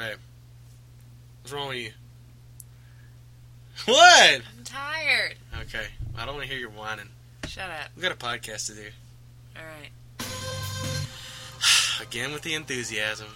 Babe. 0.00 0.16
What's 1.42 1.52
wrong 1.52 1.68
with 1.68 1.76
you? 1.76 1.90
What? 3.84 4.40
I'm 4.56 4.64
tired. 4.64 5.34
Okay. 5.60 5.88
I 6.16 6.24
don't 6.24 6.36
want 6.36 6.46
to 6.46 6.50
hear 6.50 6.58
your 6.58 6.70
whining. 6.70 7.10
Shut 7.46 7.68
up. 7.68 7.90
We 7.94 8.00
got 8.00 8.10
a 8.10 8.14
podcast 8.14 8.68
to 8.68 8.76
do. 8.76 8.86
All 9.58 9.62
right. 9.62 9.90
Again 12.00 12.32
with 12.32 12.40
the 12.40 12.54
enthusiasm. 12.54 13.26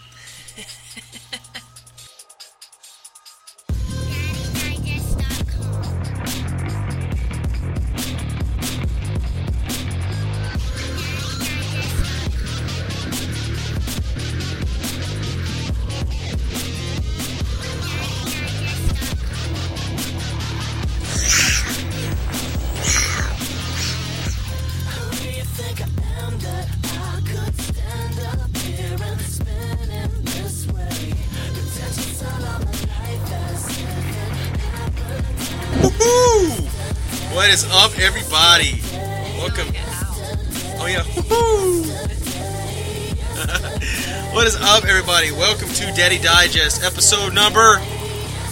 What 44.45 44.53
is 44.53 44.61
up, 44.61 44.85
everybody? 44.85 45.33
Welcome 45.33 45.71
to 45.71 45.87
Daddy 45.95 46.19
Digest, 46.19 46.85
episode 46.85 47.33
number 47.33 47.81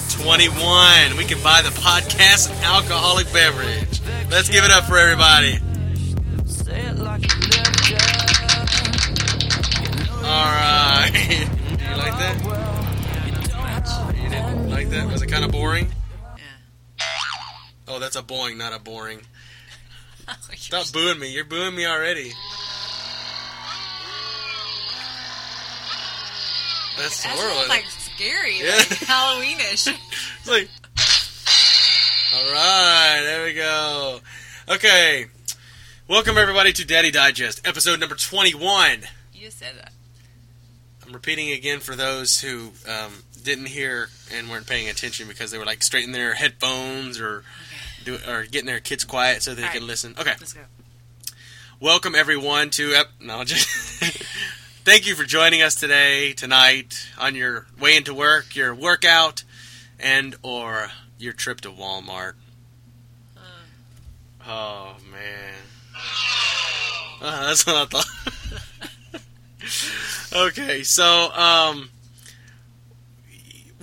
21. 0.08 1.18
We 1.18 1.24
can 1.26 1.42
buy 1.42 1.60
the 1.60 1.68
podcast 1.68 2.50
an 2.50 2.64
alcoholic 2.64 3.30
beverage. 3.30 4.00
Let's 4.30 4.48
give 4.48 4.64
it 4.64 4.70
up 4.70 4.84
for 4.84 4.96
everybody. 4.96 5.58
All 10.16 10.48
right. 10.48 11.10
Do 11.12 11.20
you 11.84 11.96
like 11.98 12.16
that? 12.16 12.38
You 14.16 14.30
didn't 14.30 14.70
like 14.70 14.88
that? 14.88 15.12
Was 15.12 15.20
it 15.20 15.26
kind 15.26 15.44
of 15.44 15.52
boring? 15.52 15.92
Yeah. 16.38 17.04
Oh, 17.88 17.98
that's 17.98 18.16
a 18.16 18.22
boing, 18.22 18.56
not 18.56 18.74
a 18.74 18.78
boring. 18.78 19.20
Stop 20.56 20.90
booing 20.90 21.18
me. 21.18 21.34
You're 21.34 21.44
booing 21.44 21.74
me 21.74 21.84
already. 21.84 22.32
That's 27.02 27.22
That 27.24 27.36
sounds 27.36 27.68
like 27.68 27.84
scary, 27.86 28.58
Yeah. 28.60 28.76
like 28.76 28.86
Halloweenish. 28.88 29.88
It's 30.38 30.48
like, 30.48 30.68
all 32.34 32.52
right, 32.52 33.20
there 33.24 33.44
we 33.44 33.54
go. 33.54 34.20
Okay, 34.68 35.26
welcome 36.08 36.38
everybody 36.38 36.72
to 36.72 36.84
Daddy 36.86 37.10
Digest, 37.10 37.66
episode 37.66 37.98
number 38.00 38.14
twenty-one. 38.14 39.00
You 39.34 39.50
said 39.50 39.74
that. 39.78 39.92
I'm 41.06 41.12
repeating 41.12 41.50
again 41.50 41.80
for 41.80 41.94
those 41.96 42.40
who 42.40 42.70
um, 42.88 43.12
didn't 43.42 43.66
hear 43.66 44.08
and 44.32 44.48
weren't 44.48 44.66
paying 44.68 44.88
attention 44.88 45.26
because 45.28 45.50
they 45.50 45.58
were 45.58 45.64
like 45.66 45.82
straightening 45.82 46.12
their 46.12 46.34
headphones 46.34 47.20
or 47.20 47.42
do, 48.04 48.16
or 48.28 48.44
getting 48.44 48.66
their 48.66 48.80
kids 48.80 49.04
quiet 49.04 49.42
so 49.42 49.54
they 49.54 49.62
All 49.64 49.68
could 49.70 49.80
right. 49.80 49.86
listen. 49.88 50.14
Okay, 50.18 50.32
Let's 50.38 50.52
go. 50.52 50.60
welcome 51.80 52.14
everyone 52.14 52.70
to 52.70 52.94
ep- 52.94 53.10
no 53.20 53.42
just 53.44 53.68
thank 54.84 55.06
you 55.06 55.14
for 55.14 55.24
joining 55.24 55.62
us 55.62 55.74
today 55.74 56.32
tonight 56.32 57.08
on 57.18 57.34
your 57.34 57.66
way 57.80 57.96
into 57.96 58.14
work 58.14 58.54
your 58.56 58.74
workout 58.74 59.44
and 60.00 60.34
or 60.42 60.90
your 61.18 61.32
trip 61.32 61.60
to 61.60 61.70
walmart 61.70 62.34
Uh, 63.36 63.40
oh 64.46 64.96
man 65.10 65.54
Uh, 67.20 67.46
that's 67.46 67.66
what 67.66 67.76
i 67.76 67.84
thought 67.84 68.06
okay 70.48 70.82
so 70.82 71.30
um 71.32 71.88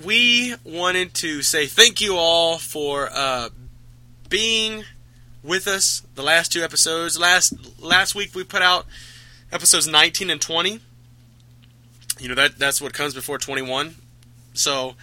we 0.04 0.56
wanted 0.64 1.14
to 1.14 1.42
say 1.42 1.66
thank 1.66 2.02
you 2.02 2.16
all 2.16 2.58
for 2.58 3.10
uh 3.14 3.50
being 4.30 4.84
with 5.44 5.68
us 5.68 6.04
the 6.16 6.22
last 6.22 6.52
two 6.52 6.62
episodes. 6.62 7.18
Last 7.20 7.54
last 7.82 8.14
week 8.14 8.36
we 8.36 8.44
put 8.44 8.62
out 8.62 8.86
episodes 9.52 9.88
19 9.88 10.30
and 10.30 10.40
20. 10.40 10.80
You 12.20 12.30
know 12.30 12.36
that 12.36 12.58
that's 12.58 12.82
what 12.82 12.94
comes 12.94 13.14
before 13.14 13.38
21. 13.38 13.96
So 14.54 14.96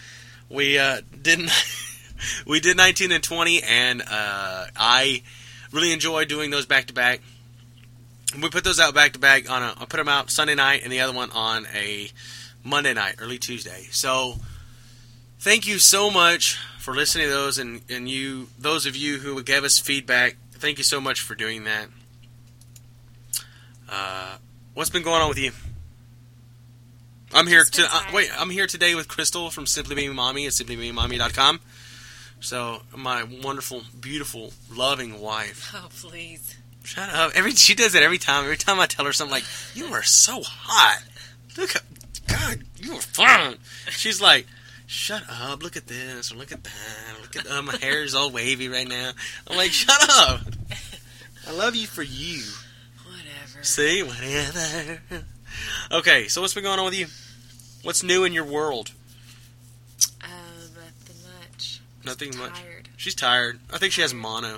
we 0.50 0.78
uh, 0.78 1.00
didn't 1.22 1.50
we 2.46 2.60
did 2.60 2.76
19 2.76 3.12
and 3.12 3.22
20 3.22 3.62
and 3.62 4.02
uh, 4.02 4.66
I 4.76 5.22
really 5.72 5.92
enjoy 5.92 6.24
doing 6.24 6.50
those 6.50 6.66
back 6.66 6.86
to 6.86 6.92
back. 6.92 7.20
We 8.34 8.48
put 8.50 8.64
those 8.64 8.80
out 8.80 8.94
back 8.94 9.14
to 9.14 9.18
back 9.18 9.50
on 9.50 9.62
a 9.62 9.74
I 9.78 9.86
put 9.86 9.96
them 9.96 10.08
out 10.08 10.30
Sunday 10.30 10.54
night 10.54 10.82
and 10.82 10.92
the 10.92 11.00
other 11.00 11.12
one 11.12 11.30
on 11.30 11.66
a 11.74 12.10
Monday 12.62 12.92
night, 12.92 13.16
early 13.18 13.38
Tuesday. 13.38 13.86
So 13.90 14.34
thank 15.38 15.66
you 15.66 15.78
so 15.78 16.10
much 16.10 16.58
for 16.78 16.94
listening 16.94 17.26
to 17.26 17.32
those 17.32 17.58
and, 17.58 17.80
and 17.88 18.08
you 18.08 18.48
those 18.58 18.86
of 18.86 18.94
you 18.94 19.18
who 19.18 19.42
gave 19.42 19.64
us 19.64 19.78
feedback 19.78 20.36
thank 20.52 20.78
you 20.78 20.84
so 20.84 21.00
much 21.00 21.20
for 21.20 21.34
doing 21.34 21.64
that 21.64 21.88
uh, 23.90 24.36
what's 24.74 24.90
been 24.90 25.02
going 25.02 25.20
on 25.20 25.28
with 25.28 25.38
you 25.38 25.50
i'm 27.34 27.46
here 27.46 27.64
to 27.64 27.82
uh, 27.82 28.02
wait 28.12 28.30
i'm 28.38 28.50
here 28.50 28.66
today 28.66 28.94
with 28.94 29.08
crystal 29.08 29.50
from 29.50 29.66
simply 29.66 29.94
being 29.94 30.14
mommy 30.14 30.46
at 30.46 30.52
simplybeingmommy.com 30.52 31.60
so 32.40 32.82
my 32.94 33.24
wonderful 33.42 33.82
beautiful 34.00 34.52
loving 34.72 35.20
wife 35.20 35.72
oh, 35.74 35.88
please. 36.00 36.56
shut 36.84 37.08
up 37.10 37.32
every 37.34 37.52
she 37.52 37.74
does 37.74 37.94
it 37.94 38.02
every 38.02 38.18
time 38.18 38.44
every 38.44 38.56
time 38.56 38.78
i 38.78 38.86
tell 38.86 39.04
her 39.04 39.12
something 39.12 39.32
like 39.34 39.44
you 39.74 39.86
are 39.86 40.02
so 40.02 40.42
hot 40.42 41.02
look 41.56 41.74
at 41.74 41.82
god 42.28 42.62
you 42.78 42.92
are 42.92 43.00
fun 43.00 43.56
she's 43.90 44.20
like 44.20 44.46
shut 44.86 45.24
up, 45.28 45.62
look 45.62 45.76
at 45.76 45.86
this, 45.86 46.34
look 46.34 46.52
at 46.52 46.62
that, 46.62 47.20
look 47.20 47.36
at 47.36 47.50
uh, 47.50 47.62
my 47.62 47.76
hair 47.76 48.02
is 48.02 48.14
all 48.14 48.30
wavy 48.30 48.68
right 48.68 48.88
now. 48.88 49.12
I'm 49.48 49.56
like, 49.56 49.72
shut 49.72 50.00
up. 50.08 50.40
I 51.46 51.52
love 51.52 51.74
you 51.74 51.86
for 51.86 52.02
you. 52.02 52.42
Whatever. 53.04 53.64
See, 53.64 54.02
whatever. 54.02 55.24
Okay, 55.90 56.28
so 56.28 56.40
what's 56.40 56.54
been 56.54 56.64
going 56.64 56.78
on 56.78 56.84
with 56.84 56.98
you? 56.98 57.06
What's 57.82 58.02
new 58.02 58.24
in 58.24 58.32
your 58.32 58.44
world? 58.44 58.92
Uh, 60.22 60.26
nothing 60.74 61.16
much. 61.22 61.80
Nothing 62.04 62.32
Just 62.32 62.38
much. 62.38 62.62
She's 62.96 63.14
tired. 63.14 63.60
I 63.72 63.78
think 63.78 63.92
she 63.92 64.00
has 64.00 64.12
mono. 64.12 64.56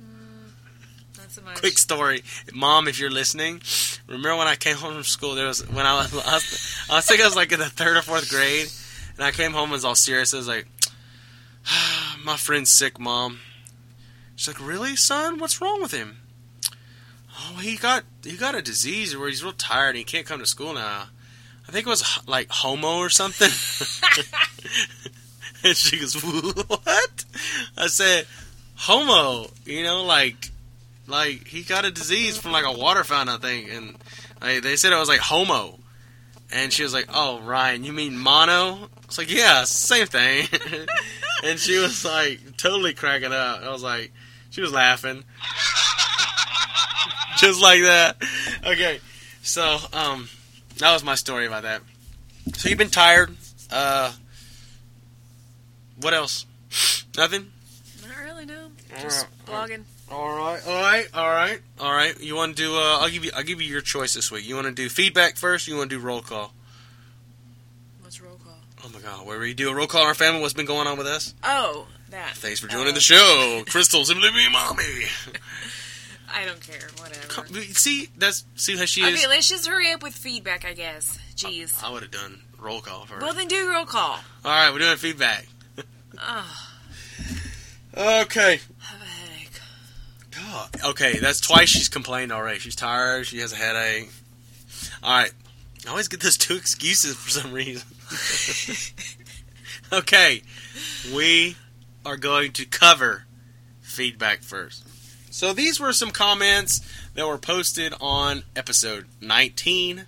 Mm, 0.00 0.50
not 1.16 1.30
so 1.30 1.42
much. 1.42 1.56
Quick 1.56 1.78
story, 1.78 2.22
mom, 2.52 2.86
if 2.86 3.00
you're 3.00 3.10
listening, 3.10 3.60
remember 4.06 4.36
when 4.36 4.46
I 4.46 4.54
came 4.54 4.76
home 4.76 4.94
from 4.94 5.02
school? 5.02 5.34
There 5.34 5.46
was 5.46 5.68
when 5.68 5.86
I 5.86 5.94
was, 5.96 6.12
I 6.12 6.34
was, 6.34 6.76
I 6.90 6.94
was 6.96 7.06
think 7.06 7.20
I 7.20 7.24
was 7.24 7.34
like 7.34 7.50
in 7.50 7.58
the 7.58 7.68
third 7.68 7.96
or 7.96 8.02
fourth 8.02 8.30
grade, 8.30 8.68
and 9.16 9.24
I 9.24 9.32
came 9.32 9.52
home 9.52 9.64
and 9.64 9.72
was 9.72 9.84
all 9.84 9.96
serious. 9.96 10.32
I 10.32 10.36
was 10.36 10.46
like, 10.46 10.66
"My 12.24 12.36
friend's 12.36 12.70
sick, 12.70 13.00
mom." 13.00 13.40
She's 14.36 14.46
like, 14.46 14.64
"Really, 14.64 14.94
son? 14.94 15.38
What's 15.38 15.60
wrong 15.60 15.82
with 15.82 15.92
him?" 15.92 16.18
Oh, 17.50 17.60
he 17.60 17.76
got 17.76 18.04
he 18.24 18.36
got 18.36 18.54
a 18.54 18.62
disease 18.62 19.16
where 19.16 19.28
he's 19.28 19.42
real 19.42 19.52
tired 19.52 19.90
and 19.90 19.98
he 19.98 20.04
can't 20.04 20.26
come 20.26 20.40
to 20.40 20.46
school 20.46 20.74
now. 20.74 21.08
I 21.66 21.72
think 21.72 21.86
it 21.86 21.90
was 21.90 22.18
like 22.26 22.48
homo 22.50 22.98
or 22.98 23.10
something. 23.10 23.48
and 25.64 25.76
she 25.76 25.98
goes, 25.98 26.14
"What?" 26.14 27.24
I 27.76 27.86
said, 27.86 28.26
"Homo." 28.76 29.50
You 29.64 29.82
know, 29.82 30.04
like 30.04 30.50
like 31.06 31.46
he 31.46 31.62
got 31.62 31.84
a 31.84 31.90
disease 31.90 32.38
from 32.38 32.52
like 32.52 32.66
a 32.66 32.72
water 32.72 33.04
fountain, 33.04 33.36
I 33.36 33.38
think, 33.38 33.70
and 33.70 33.96
like, 34.40 34.62
they 34.62 34.76
said 34.76 34.92
it 34.92 34.98
was 34.98 35.08
like 35.08 35.20
homo. 35.20 35.78
And 36.50 36.72
she 36.72 36.82
was 36.82 36.94
like, 36.94 37.08
"Oh, 37.12 37.40
Ryan, 37.40 37.84
you 37.84 37.92
mean 37.92 38.16
mono?" 38.16 38.52
I 38.52 39.06
was 39.06 39.18
like, 39.18 39.30
"Yeah, 39.30 39.64
same 39.64 40.06
thing." 40.06 40.48
and 41.44 41.58
she 41.58 41.78
was 41.78 42.04
like 42.04 42.56
totally 42.56 42.94
cracking 42.94 43.32
up. 43.32 43.62
I 43.62 43.70
was 43.70 43.82
like, 43.82 44.12
she 44.50 44.62
was 44.62 44.72
laughing, 44.72 45.24
just 47.40 47.60
like 47.62 47.82
that. 47.82 48.16
Okay, 48.66 49.00
so 49.42 49.78
um, 49.92 50.28
that 50.78 50.92
was 50.92 51.02
my 51.04 51.14
story 51.14 51.46
about 51.46 51.62
that. 51.62 51.82
So 52.54 52.68
you've 52.68 52.78
been 52.78 52.90
tired. 52.90 53.36
Uh, 53.70 54.12
what 56.00 56.14
else? 56.14 56.46
Nothing. 57.16 57.50
Not 58.06 58.16
really, 58.24 58.46
no. 58.46 58.64
All 58.96 59.02
Just 59.02 59.26
right. 59.48 59.68
blogging. 59.70 59.82
All 60.10 60.34
right, 60.36 60.66
all 60.66 60.80
right, 60.80 61.06
all 61.12 61.28
right, 61.28 61.60
all 61.78 61.92
right. 61.92 62.18
You 62.18 62.34
want 62.34 62.56
to 62.56 62.62
do? 62.62 62.74
Uh, 62.74 62.98
I'll 63.00 63.10
give 63.10 63.24
you. 63.26 63.30
I'll 63.36 63.42
give 63.42 63.60
you 63.60 63.68
your 63.68 63.82
choice 63.82 64.14
this 64.14 64.30
week. 64.32 64.48
You 64.48 64.54
want 64.54 64.66
to 64.66 64.72
do 64.72 64.88
feedback 64.88 65.36
first? 65.36 65.68
Or 65.68 65.72
you 65.72 65.76
want 65.76 65.90
to 65.90 65.96
do 65.98 66.02
roll 66.02 66.22
call? 66.22 66.54
What's 68.00 68.18
roll 68.22 68.36
call? 68.42 68.56
Oh 68.84 68.88
my 68.94 69.00
God, 69.00 69.26
where 69.26 69.38
we 69.38 69.52
do 69.52 69.68
a 69.68 69.74
roll 69.74 69.86
call 69.86 70.00
on 70.02 70.06
our 70.06 70.14
family? 70.14 70.40
What's 70.40 70.54
been 70.54 70.64
going 70.64 70.86
on 70.86 70.96
with 70.96 71.06
us? 71.06 71.34
Oh, 71.44 71.86
that. 72.08 72.36
Thanks 72.36 72.58
for 72.58 72.68
joining 72.68 72.88
Uh, 72.92 72.92
the 72.92 73.00
show, 73.00 73.64
Crystal. 73.68 74.02
Simply 74.06 74.30
be 74.30 74.48
mommy. 74.50 74.82
I 76.34 76.44
don't 76.44 76.60
care. 76.60 76.88
Whatever. 76.98 77.26
Come- 77.28 77.46
See, 77.74 78.08
that's 78.16 78.44
see 78.56 78.76
how 78.76 78.84
she 78.84 79.02
Okay, 79.02 79.12
is. 79.12 79.18
Okay, 79.20 79.28
let's 79.28 79.48
just 79.48 79.66
hurry 79.66 79.90
up 79.92 80.02
with 80.02 80.14
feedback, 80.14 80.64
I 80.64 80.74
guess. 80.74 81.18
Jeez. 81.36 81.82
I 81.82 81.90
would 81.90 82.02
have 82.02 82.10
done 82.10 82.40
roll 82.58 82.80
call 82.80 83.06
first. 83.06 83.22
Well, 83.22 83.32
then 83.34 83.48
do 83.48 83.70
roll 83.70 83.86
call. 83.86 84.18
All 84.44 84.50
right, 84.50 84.70
we're 84.72 84.78
doing 84.80 84.96
feedback. 84.96 85.46
Oh, 86.20 86.66
Okay. 87.96 88.60
I 88.80 88.84
have 88.84 89.02
a 89.02 89.04
headache. 89.04 89.60
God. 90.30 90.70
Okay, 90.90 91.18
that's 91.18 91.40
twice 91.40 91.68
she's 91.68 91.88
complained 91.88 92.32
already. 92.32 92.58
She's 92.58 92.76
tired. 92.76 93.26
She 93.26 93.38
has 93.38 93.52
a 93.52 93.56
headache. 93.56 94.10
All 95.02 95.16
right. 95.18 95.32
I 95.86 95.90
always 95.90 96.08
get 96.08 96.20
those 96.20 96.36
two 96.36 96.56
excuses 96.56 97.14
for 97.16 97.30
some 97.30 97.52
reason. 97.52 97.86
okay, 99.92 100.42
we 101.14 101.56
are 102.04 102.16
going 102.16 102.52
to 102.52 102.64
cover 102.66 103.24
feedback 103.80 104.42
first. 104.42 104.84
So 105.38 105.52
these 105.52 105.78
were 105.78 105.92
some 105.92 106.10
comments 106.10 106.80
that 107.14 107.24
were 107.24 107.38
posted 107.38 107.94
on 108.00 108.42
episode 108.56 109.06
19. 109.20 110.04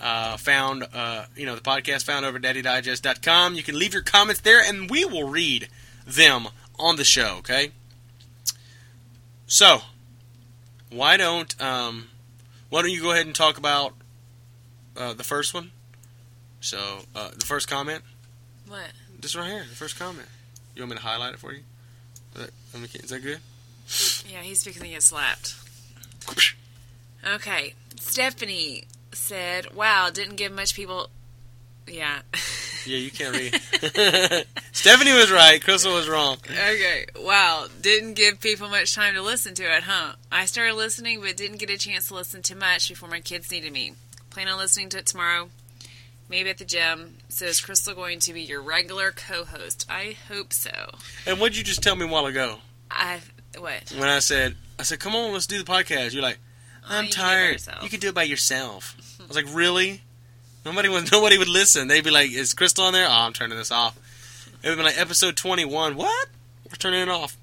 Uh, 0.00 0.36
found, 0.36 0.86
uh, 0.94 1.24
you 1.34 1.46
know, 1.46 1.56
the 1.56 1.60
podcast 1.60 2.04
found 2.04 2.24
over 2.24 2.36
at 2.36 2.42
daddydigest.com. 2.44 3.56
You 3.56 3.64
can 3.64 3.76
leave 3.76 3.92
your 3.92 4.04
comments 4.04 4.40
there, 4.42 4.62
and 4.62 4.88
we 4.88 5.04
will 5.04 5.28
read 5.28 5.66
them 6.06 6.46
on 6.78 6.94
the 6.94 7.02
show. 7.02 7.38
Okay. 7.38 7.72
So, 9.48 9.80
why 10.90 11.16
don't 11.16 11.60
um, 11.60 12.06
why 12.68 12.82
don't 12.82 12.92
you 12.92 13.02
go 13.02 13.10
ahead 13.10 13.26
and 13.26 13.34
talk 13.34 13.58
about 13.58 13.94
uh, 14.96 15.12
the 15.12 15.24
first 15.24 15.54
one? 15.54 15.72
So, 16.60 17.00
uh, 17.16 17.30
the 17.36 17.46
first 17.46 17.66
comment, 17.66 18.04
What? 18.68 18.92
just 19.18 19.34
right 19.34 19.50
here, 19.50 19.64
the 19.68 19.74
first 19.74 19.98
comment. 19.98 20.28
You 20.76 20.82
want 20.82 20.90
me 20.90 20.96
to 20.98 21.02
highlight 21.02 21.34
it 21.34 21.40
for 21.40 21.52
you? 21.52 21.62
Is 22.36 22.42
that, 22.46 22.94
is 22.94 23.10
that 23.10 23.24
good? 23.24 23.40
Yeah, 24.28 24.40
he's 24.42 24.64
fixing 24.64 24.82
to 24.82 24.88
get 24.88 25.02
slapped. 25.02 25.54
Okay. 27.26 27.74
Stephanie 27.96 28.84
said, 29.12 29.74
wow, 29.74 30.10
didn't 30.10 30.36
give 30.36 30.52
much 30.52 30.74
people. 30.74 31.10
Yeah. 31.86 32.20
Yeah, 32.86 32.96
you 32.96 33.10
can't 33.10 33.36
read. 33.36 33.54
Stephanie 34.72 35.12
was 35.12 35.30
right. 35.30 35.62
Crystal 35.62 35.94
was 35.94 36.08
wrong. 36.08 36.38
Okay. 36.48 37.06
Wow. 37.18 37.66
Didn't 37.80 38.14
give 38.14 38.40
people 38.40 38.68
much 38.68 38.94
time 38.94 39.14
to 39.14 39.22
listen 39.22 39.54
to 39.54 39.76
it, 39.76 39.82
huh? 39.82 40.14
I 40.30 40.46
started 40.46 40.74
listening, 40.74 41.20
but 41.20 41.36
didn't 41.36 41.58
get 41.58 41.70
a 41.70 41.76
chance 41.76 42.08
to 42.08 42.14
listen 42.14 42.42
to 42.42 42.56
much 42.56 42.88
before 42.88 43.08
my 43.08 43.20
kids 43.20 43.50
needed 43.50 43.72
me. 43.72 43.94
Plan 44.30 44.48
on 44.48 44.58
listening 44.58 44.88
to 44.90 44.98
it 44.98 45.06
tomorrow. 45.06 45.50
Maybe 46.28 46.48
at 46.48 46.58
the 46.58 46.64
gym. 46.64 47.16
So 47.28 47.46
is 47.46 47.60
Crystal 47.60 47.94
going 47.94 48.20
to 48.20 48.32
be 48.32 48.42
your 48.42 48.62
regular 48.62 49.10
co-host? 49.10 49.86
I 49.90 50.16
hope 50.28 50.52
so. 50.52 50.70
And 51.26 51.40
what'd 51.40 51.58
you 51.58 51.64
just 51.64 51.82
tell 51.82 51.96
me 51.96 52.06
a 52.06 52.08
while 52.08 52.26
ago 52.26 52.58
I 52.90 53.20
what? 53.58 53.92
when 53.98 54.08
I 54.08 54.18
said, 54.20 54.56
I 54.78 54.82
said, 54.84 55.00
come 55.00 55.14
on, 55.14 55.32
let's 55.32 55.46
do 55.46 55.58
the 55.58 55.64
podcast. 55.70 56.12
You're 56.12 56.22
like, 56.22 56.38
Oh, 56.84 56.96
I'm 56.98 57.04
you 57.06 57.10
can 57.10 57.20
do 57.20 57.26
it 57.26 57.66
by 57.66 57.72
tired. 57.72 57.82
You 57.82 57.88
can 57.88 58.00
do 58.00 58.08
it 58.08 58.14
by 58.14 58.22
yourself. 58.24 58.96
I 59.20 59.26
was 59.26 59.36
like, 59.36 59.46
really? 59.54 60.02
Nobody 60.64 60.88
would. 60.88 61.10
Nobody 61.12 61.38
would 61.38 61.48
listen. 61.48 61.88
They'd 61.88 62.04
be 62.04 62.10
like, 62.10 62.30
"Is 62.30 62.52
Crystal 62.52 62.84
on 62.84 62.92
there? 62.92 63.06
Oh, 63.06 63.12
I'm 63.12 63.32
turning 63.32 63.56
this 63.56 63.70
off." 63.70 63.98
It 64.62 64.68
would 64.68 64.76
be 64.76 64.84
like 64.84 64.98
episode 65.00 65.36
21. 65.36 65.96
What? 65.96 66.28
We're 66.66 66.76
turning 66.76 67.00
it 67.00 67.08
off. 67.08 67.36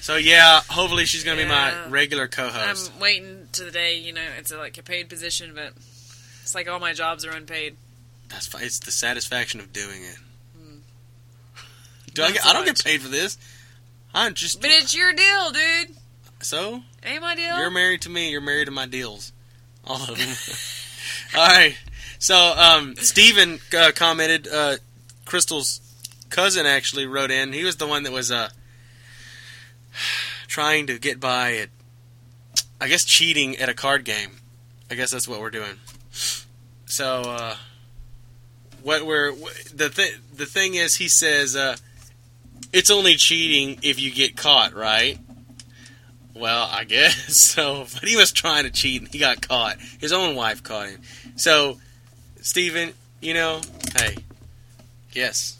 So 0.00 0.16
yeah, 0.16 0.60
hopefully 0.68 1.04
she's 1.04 1.22
gonna 1.22 1.42
be 1.42 1.48
my 1.48 1.86
regular 1.88 2.28
co-host. 2.28 2.90
I'm 2.94 3.00
waiting 3.00 3.48
to 3.52 3.64
the 3.64 3.70
day. 3.70 3.98
You 3.98 4.12
know, 4.12 4.24
it's 4.38 4.50
a, 4.50 4.56
like 4.56 4.78
a 4.78 4.82
paid 4.82 5.08
position, 5.08 5.52
but 5.54 5.72
it's 6.42 6.54
like 6.54 6.68
all 6.68 6.80
my 6.80 6.92
jobs 6.92 7.24
are 7.26 7.30
unpaid. 7.30 7.76
That's 8.28 8.46
fine. 8.46 8.64
It's 8.64 8.78
the 8.78 8.90
satisfaction 8.90 9.60
of 9.60 9.72
doing 9.72 10.02
it. 10.02 10.16
Hmm. 10.56 10.76
Do 12.14 12.22
I 12.22 12.32
get? 12.32 12.42
so 12.42 12.48
I 12.48 12.52
don't 12.54 12.64
get 12.64 12.82
paid 12.82 13.02
for 13.02 13.08
this. 13.08 13.36
I'm 14.14 14.34
just 14.34 14.60
But 14.60 14.70
it's 14.70 14.94
your 14.94 15.12
deal, 15.12 15.50
dude. 15.50 15.96
so. 16.40 16.82
It 17.02 17.08
ain't 17.08 17.22
my 17.22 17.34
deal. 17.34 17.58
You're 17.58 17.70
married 17.70 18.02
to 18.02 18.10
me. 18.10 18.30
You're 18.30 18.40
married 18.40 18.66
to 18.66 18.70
my 18.70 18.86
deals. 18.86 19.32
All 19.84 20.00
of 20.02 20.16
them. 20.16 20.36
All 21.40 21.46
right. 21.48 21.76
So, 22.18 22.36
um, 22.36 22.94
Steven 22.96 23.58
uh, 23.76 23.90
commented, 23.94 24.46
uh, 24.46 24.76
Crystal's 25.24 25.80
cousin 26.30 26.64
actually 26.66 27.06
wrote 27.06 27.30
in. 27.32 27.52
He 27.52 27.64
was 27.64 27.76
the 27.76 27.86
one 27.86 28.04
that 28.04 28.12
was 28.12 28.30
uh, 28.30 28.50
trying 30.46 30.86
to 30.86 30.98
get 30.98 31.18
by 31.18 31.54
at, 31.56 31.68
I 32.80 32.88
guess, 32.88 33.04
cheating 33.04 33.56
at 33.56 33.68
a 33.68 33.74
card 33.74 34.04
game. 34.04 34.38
I 34.90 34.94
guess 34.94 35.10
that's 35.10 35.26
what 35.26 35.40
we're 35.40 35.50
doing. 35.50 35.80
So, 36.86 37.22
uh, 37.22 37.56
what 38.82 39.06
we're 39.06 39.32
the 39.74 39.88
th- 39.88 40.18
the 40.36 40.46
thing 40.46 40.74
is, 40.74 40.96
he 40.96 41.08
says, 41.08 41.56
uh, 41.56 41.76
it's 42.72 42.90
only 42.90 43.16
cheating 43.16 43.78
if 43.82 44.00
you 44.00 44.10
get 44.10 44.36
caught, 44.36 44.74
right? 44.74 45.18
Well, 46.34 46.68
I 46.70 46.84
guess 46.84 47.36
so. 47.36 47.86
But 47.94 48.08
he 48.08 48.16
was 48.16 48.32
trying 48.32 48.64
to 48.64 48.70
cheat 48.70 49.02
and 49.02 49.10
he 49.12 49.18
got 49.18 49.46
caught. 49.46 49.78
His 50.00 50.12
own 50.12 50.34
wife 50.34 50.62
caught 50.62 50.88
him. 50.88 51.00
So, 51.36 51.78
Stephen, 52.40 52.92
you 53.20 53.34
know, 53.34 53.60
hey, 53.96 54.16
yes. 55.12 55.58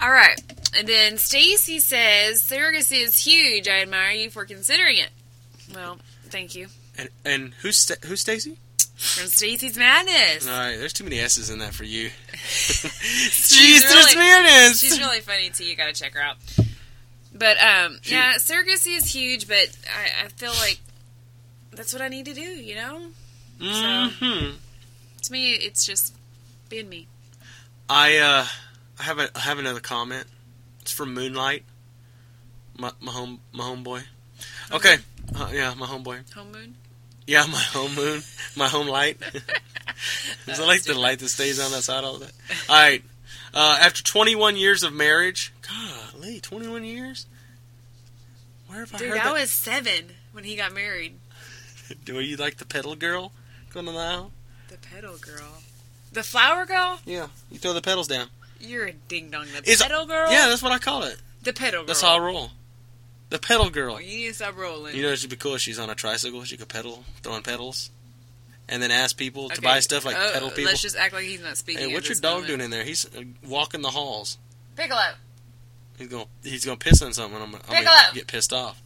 All 0.00 0.10
right. 0.10 0.40
And 0.76 0.88
then 0.88 1.18
Stacy 1.18 1.78
says 1.78 2.42
surrogacy 2.42 3.02
is 3.02 3.24
huge. 3.24 3.68
I 3.68 3.80
admire 3.82 4.10
you 4.10 4.30
for 4.30 4.44
considering 4.44 4.96
it. 4.96 5.10
Well, 5.72 5.98
thank 6.24 6.54
you. 6.54 6.66
And 6.98 7.08
and 7.24 7.54
who's 7.54 7.90
who's 8.04 8.20
Stacy? 8.20 8.56
From 9.04 9.26
Stacy's 9.26 9.76
Madness. 9.76 10.48
All 10.48 10.52
right, 10.58 10.76
there's 10.76 10.92
too 10.94 11.04
many 11.04 11.20
S's 11.20 11.50
in 11.50 11.58
that 11.58 11.74
for 11.74 11.84
you. 11.84 12.08
She's 12.34 13.84
Jeez, 13.84 13.88
really- 13.90 14.14
there's 14.14 14.80
She's 14.80 14.98
really 14.98 15.20
funny 15.20 15.50
too. 15.50 15.64
You 15.64 15.76
got 15.76 15.86
to 15.86 15.92
check 15.92 16.14
her 16.14 16.22
out. 16.22 16.36
But 17.34 17.56
um, 17.62 17.98
She- 18.02 18.14
yeah, 18.14 18.34
surrogacy 18.36 18.96
is 18.96 19.06
huge. 19.12 19.46
But 19.46 19.76
I, 19.94 20.24
I 20.24 20.28
feel 20.28 20.52
like 20.52 20.80
that's 21.72 21.92
what 21.92 22.00
I 22.00 22.08
need 22.08 22.24
to 22.26 22.34
do. 22.34 22.40
You 22.40 22.76
know, 22.76 23.00
hmm 23.60 24.50
to 25.22 25.32
me, 25.32 25.52
it's 25.52 25.84
just 25.86 26.14
being 26.68 26.88
me. 26.88 27.06
I 27.88 28.16
uh, 28.18 28.46
I 28.98 29.02
have 29.02 29.18
a 29.18 29.28
I 29.36 29.40
have 29.40 29.58
another 29.58 29.80
comment. 29.80 30.26
It's 30.80 30.92
from 30.92 31.12
Moonlight, 31.14 31.64
my 32.78 32.92
my 33.00 33.12
home 33.12 33.40
my 33.52 33.64
homeboy. 33.64 34.02
Okay, 34.72 34.96
uh, 35.36 35.50
yeah, 35.52 35.74
my 35.74 35.86
homeboy. 35.86 36.32
Home 36.34 36.52
moon. 36.52 36.74
Yeah, 37.26 37.46
my 37.50 37.58
home 37.58 37.94
moon, 37.94 38.22
my 38.56 38.68
home 38.68 38.86
light. 38.88 39.18
Is 40.46 40.58
it 40.58 40.66
like 40.66 40.82
the 40.82 40.94
light 40.98 41.20
that 41.20 41.28
stays 41.28 41.58
on 41.58 41.70
that 41.72 41.82
side 41.82 42.04
all 42.04 42.18
the 42.18 42.26
time? 42.26 42.34
All 42.68 42.76
right. 42.76 43.02
Uh, 43.54 43.78
after 43.80 44.02
21 44.02 44.56
years 44.56 44.82
of 44.82 44.92
marriage, 44.92 45.52
golly, 46.12 46.40
21 46.40 46.84
years. 46.84 47.26
Where 48.66 48.80
have 48.80 48.94
I 48.94 48.98
Dude, 48.98 49.08
heard 49.10 49.18
I 49.20 49.24
that? 49.24 49.32
was 49.34 49.50
seven 49.50 50.06
when 50.32 50.44
he 50.44 50.56
got 50.56 50.72
married. 50.74 51.14
Do 52.04 52.20
you 52.20 52.36
like 52.36 52.56
the 52.56 52.64
pedal 52.66 52.96
girl 52.96 53.32
going 53.72 53.86
on 53.88 53.94
the 53.94 54.00
aisle? 54.00 54.32
The 54.68 54.76
pedal 54.78 55.16
girl. 55.18 55.62
The 56.12 56.22
flower 56.22 56.66
girl? 56.66 56.98
Yeah, 57.06 57.28
you 57.50 57.58
throw 57.58 57.72
the 57.72 57.82
pedals 57.82 58.08
down. 58.08 58.28
You're 58.60 58.86
a 58.86 58.92
ding 58.92 59.30
dong. 59.30 59.46
The 59.56 59.70
Is- 59.70 59.82
pedal 59.82 60.06
girl? 60.06 60.30
Yeah, 60.30 60.48
that's 60.48 60.62
what 60.62 60.72
I 60.72 60.78
call 60.78 61.04
it. 61.04 61.16
The 61.42 61.52
pedal 61.52 61.80
girl. 61.80 61.86
That's 61.86 62.00
how 62.02 62.16
I 62.16 62.18
roll. 62.18 62.50
The 63.34 63.40
pedal 63.40 63.68
girl. 63.68 63.96
Oh, 63.96 63.98
you 63.98 64.18
need 64.18 64.28
to 64.28 64.34
stop 64.34 64.56
rolling. 64.56 64.94
You 64.94 65.02
know, 65.02 65.08
it'd 65.08 65.28
be 65.28 65.34
cool 65.34 65.56
if 65.56 65.60
she's 65.60 65.80
on 65.80 65.90
a 65.90 65.96
tricycle. 65.96 66.44
She 66.44 66.56
could 66.56 66.68
pedal, 66.68 67.02
throwing 67.20 67.42
pedals, 67.42 67.90
and 68.68 68.80
then 68.80 68.92
ask 68.92 69.16
people 69.16 69.48
to 69.48 69.54
Okay, 69.54 69.60
buy 69.60 69.80
stuff 69.80 70.04
like 70.04 70.14
uh, 70.14 70.34
pedal 70.34 70.50
people. 70.50 70.66
Let's 70.66 70.82
just 70.82 70.96
act 70.96 71.12
like 71.12 71.24
he's 71.24 71.42
not 71.42 71.56
speaking. 71.56 71.82
Hey, 71.82 71.90
at 71.90 71.94
what's 71.94 72.06
your 72.06 72.12
this 72.12 72.20
dog 72.20 72.42
moment. 72.42 72.46
doing 72.46 72.60
in 72.60 72.70
there? 72.70 72.84
He's 72.84 73.06
uh, 73.06 73.24
walking 73.44 73.82
the 73.82 73.90
halls. 73.90 74.38
Piccolo. 74.76 75.00
He's 75.98 76.06
going. 76.06 76.26
He's 76.44 76.64
going 76.64 76.78
to 76.78 76.84
piss 76.88 77.02
on 77.02 77.12
something. 77.12 77.36
I'm, 77.36 77.46
I'm 77.46 77.50
going 77.50 77.62
Piccolo. 77.64 77.96
to 78.10 78.14
get 78.14 78.28
pissed 78.28 78.52
off. 78.52 78.80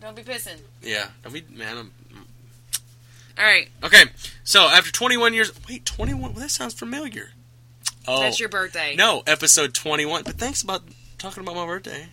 Don't 0.00 0.16
be 0.16 0.22
pissing. 0.22 0.58
Yeah. 0.82 1.06
I 1.24 1.28
mean, 1.28 1.44
man. 1.52 1.78
I'm, 1.78 1.92
All 3.38 3.44
right. 3.44 3.68
okay. 3.84 4.02
So 4.42 4.62
after 4.62 4.90
21 4.90 5.32
years, 5.32 5.52
wait, 5.68 5.86
21. 5.86 6.20
Well, 6.20 6.32
that 6.40 6.50
sounds 6.50 6.74
familiar. 6.74 7.30
Oh 8.08 8.20
That's 8.20 8.40
your 8.40 8.48
birthday. 8.48 8.96
no, 8.96 9.22
episode 9.28 9.74
21. 9.74 10.24
But 10.24 10.34
thanks 10.34 10.60
about 10.60 10.82
talking 11.24 11.42
about 11.42 11.56
my 11.56 11.64
birthday. 11.64 12.06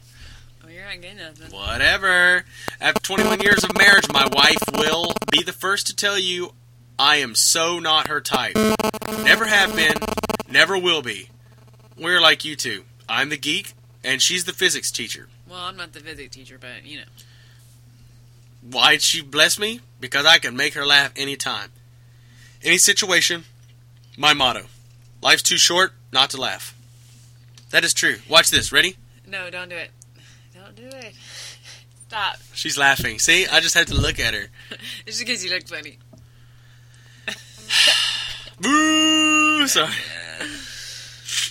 Oh, 0.64 0.70
you're 0.70 0.86
not 0.86 1.02
getting 1.02 1.18
nothing. 1.18 1.52
Whatever. 1.52 2.46
After 2.80 3.02
21 3.02 3.42
years 3.42 3.64
of 3.66 3.78
marriage, 3.78 4.06
my 4.14 4.26
wife 4.32 4.64
will 4.74 5.12
be 5.30 5.44
the 5.44 5.52
first 5.52 5.88
to 5.88 5.96
tell 5.96 6.18
you 6.18 6.54
I 6.98 7.18
am 7.18 7.36
so 7.36 7.80
not 7.80 8.08
her 8.08 8.22
type. 8.22 8.56
Never 9.24 9.46
have 9.46 9.76
been, 9.76 9.96
never 10.50 10.78
will 10.78 11.02
be. 11.02 11.30
We're 11.98 12.22
like 12.22 12.46
you 12.46 12.56
two. 12.56 12.86
I'm 13.10 13.28
the 13.28 13.38
geek, 13.38 13.74
and 14.02 14.22
she's 14.22 14.46
the 14.46 14.54
physics 14.54 14.92
teacher. 14.92 15.28
Well, 15.50 15.60
I'm 15.60 15.76
not 15.76 15.92
the 15.92 16.00
physics 16.00 16.34
teacher, 16.34 16.58
but 16.58 16.86
you 16.86 17.00
know. 17.00 17.06
Why'd 18.62 19.02
she 19.02 19.22
bless 19.22 19.60
me? 19.60 19.82
Because 20.00 20.26
I 20.26 20.38
can 20.38 20.56
make 20.56 20.74
her 20.76 20.86
laugh 20.86 21.12
anytime. 21.18 21.72
Any 22.64 22.78
situation, 22.78 23.44
my 24.18 24.34
motto. 24.34 24.68
Life's 25.22 25.44
too 25.44 25.58
short 25.58 25.92
not 26.14 26.30
to 26.30 26.40
laugh. 26.40 26.74
That 27.72 27.84
is 27.84 27.94
true. 27.94 28.18
Watch 28.30 28.50
this. 28.52 28.72
Ready? 28.72 28.96
No, 29.28 29.50
don't 29.50 29.70
do 29.70 29.76
it. 29.76 29.92
Don't 30.54 30.76
do 30.76 30.88
it. 30.98 31.14
Stop. 32.08 32.38
She's 32.54 32.78
laughing. 32.78 33.20
See? 33.20 33.48
I 33.48 33.60
just 33.62 33.74
had 33.76 33.88
to 33.88 33.96
look 33.96 34.20
at 34.20 34.34
her. 34.34 34.48
It's 35.06 35.18
just 35.18 35.20
because 35.20 35.44
you 35.46 35.50
look 35.52 35.68
funny. 35.68 35.98
Boo! 38.62 39.68
Sorry. 39.68 39.94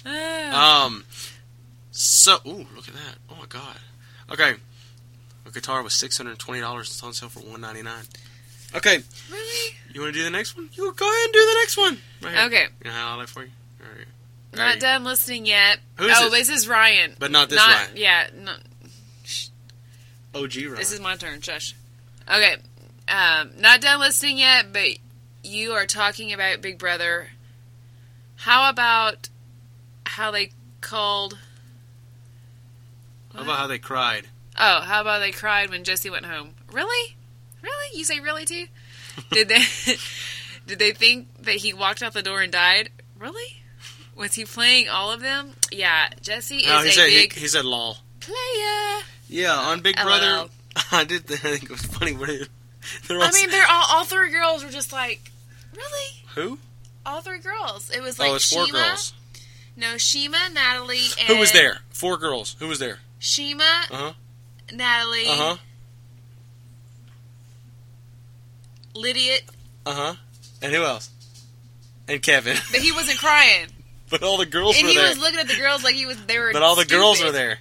Ah. 0.06 0.84
Um, 0.86 1.04
So, 1.90 2.38
ooh, 2.46 2.66
look 2.74 2.88
at 2.88 2.94
that. 2.94 3.16
Oh 3.30 3.36
my 3.38 3.46
god. 3.48 3.76
Okay. 4.30 4.54
A 5.46 5.50
guitar 5.50 5.82
was 5.82 5.94
six 5.94 6.16
hundred 6.16 6.38
twenty 6.38 6.60
dollars. 6.60 6.88
It's 6.88 7.02
on 7.02 7.12
sale 7.12 7.28
for 7.28 7.40
one 7.40 7.60
ninety 7.60 7.82
nine. 7.82 8.04
Okay, 8.74 8.98
Really? 9.32 9.74
you 9.92 10.00
want 10.00 10.12
to 10.14 10.18
do 10.18 10.22
the 10.24 10.30
next 10.30 10.56
one? 10.56 10.70
You 10.74 10.92
go 10.94 11.04
ahead 11.10 11.24
and 11.24 11.32
do 11.32 11.40
the 11.40 11.54
next 11.60 11.76
one. 11.76 11.98
Right 12.22 12.34
here. 12.34 12.46
Okay. 12.46 12.66
You 12.84 12.90
know 12.90 12.96
how 12.96 13.14
I 13.14 13.16
like 13.16 13.26
for 13.28 13.42
you. 13.42 13.50
All 13.80 13.88
right. 13.96 14.06
Not 14.52 14.66
Ready? 14.66 14.80
done 14.80 15.04
listening 15.04 15.46
yet. 15.46 15.78
Who's 15.96 16.12
oh, 16.16 16.26
it? 16.26 16.30
this 16.32 16.48
is 16.48 16.66
Ryan. 16.68 17.14
But 17.18 17.30
not 17.30 17.48
this 17.50 17.58
not, 17.58 17.68
Ryan. 17.68 17.90
Yeah, 17.94 18.26
no, 18.36 18.52
OG 20.34 20.56
Ryan. 20.56 20.74
this 20.76 20.92
is 20.92 21.00
my 21.00 21.16
turn. 21.16 21.40
Shush. 21.40 21.74
Okay. 22.28 22.56
Um, 23.08 23.50
not 23.58 23.80
done 23.80 24.00
listening 24.00 24.38
yet, 24.38 24.72
but 24.72 24.98
you 25.42 25.72
are 25.72 25.86
talking 25.86 26.32
about 26.32 26.60
Big 26.60 26.78
Brother. 26.78 27.28
How 28.36 28.70
about 28.70 29.28
how 30.04 30.30
they 30.30 30.52
called? 30.80 31.38
How 33.34 33.42
about 33.42 33.58
how 33.58 33.66
they 33.66 33.78
cried? 33.78 34.28
Oh, 34.58 34.80
how 34.80 35.00
about 35.00 35.20
they 35.20 35.30
cried 35.30 35.70
when 35.70 35.84
Jessie 35.84 36.10
went 36.10 36.26
home? 36.26 36.50
Really? 36.72 37.16
Really? 37.62 37.98
You 37.98 38.04
say 38.04 38.20
really 38.20 38.44
too? 38.44 38.66
did 39.30 39.48
they 39.48 39.62
did 40.66 40.78
they 40.78 40.92
think 40.92 41.28
that 41.42 41.56
he 41.56 41.72
walked 41.72 42.02
out 42.02 42.12
the 42.12 42.22
door 42.22 42.40
and 42.40 42.52
died? 42.52 42.90
Really? 43.18 43.59
Was 44.20 44.34
he 44.34 44.44
playing 44.44 44.88
all 44.90 45.10
of 45.10 45.20
them? 45.20 45.52
Yeah, 45.72 46.08
Jessie 46.20 46.58
is 46.58 46.66
No, 46.66 46.82
he 46.82 46.90
a 46.90 46.92
said 46.92 47.06
big 47.06 47.32
he, 47.32 47.40
he 47.40 47.48
said 47.48 47.64
lol. 47.64 47.96
player. 48.20 49.00
Yeah, 49.28 49.54
on 49.54 49.80
Big. 49.80 49.96
Brother, 49.96 50.48
I 50.92 51.04
did. 51.04 51.22
I 51.32 51.36
think 51.36 51.64
it 51.64 51.70
was 51.70 51.80
funny. 51.86 52.12
Where 52.12 52.26
they- 52.26 52.44
they're 53.08 53.16
all 53.18 53.22
I 53.24 53.30
mean, 53.32 53.50
they're 53.50 53.66
all 53.68 53.84
all 53.90 54.04
three 54.04 54.30
girls 54.30 54.62
were 54.64 54.70
just 54.70 54.92
like, 54.92 55.30
really? 55.74 56.24
who? 56.34 56.58
All 57.06 57.20
three 57.22 57.38
girls. 57.38 57.90
It 57.90 58.02
was 58.02 58.18
like 58.18 58.30
oh, 58.30 58.34
it's 58.34 58.52
four 58.52 58.64
Chima. 58.66 58.72
girls. 58.88 59.12
No, 59.76 59.94
Chima, 59.94 60.52
Natalie, 60.52 60.98
and 61.18 61.28
Who 61.28 61.38
was 61.38 61.52
there? 61.52 61.78
Four 61.90 62.18
girls. 62.18 62.56
Who 62.58 62.68
was 62.68 62.78
there? 62.78 62.98
Chima, 63.20 63.60
Uh 63.90 63.96
huh. 63.96 64.12
Natalie, 64.72 65.26
Uh 65.28 65.36
huh. 65.36 65.56
Lydia, 68.94 69.38
Uh 69.86 69.92
huh. 69.94 70.14
And 70.62 70.72
who 70.74 70.82
else? 70.84 71.10
And 72.08 72.22
Kevin. 72.22 72.56
but 72.70 72.80
he 72.80 72.92
wasn't 72.92 73.18
crying, 73.18 73.66
but 74.20 74.22
all 74.22 74.36
the 74.38 74.46
girls 74.46 74.76
and 74.76 74.84
were 74.84 74.90
he 74.90 74.96
there. 74.96 75.08
was 75.08 75.18
looking 75.18 75.38
at 75.40 75.48
the 75.48 75.56
girls 75.56 75.82
like 75.84 75.94
he 75.94 76.06
was. 76.06 76.22
They 76.26 76.38
were. 76.38 76.52
but 76.52 76.62
all 76.62 76.76
the 76.76 76.84
girls 76.84 77.18
stupid. 77.18 77.32
were 77.32 77.38
there. 77.38 77.58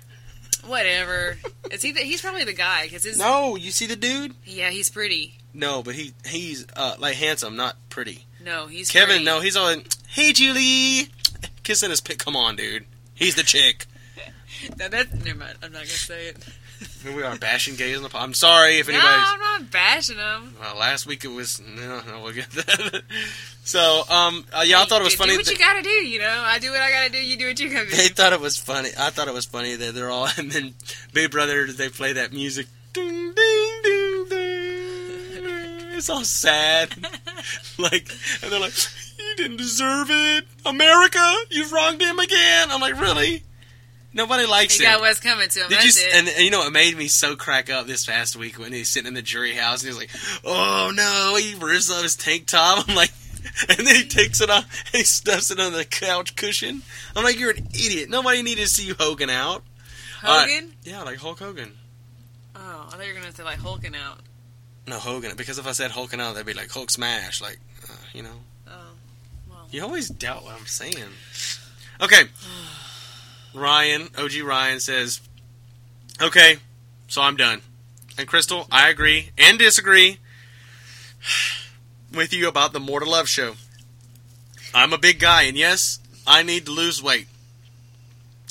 Whatever. 0.65 1.37
Is 1.71 1.81
he? 1.81 1.91
The, 1.93 2.01
he's 2.01 2.21
probably 2.21 2.43
the 2.43 2.53
guy 2.53 2.83
because 2.83 3.03
his. 3.03 3.17
No, 3.17 3.55
you 3.55 3.71
see 3.71 3.85
the 3.85 3.95
dude? 3.95 4.35
Yeah, 4.45 4.69
he's 4.69 4.89
pretty. 4.89 5.35
No, 5.53 5.81
but 5.81 5.95
he 5.95 6.13
he's 6.25 6.65
uh, 6.75 6.95
like 6.99 7.15
handsome, 7.15 7.55
not 7.55 7.75
pretty. 7.89 8.25
No, 8.43 8.67
he's 8.67 8.89
Kevin, 8.91 9.07
pretty. 9.07 9.25
no, 9.25 9.39
he's 9.41 9.55
all 9.57 9.69
in, 9.69 9.83
hey 10.09 10.31
Julie, 10.31 11.09
kissing 11.63 11.89
his 11.89 12.01
pick. 12.01 12.19
Come 12.19 12.35
on, 12.35 12.55
dude. 12.55 12.85
He's 13.15 13.35
the 13.35 13.43
chick. 13.43 13.85
No, 14.77 14.89
that's 14.89 15.13
never 15.23 15.39
mind. 15.39 15.53
I'm 15.63 15.71
not 15.71 15.79
gonna 15.83 15.87
say 15.87 16.27
it. 16.27 16.37
Here 17.01 17.15
we 17.15 17.23
are 17.23 17.37
bashing 17.37 17.75
gays 17.75 17.95
in 17.97 18.03
the. 18.03 18.09
po- 18.09 18.17
I'm 18.19 18.33
sorry 18.33 18.77
if 18.79 18.87
No, 18.87 18.93
anybody's. 18.95 19.25
I'm 19.25 19.39
not 19.39 19.71
bashing 19.71 20.17
them. 20.17 20.53
Well, 20.59 20.75
last 20.77 21.05
week 21.05 21.23
it 21.23 21.29
was 21.29 21.61
no, 21.61 22.01
no, 22.05 22.21
we'll 22.23 22.33
get 22.33 22.49
that. 22.51 23.03
so, 23.63 24.03
um, 24.09 24.45
uh, 24.51 24.63
yeah, 24.65 24.81
I 24.81 24.85
thought 24.85 24.99
it 24.99 25.05
was 25.05 25.13
do, 25.13 25.17
funny. 25.19 25.31
Do 25.31 25.37
what 25.37 25.45
that- 25.45 25.53
you 25.53 25.59
gotta 25.59 25.81
do. 25.81 25.89
You 25.89 26.19
know, 26.19 26.43
I 26.45 26.59
do 26.59 26.71
what 26.71 26.81
I 26.81 26.91
gotta 26.91 27.09
do. 27.09 27.17
You 27.17 27.37
do 27.37 27.47
what 27.47 27.59
you 27.59 27.69
gotta 27.71 27.89
do. 27.89 27.95
they 27.95 28.09
thought 28.09 28.33
it 28.33 28.41
was 28.41 28.57
funny. 28.57 28.89
I 28.99 29.11
thought 29.11 29.27
it 29.29 29.33
was 29.33 29.45
funny 29.45 29.75
that 29.75 29.93
they're 29.95 30.11
all 30.11 30.27
and 30.37 30.51
then 30.51 30.73
Big 31.13 31.31
Brother 31.31 31.67
they 31.71 31.87
play 31.89 32.13
that 32.13 32.33
music. 32.33 32.67
Ding 32.91 33.33
ding 33.33 33.79
ding 33.83 34.25
ding. 34.29 35.95
It's 35.97 36.09
all 36.09 36.23
sad. 36.25 36.89
like 37.77 38.09
and 38.43 38.51
they're 38.51 38.59
like, 38.59 38.73
You 39.17 39.35
didn't 39.37 39.57
deserve 39.57 40.07
it. 40.09 40.45
America, 40.65 41.33
you've 41.49 41.71
wronged 41.71 42.01
him 42.01 42.19
again. 42.19 42.71
I'm 42.71 42.81
like, 42.81 42.99
Really? 42.99 43.43
Nobody 44.11 44.45
likes 44.47 44.77
He 44.77 44.83
him. 44.83 44.91
got 44.91 45.01
what's 45.01 45.19
coming 45.19 45.49
to 45.49 45.59
him. 45.61 45.69
Did 45.69 45.83
you? 45.83 45.89
it. 45.89 46.15
And, 46.15 46.27
and 46.27 46.39
you 46.39 46.49
know, 46.49 46.65
it 46.65 46.71
made 46.73 46.97
me 46.97 47.07
so 47.07 47.35
crack 47.35 47.69
up 47.69 47.85
this 47.85 48.05
past 48.05 48.35
week 48.35 48.57
when 48.57 48.73
he's 48.73 48.89
sitting 48.89 49.07
in 49.07 49.13
the 49.13 49.21
jury 49.21 49.53
house 49.53 49.83
and 49.83 49.89
he's 49.91 49.97
like, 49.99 50.09
"Oh 50.43 50.91
no!" 50.93 51.35
He 51.39 51.53
rips 51.53 51.91
out 51.91 52.01
his 52.01 52.15
tank 52.15 52.47
top. 52.47 52.87
I'm 52.89 52.95
like, 52.95 53.11
and 53.69 53.85
then 53.85 53.95
he 53.95 54.05
takes 54.07 54.41
it 54.41 54.49
off 54.49 54.65
and 54.87 54.95
he 54.99 55.03
stuffs 55.03 55.51
it 55.51 55.59
on 55.59 55.73
the 55.73 55.85
couch 55.85 56.35
cushion. 56.35 56.81
I'm 57.15 57.23
like, 57.23 57.39
"You're 57.39 57.51
an 57.51 57.67
idiot. 57.73 58.09
Nobody 58.09 58.41
needed 58.41 58.61
to 58.63 58.67
see 58.67 58.85
you 58.87 58.95
Hogan 58.97 59.29
out." 59.29 59.63
Hogan? 60.21 60.73
Yeah, 60.83 61.03
like 61.03 61.17
Hulk 61.19 61.39
Hogan. 61.39 61.77
Oh, 62.55 62.87
I 62.87 62.95
thought 62.95 63.05
you 63.07 63.13
were 63.13 63.19
gonna 63.19 63.31
say 63.31 63.43
like 63.43 63.59
Hulking 63.59 63.95
out. 63.95 64.19
No, 64.87 64.97
Hogan. 64.97 65.35
Because 65.37 65.59
if 65.59 65.67
I 65.67 65.71
said 65.71 65.91
Hulking 65.91 66.19
out, 66.19 66.33
they'd 66.35 66.45
be 66.45 66.53
like 66.53 66.71
Hulk 66.71 66.89
smash. 66.89 67.41
Like, 67.41 67.59
uh, 67.87 67.93
you 68.13 68.23
know. 68.23 68.35
Oh, 68.67 68.71
well. 69.49 69.67
You 69.71 69.83
always 69.83 70.09
doubt 70.09 70.43
what 70.43 70.55
I'm 70.55 70.65
saying. 70.65 70.95
Okay. 72.01 72.23
Ryan, 73.53 74.09
OG 74.17 74.41
Ryan 74.43 74.79
says, 74.79 75.21
okay, 76.21 76.57
so 77.07 77.21
I'm 77.21 77.35
done. 77.35 77.61
And 78.17 78.27
Crystal, 78.27 78.67
I 78.71 78.89
agree 78.89 79.31
and 79.37 79.57
disagree 79.57 80.19
with 82.13 82.33
you 82.33 82.47
about 82.47 82.73
the 82.73 82.79
More 82.79 82.99
to 82.99 83.09
Love 83.09 83.27
show. 83.27 83.53
I'm 84.73 84.93
a 84.93 84.97
big 84.97 85.19
guy, 85.19 85.43
and 85.43 85.57
yes, 85.57 85.99
I 86.27 86.43
need 86.43 86.65
to 86.65 86.71
lose 86.71 87.01
weight. 87.01 87.27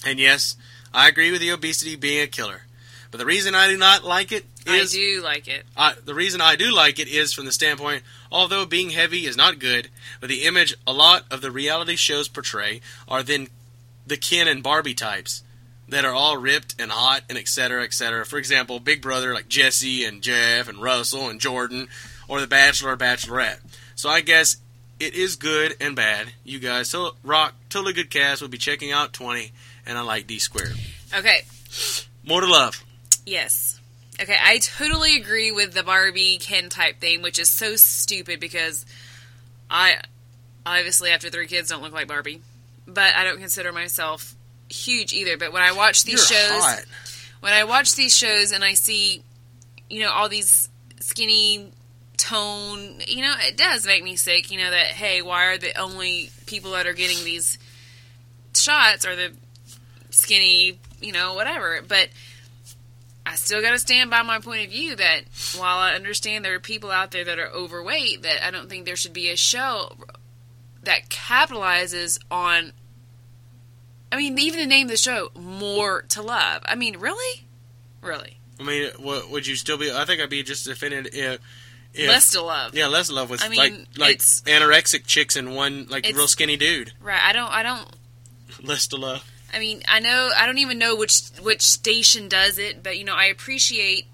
And 0.04 0.18
yes, 0.18 0.56
I 0.92 1.08
agree 1.08 1.30
with 1.30 1.40
the 1.40 1.50
obesity 1.50 1.96
being 1.96 2.22
a 2.22 2.26
killer. 2.26 2.62
But 3.10 3.18
the 3.18 3.26
reason 3.26 3.54
I 3.54 3.68
do 3.68 3.76
not 3.76 4.04
like 4.04 4.32
it 4.32 4.44
I 4.68 4.84
do 4.84 5.22
like 5.22 5.48
it. 5.48 5.64
I, 5.76 5.94
the 6.04 6.14
reason 6.14 6.40
I 6.40 6.56
do 6.56 6.72
like 6.74 6.98
it 6.98 7.08
is 7.08 7.32
from 7.32 7.46
the 7.46 7.52
standpoint, 7.52 8.02
although 8.30 8.66
being 8.66 8.90
heavy 8.90 9.26
is 9.26 9.36
not 9.36 9.58
good, 9.58 9.88
but 10.20 10.28
the 10.28 10.44
image 10.44 10.74
a 10.86 10.92
lot 10.92 11.24
of 11.30 11.40
the 11.40 11.50
reality 11.50 11.96
shows 11.96 12.28
portray 12.28 12.80
are 13.06 13.22
then 13.22 13.48
the 14.08 14.16
Ken 14.16 14.48
and 14.48 14.62
Barbie 14.62 14.94
types 14.94 15.42
that 15.88 16.04
are 16.04 16.12
all 16.12 16.36
ripped 16.36 16.74
and 16.78 16.90
hot 16.90 17.22
and 17.28 17.38
etc. 17.38 17.82
etc. 17.84 18.24
For 18.26 18.38
example, 18.38 18.80
Big 18.80 19.00
Brother 19.00 19.32
like 19.34 19.48
Jessie 19.48 20.04
and 20.04 20.22
Jeff 20.22 20.68
and 20.68 20.82
Russell 20.82 21.28
and 21.28 21.40
Jordan, 21.40 21.88
or 22.26 22.40
The 22.40 22.46
Bachelor 22.46 22.92
or 22.92 22.96
Bachelorette. 22.96 23.60
So 23.94 24.08
I 24.08 24.20
guess 24.20 24.58
it 25.00 25.14
is 25.14 25.36
good 25.36 25.76
and 25.80 25.96
bad. 25.96 26.28
You 26.44 26.58
guys, 26.58 26.88
so 26.90 27.14
rock, 27.22 27.54
totally 27.68 27.92
good 27.92 28.10
cast. 28.10 28.40
We'll 28.40 28.50
be 28.50 28.58
checking 28.58 28.92
out 28.92 29.12
20, 29.12 29.52
and 29.86 29.96
I 29.96 30.02
like 30.02 30.26
D 30.26 30.38
squared. 30.38 30.76
Okay. 31.16 31.42
More 32.24 32.40
to 32.40 32.46
love. 32.46 32.84
Yes. 33.24 33.80
Okay, 34.20 34.36
I 34.42 34.58
totally 34.58 35.16
agree 35.16 35.52
with 35.52 35.74
the 35.74 35.82
Barbie 35.82 36.38
Ken 36.38 36.68
type 36.68 36.98
thing, 37.00 37.22
which 37.22 37.38
is 37.38 37.48
so 37.48 37.76
stupid 37.76 38.40
because 38.40 38.84
I 39.70 40.00
obviously 40.66 41.10
after 41.10 41.30
three 41.30 41.46
kids 41.46 41.70
don't 41.70 41.82
look 41.82 41.92
like 41.92 42.08
Barbie, 42.08 42.40
but 42.88 43.14
I 43.14 43.24
don't 43.24 43.38
consider 43.38 43.72
myself 43.72 44.34
huge 44.68 45.12
either. 45.12 45.36
But 45.36 45.52
when 45.52 45.62
I 45.62 45.72
watch 45.72 46.04
these 46.04 46.30
You're 46.30 46.38
shows, 46.38 46.62
hot. 46.62 46.84
when 47.40 47.52
I 47.52 47.64
watch 47.64 47.94
these 47.94 48.16
shows 48.16 48.52
and 48.52 48.64
I 48.64 48.74
see, 48.74 49.22
you 49.88 50.00
know, 50.00 50.10
all 50.10 50.28
these 50.28 50.68
skinny 51.00 51.70
tone, 52.16 53.00
you 53.06 53.22
know, 53.22 53.34
it 53.40 53.56
does 53.56 53.86
make 53.86 54.02
me 54.02 54.16
sick. 54.16 54.50
You 54.50 54.58
know 54.58 54.70
that 54.70 54.86
hey, 54.86 55.22
why 55.22 55.46
are 55.46 55.58
the 55.58 55.78
only 55.78 56.30
people 56.46 56.72
that 56.72 56.86
are 56.86 56.94
getting 56.94 57.22
these 57.24 57.58
shots 58.54 59.04
are 59.06 59.14
the 59.14 59.32
skinny, 60.10 60.78
you 61.00 61.12
know, 61.12 61.34
whatever. 61.34 61.80
But 61.86 62.08
I 63.26 63.34
still 63.34 63.60
got 63.60 63.72
to 63.72 63.78
stand 63.78 64.10
by 64.10 64.22
my 64.22 64.38
point 64.40 64.64
of 64.64 64.70
view 64.70 64.96
that 64.96 65.20
while 65.56 65.78
I 65.78 65.92
understand 65.92 66.44
there 66.44 66.54
are 66.54 66.60
people 66.60 66.90
out 66.90 67.10
there 67.10 67.24
that 67.24 67.38
are 67.38 67.50
overweight, 67.50 68.22
that 68.22 68.46
I 68.46 68.50
don't 68.50 68.70
think 68.70 68.86
there 68.86 68.96
should 68.96 69.12
be 69.12 69.28
a 69.28 69.36
show 69.36 69.92
that 70.88 71.08
capitalizes 71.08 72.18
on. 72.30 72.72
I 74.10 74.16
mean, 74.16 74.38
even 74.38 74.58
the 74.60 74.66
name 74.66 74.86
of 74.86 74.90
the 74.90 74.96
show, 74.96 75.30
"More 75.38 76.02
to 76.08 76.22
Love." 76.22 76.62
I 76.64 76.74
mean, 76.74 76.96
really, 76.98 77.44
really, 78.00 78.38
I 78.58 78.62
mean, 78.62 78.90
what, 78.98 79.30
would 79.30 79.46
you 79.46 79.54
still 79.54 79.78
be? 79.78 79.92
I 79.92 80.04
think 80.04 80.20
I'd 80.20 80.30
be 80.30 80.42
just 80.42 80.66
offended 80.66 81.10
if, 81.12 81.40
if 81.94 82.08
less 82.08 82.30
to 82.32 82.42
love. 82.42 82.74
yeah, 82.74 82.86
less 82.86 83.10
love 83.10 83.30
was 83.30 83.42
I 83.42 83.48
mean, 83.48 83.58
like 83.58 83.98
like 83.98 84.18
anorexic 84.18 85.06
chicks 85.06 85.36
and 85.36 85.54
one 85.54 85.86
like 85.88 86.06
real 86.06 86.26
skinny 86.26 86.56
dude. 86.56 86.92
Right? 87.00 87.20
I 87.22 87.32
don't. 87.32 87.50
I 87.50 87.62
don't. 87.62 87.88
Less 88.62 88.88
to 88.88 88.96
love. 88.96 89.30
I 89.52 89.60
mean, 89.60 89.82
I 89.86 90.00
know 90.00 90.30
I 90.36 90.46
don't 90.46 90.58
even 90.58 90.78
know 90.78 90.96
which 90.96 91.28
which 91.40 91.62
station 91.62 92.28
does 92.28 92.58
it, 92.58 92.82
but 92.82 92.98
you 92.98 93.04
know, 93.04 93.14
I 93.14 93.26
appreciate 93.26 94.06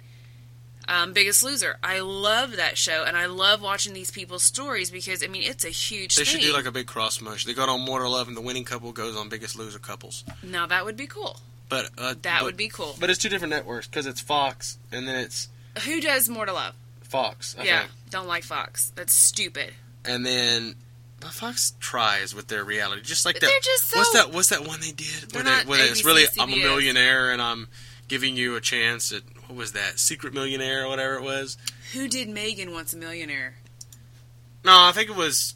um, 0.88 1.12
Biggest 1.12 1.42
Loser. 1.42 1.76
I 1.82 2.00
love 2.00 2.56
that 2.56 2.76
show, 2.78 3.04
and 3.04 3.16
I 3.16 3.26
love 3.26 3.60
watching 3.62 3.92
these 3.94 4.10
people's 4.10 4.42
stories 4.42 4.90
because 4.90 5.22
I 5.22 5.26
mean, 5.28 5.42
it's 5.42 5.64
a 5.64 5.68
huge. 5.70 6.16
They 6.16 6.24
thing. 6.24 6.40
should 6.40 6.46
do 6.46 6.52
like 6.52 6.66
a 6.66 6.72
big 6.72 6.86
cross 6.86 7.18
promotion. 7.18 7.48
They 7.48 7.54
go 7.54 7.64
on 7.68 7.80
More 7.80 8.00
to 8.00 8.08
Love, 8.08 8.28
and 8.28 8.36
the 8.36 8.40
winning 8.40 8.64
couple 8.64 8.92
goes 8.92 9.16
on 9.16 9.28
Biggest 9.28 9.56
Loser 9.56 9.78
couples. 9.78 10.24
now 10.42 10.66
that 10.66 10.84
would 10.84 10.96
be 10.96 11.06
cool. 11.06 11.38
But 11.68 11.90
uh, 11.96 12.14
That 12.22 12.40
but, 12.40 12.44
would 12.44 12.56
be 12.56 12.68
cool. 12.68 12.94
But 13.00 13.08
it's 13.10 13.18
two 13.18 13.28
different 13.30 13.50
networks 13.52 13.86
because 13.86 14.06
it's 14.06 14.20
Fox 14.20 14.78
and 14.92 15.08
then 15.08 15.16
it's 15.16 15.48
Who 15.86 16.00
does 16.00 16.28
More 16.28 16.44
to 16.46 16.52
Love? 16.52 16.74
Fox. 17.02 17.56
I 17.58 17.64
yeah, 17.64 17.78
think. 17.80 17.90
don't 18.10 18.26
like 18.28 18.42
Fox. 18.44 18.92
That's 18.96 19.14
stupid. 19.14 19.72
and 20.04 20.24
then. 20.26 20.74
But 21.20 21.30
Fox 21.30 21.72
tries 21.80 22.34
with 22.34 22.48
their 22.48 22.62
reality, 22.64 23.00
just 23.00 23.24
like 23.24 23.36
But 23.36 23.42
that. 23.42 23.46
they're 23.46 23.60
just 23.60 23.84
so- 23.88 23.98
what's 23.98 24.12
that? 24.12 24.32
What's 24.32 24.48
that 24.50 24.66
one 24.66 24.80
they 24.80 24.90
did? 24.92 25.06
They're 25.30 25.42
Where, 25.42 25.50
they, 25.52 25.56
not 25.58 25.66
where 25.66 25.86
it's 25.90 26.02
ABC, 26.02 26.04
really 26.04 26.24
I'm 26.38 26.52
a 26.52 26.56
millionaire 26.56 27.30
and 27.30 27.40
I'm 27.40 27.66
giving 28.08 28.36
you 28.36 28.56
a 28.56 28.60
chance 28.60 29.12
at 29.12 29.22
what 29.46 29.56
was 29.56 29.72
that? 29.72 29.98
Secret 29.98 30.32
Millionaire 30.34 30.84
or 30.84 30.88
whatever 30.88 31.14
it 31.14 31.22
was. 31.22 31.56
Who 31.92 32.08
did 32.08 32.28
Megan 32.28 32.72
Wants 32.72 32.92
a 32.92 32.96
Millionaire? 32.96 33.54
No, 34.64 34.72
I 34.74 34.92
think 34.92 35.10
it 35.10 35.16
was. 35.16 35.54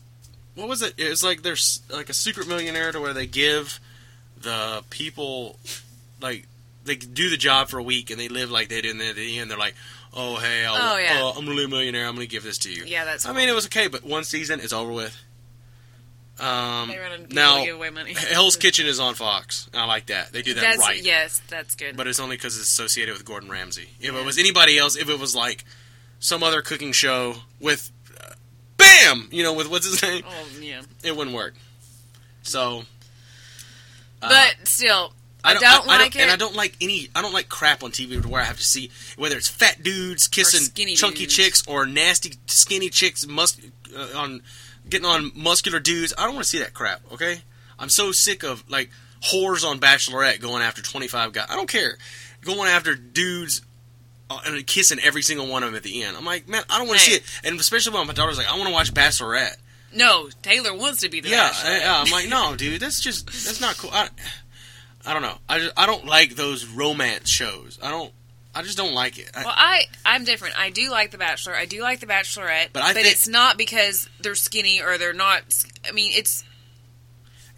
What 0.55 0.69
was 0.69 0.83
it? 0.83 0.95
It 0.99 1.09
was 1.09 1.25
like 1.25 1.43
there's 1.43 1.81
like 1.89 2.09
a 2.09 2.13
secret 2.13 2.49
millionaire 2.49 2.93
to 2.93 3.01
where 3.01 3.13
they 3.15 3.27
give 3.27 3.79
the 4.41 4.83
people 4.91 5.59
like 6.21 6.47
they 6.85 6.97
do 6.97 7.31
the 7.31 7.37
job 7.37 7.69
for 7.69 7.79
a 7.79 7.83
week 7.83 8.11
and 8.11 8.19
they 8.21 8.29
live 8.29 8.51
like 8.51 8.69
they 8.69 8.81
did, 8.83 8.91
and 8.91 9.01
then 9.01 9.11
at 9.11 9.17
the 9.17 9.39
end 9.39 9.51
they're 9.51 9.57
like, 9.59 9.75
"Oh 10.13 10.37
hey, 10.37 10.65
I'll, 10.67 10.95
Oh, 10.95 10.99
yeah. 10.99 11.23
uh, 11.23 11.33
I'm 11.37 11.47
really 11.49 11.65
a 11.65 11.69
millionaire. 11.69 12.07
I'm 12.07 12.15
gonna 12.15 12.27
give 12.27 12.43
this 12.43 12.59
to 12.59 12.71
you." 12.73 12.85
Yeah, 12.85 13.05
that's. 13.05 13.25
I 13.25 13.33
mean, 13.33 13.49
it 13.49 13.55
was 13.55 13.67
okay, 13.67 13.87
but 13.89 14.05
one 14.05 14.25
season 14.25 14.61
is 14.61 14.73
over 14.73 14.93
with. 14.93 15.17
Um, 16.41 16.89
they 16.89 16.99
run 16.99 17.27
now 17.31 17.65
give 17.65 17.75
away 17.75 17.91
money. 17.91 18.13
Hell's 18.15 18.57
Kitchen 18.57 18.87
is 18.87 19.01
on 19.01 19.15
Fox. 19.15 19.69
I 19.75 19.87
like 19.87 20.07
that. 20.07 20.33
They 20.33 20.43
do 20.43 20.55
that 20.55 20.61
that's 20.61 20.79
right. 20.79 21.03
yes, 21.03 21.41
that's 21.49 21.75
good. 21.75 21.97
But 21.97 22.07
it's 22.07 22.21
only 22.21 22.37
because 22.37 22.57
it's 22.57 22.69
associated 22.69 23.15
with 23.15 23.25
Gordon 23.25 23.51
Ramsay. 23.51 23.89
If 24.01 24.13
Yeah. 24.13 24.21
it 24.21 24.25
was 24.25 24.39
anybody 24.39 24.79
else, 24.79 24.97
if 24.97 25.09
it 25.09 25.19
was 25.19 25.35
like 25.35 25.65
some 26.21 26.43
other 26.45 26.63
cooking 26.63 26.93
show 26.93 27.35
with, 27.61 27.91
uh, 28.21 28.35
bam, 28.77 29.29
you 29.33 29.43
know, 29.43 29.53
with 29.53 29.69
what's 29.69 29.87
his 29.87 30.01
name, 30.03 30.23
oh 30.29 30.47
yeah, 30.61 30.83
it 31.03 31.17
wouldn't 31.17 31.35
work. 31.35 31.55
So, 32.43 32.85
uh, 34.23 34.29
but 34.29 34.69
still, 34.69 35.13
I 35.45 35.55
don't, 35.55 35.87
like 35.87 36.15
it. 36.17 36.21
and 36.23 36.31
I 36.31 36.37
don't 36.37 36.55
like 36.57 36.75
any. 36.81 37.09
I 37.15 37.23
don't 37.23 37.33
like 37.35 37.49
crap 37.49 37.83
on 37.83 37.91
TV 37.91 38.25
where 38.25 38.41
I 38.41 38.45
have 38.45 38.57
to 38.59 38.65
see 38.65 38.91
whether 39.17 39.37
it's 39.37 39.49
fat 39.49 39.83
dudes 39.83 40.29
kissing 40.29 40.61
skinny 40.61 40.95
chunky 40.95 41.21
dudes. 41.21 41.35
chicks 41.35 41.63
or 41.67 41.87
nasty 41.87 42.35
skinny 42.47 42.91
chicks 42.91 43.27
mus- 43.27 43.59
uh, 43.97 44.09
on 44.17 44.43
getting 44.89 45.07
on 45.07 45.33
muscular 45.35 45.81
dudes. 45.81 46.13
I 46.17 46.25
don't 46.25 46.35
want 46.35 46.45
to 46.45 46.49
see 46.51 46.59
that 46.59 46.75
crap. 46.75 47.01
Okay, 47.13 47.43
I'm 47.79 47.89
so 47.89 48.13
sick 48.13 48.43
of 48.45 48.69
like 48.69 48.91
whores 49.33 49.65
on 49.69 49.81
Bachelorette 49.81 50.41
going 50.41 50.63
after 50.63 50.83
25 50.83 51.33
guys. 51.33 51.47
I 51.51 51.57
don't 51.57 51.69
care 51.69 51.97
going 52.43 52.69
after 52.69 52.95
dudes. 52.95 53.63
Uh, 54.31 54.39
and 54.45 54.67
kissing 54.67 54.99
every 55.03 55.23
single 55.23 55.47
one 55.47 55.63
of 55.63 55.71
them 55.71 55.75
at 55.77 55.83
the 55.83 56.03
end. 56.03 56.15
I'm 56.15 56.23
like, 56.27 56.47
man, 56.47 56.63
I 56.69 56.77
don't 56.77 56.87
want 56.87 57.01
to 57.01 57.05
Hey. 57.07 57.13
see 57.13 57.17
it. 57.17 57.23
And 57.45 57.59
especially 57.59 57.95
when 57.97 58.07
my 58.07 58.13
daughter's 58.13 58.37
like, 58.37 58.47
I 58.47 58.57
want 58.59 58.69
to 58.69 58.75
watch 58.75 58.93
Bachelorette. 58.93 59.57
no, 59.95 60.29
Taylor 60.43 60.75
wants 60.75 61.01
to 61.01 61.09
be 61.09 61.21
the 61.23 61.31
Yeah. 61.31 61.51
I, 61.51 61.79
yeah, 61.79 62.03
I'm 62.05 62.11
like, 62.11 62.29
no, 62.29 62.55
dude, 62.55 62.79
that's 62.83 63.01
just 63.01 63.25
that's 63.25 63.59
not 63.63 63.79
cool. 63.79 63.89
I, 63.91 64.11
I 65.07 65.15
don't 65.15 65.23
know. 65.23 65.39
I 65.49 65.61
just, 65.61 65.73
I 65.79 65.87
don't 65.87 66.05
like 66.05 66.35
those 66.35 66.67
romance 66.67 67.31
shows. 67.31 67.79
I 67.83 67.91
don't. 67.91 68.13
I 68.59 68.63
just 68.63 68.77
don't 68.77 68.93
like 68.93 69.19
it. 69.19 69.31
I, 69.37 69.45
Well, 69.45 69.55
I 69.57 69.85
I'm 70.05 70.25
different. 70.25 70.59
I 70.59 70.71
do 70.71 70.91
like 70.91 71.13
The 71.13 71.19
Bachelor. 71.19 71.55
I 71.55 71.65
do 71.65 71.81
like 71.81 72.01
The 72.01 72.07
Bachelorette, 72.07 72.71
But 72.73 72.83
I 72.83 72.93
think- 72.93 73.07
it's 73.07 73.29
not 73.29 73.57
because 73.57 74.09
they're 74.21 74.35
skinny 74.35 74.83
or 74.83 74.99
they're 74.99 75.13
not. 75.13 75.43
I 75.89 75.93
mean, 75.93 76.11
it's 76.13 76.43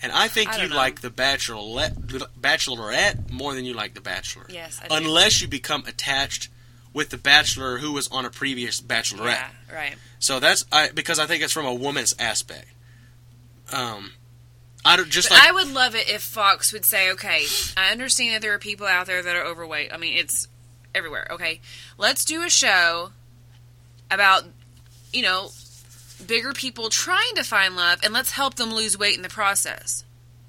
and 0.02 0.12
I 0.12 0.28
think 0.28 0.50
I 0.50 0.62
you 0.62 0.68
know. 0.68 0.76
like 0.76 1.00
the 1.00 1.10
Bachelorette, 1.10 1.94
Bachelorette 2.38 3.30
more 3.30 3.54
than 3.54 3.64
you 3.64 3.72
like 3.72 3.94
the 3.94 4.00
Bachelor. 4.02 4.44
yes. 4.50 4.78
I 4.82 4.88
do. 4.88 4.94
Unless 4.94 5.40
you 5.40 5.48
become 5.48 5.84
attached 5.86 6.48
with 6.92 7.08
the 7.08 7.16
Bachelor 7.18 7.78
who 7.78 7.92
was 7.92 8.06
on 8.08 8.26
a 8.26 8.30
previous 8.30 8.80
Bachelorette. 8.80 9.24
yeah, 9.26 9.48
right. 9.72 9.94
So 10.18 10.38
that's 10.38 10.66
I 10.70 10.90
because 10.90 11.18
I 11.18 11.24
think 11.26 11.42
it's 11.42 11.52
from 11.54 11.64
a 11.64 11.72
woman's 11.74 12.14
aspect. 12.18 12.66
Um, 13.72 14.12
I 14.84 14.96
don't 14.96 15.08
just 15.08 15.30
like 15.30 15.42
I 15.42 15.52
would 15.52 15.68
love 15.72 15.94
it 15.94 16.08
if 16.10 16.20
Fox 16.22 16.72
would 16.72 16.84
say, 16.84 17.10
okay, 17.12 17.44
I 17.76 17.90
understand 17.90 18.34
that 18.34 18.42
there 18.42 18.52
are 18.52 18.58
people 18.58 18.86
out 18.86 19.06
there 19.06 19.22
that 19.22 19.36
are 19.36 19.44
overweight. 19.44 19.92
I 19.92 19.96
mean, 19.96 20.16
it's 20.18 20.46
everywhere. 20.94 21.26
Okay, 21.30 21.60
let's 21.98 22.24
do 22.24 22.42
a 22.44 22.50
show 22.50 23.10
about, 24.10 24.44
you 25.12 25.22
know, 25.22 25.50
bigger 26.26 26.52
people 26.52 26.88
trying 26.90 27.34
to 27.36 27.42
find 27.44 27.76
love, 27.76 28.00
and 28.04 28.12
let's 28.12 28.32
help 28.32 28.54
them 28.56 28.72
lose 28.72 28.98
weight 28.98 29.16
in 29.16 29.22
the 29.22 29.28
process. 29.28 30.04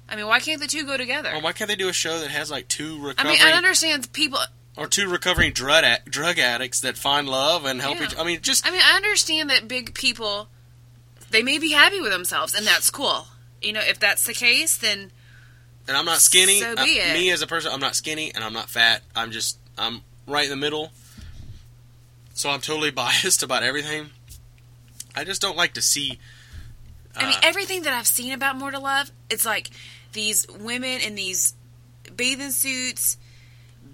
I 0.08 0.16
mean, 0.16 0.26
why 0.26 0.40
can't 0.40 0.60
the 0.60 0.66
two 0.66 0.84
go 0.84 0.96
together? 0.96 1.30
Well, 1.32 1.40
why 1.42 1.52
can't 1.52 1.68
they 1.68 1.76
do 1.76 1.88
a 1.88 1.92
show 1.92 2.18
that 2.20 2.30
has 2.30 2.50
like 2.50 2.68
two 2.68 2.98
I 3.02 3.06
recovering 3.08 3.38
mean, 3.38 3.46
I 3.46 3.52
understand 3.52 4.12
people. 4.12 4.38
or 4.76 4.86
two 4.86 5.08
recovering 5.08 5.52
drug 5.52 5.84
ad- 5.84 6.02
drug 6.06 6.38
addicts 6.38 6.80
that 6.80 6.98
find 6.98 7.28
love 7.28 7.64
and 7.64 7.80
help 7.80 7.98
Yeah. 7.98 8.04
each? 8.06 8.18
I 8.18 8.24
mean, 8.24 8.40
just 8.42 8.66
I 8.66 8.70
mean, 8.70 8.82
I 8.84 8.96
understand 8.96 9.48
that 9.50 9.68
big 9.68 9.94
people, 9.94 10.48
they 11.30 11.42
may 11.42 11.58
be 11.58 11.70
happy 11.72 12.00
with 12.00 12.10
themselves, 12.12 12.54
and 12.54 12.66
that's 12.66 12.90
cool. 12.90 13.26
You 13.62 13.72
know, 13.72 13.80
if 13.80 13.98
that's 14.00 14.26
the 14.26 14.34
case, 14.34 14.76
then 14.76 15.12
and 15.88 15.96
I'm 15.96 16.04
not 16.04 16.18
skinny. 16.20 16.60
So 16.60 16.76
be 16.76 16.82
it. 16.98 17.14
me 17.14 17.30
as 17.30 17.40
a 17.42 17.46
person, 17.46 17.72
I'm 17.72 17.80
not 17.80 17.94
skinny 17.96 18.34
and 18.34 18.44
I'm 18.44 18.52
not 18.52 18.68
fat. 18.68 19.02
I'm 19.16 19.30
just 19.30 19.56
I'm 19.78 20.02
right 20.26 20.44
in 20.44 20.50
the 20.50 20.56
middle. 20.56 20.90
So 22.34 22.50
I'm 22.50 22.60
totally 22.60 22.90
biased 22.92 23.42
about 23.42 23.62
everything. 23.62 24.10
I 25.14 25.24
just 25.24 25.42
don't 25.42 25.56
like 25.56 25.74
to 25.74 25.82
see. 25.82 26.18
I 27.14 27.26
mean, 27.26 27.36
uh, 27.36 27.40
everything 27.42 27.82
that 27.82 27.92
I've 27.92 28.06
seen 28.06 28.32
about 28.32 28.56
More 28.56 28.70
to 28.70 28.78
Love, 28.78 29.10
it's 29.28 29.44
like 29.44 29.68
these 30.12 30.46
women 30.48 31.00
in 31.00 31.14
these 31.14 31.54
bathing 32.16 32.50
suits, 32.50 33.18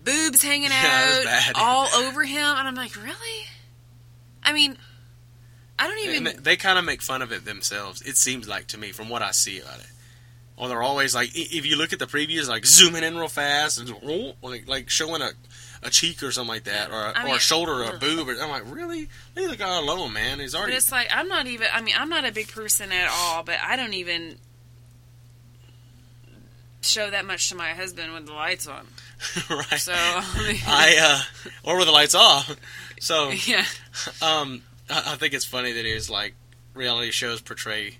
boobs 0.04 0.42
hanging 0.42 0.70
out, 0.72 1.52
all 1.56 1.88
over 1.96 2.24
him, 2.24 2.38
and 2.38 2.68
I'm 2.68 2.76
like, 2.76 2.94
really? 2.96 3.46
I 4.42 4.52
mean, 4.52 4.78
I 5.78 5.88
don't 5.88 5.98
even. 6.08 6.26
and 6.26 6.44
they, 6.44 6.56
kind 6.56 6.78
of 6.78 6.84
make 6.84 7.02
fun 7.02 7.22
of 7.22 7.32
it 7.32 7.44
themselves. 7.44 8.02
It 8.02 8.16
seems 8.16 8.48
like 8.48 8.68
to 8.68 8.78
me, 8.78 8.92
from 8.92 9.08
what 9.08 9.22
I 9.22 9.32
see 9.32 9.60
about 9.60 9.80
it. 9.80 9.86
Or 10.56 10.68
they're 10.68 10.82
always 10.82 11.14
like, 11.14 11.30
if 11.34 11.64
you 11.66 11.76
look 11.76 11.92
at 11.92 12.00
the 12.00 12.06
previews, 12.06 12.48
like 12.48 12.66
zooming 12.66 13.04
in 13.04 13.16
real 13.16 13.28
fast 13.28 13.78
and 13.78 14.34
like, 14.42 14.68
like 14.68 14.90
showing 14.90 15.22
a, 15.22 15.30
a 15.82 15.90
cheek 15.90 16.22
or 16.22 16.32
something 16.32 16.48
like 16.54 16.64
that, 16.64 16.90
or 16.90 16.94
a, 17.00 17.12
I 17.16 17.22
or 17.22 17.26
mean, 17.26 17.34
a 17.36 17.38
shoulder 17.38 17.72
or 17.72 17.94
a 17.94 17.98
boob. 17.98 18.28
Or, 18.28 18.32
I'm 18.40 18.50
like, 18.50 18.64
really? 18.66 19.08
Leave 19.36 19.50
the 19.50 19.56
guy 19.56 19.78
alone, 19.78 20.12
man. 20.12 20.40
He's 20.40 20.52
but 20.52 20.58
already. 20.60 20.74
it's 20.74 20.90
like 20.92 21.08
I'm 21.10 21.28
not 21.28 21.46
even. 21.46 21.68
I 21.72 21.80
mean, 21.80 21.94
I'm 21.98 22.08
not 22.08 22.24
a 22.24 22.32
big 22.32 22.48
person 22.48 22.90
at 22.92 23.08
all, 23.10 23.42
but 23.42 23.56
I 23.62 23.76
don't 23.76 23.94
even 23.94 24.36
show 26.80 27.10
that 27.10 27.24
much 27.26 27.48
to 27.50 27.54
my 27.54 27.70
husband 27.70 28.12
with 28.14 28.26
the 28.26 28.32
lights 28.32 28.66
on. 28.66 28.86
right. 29.50 29.78
So 29.78 29.92
I 29.94 30.96
uh, 31.00 31.50
or 31.64 31.76
with 31.78 31.86
the 31.86 31.92
lights 31.92 32.14
off. 32.14 32.54
So 33.00 33.30
yeah, 33.30 33.64
um, 34.22 34.62
I, 34.88 35.12
I 35.12 35.16
think 35.16 35.34
it's 35.34 35.44
funny 35.44 35.72
that 35.72 35.84
it's 35.86 36.08
like 36.10 36.34
reality 36.74 37.10
shows 37.10 37.40
portray 37.40 37.98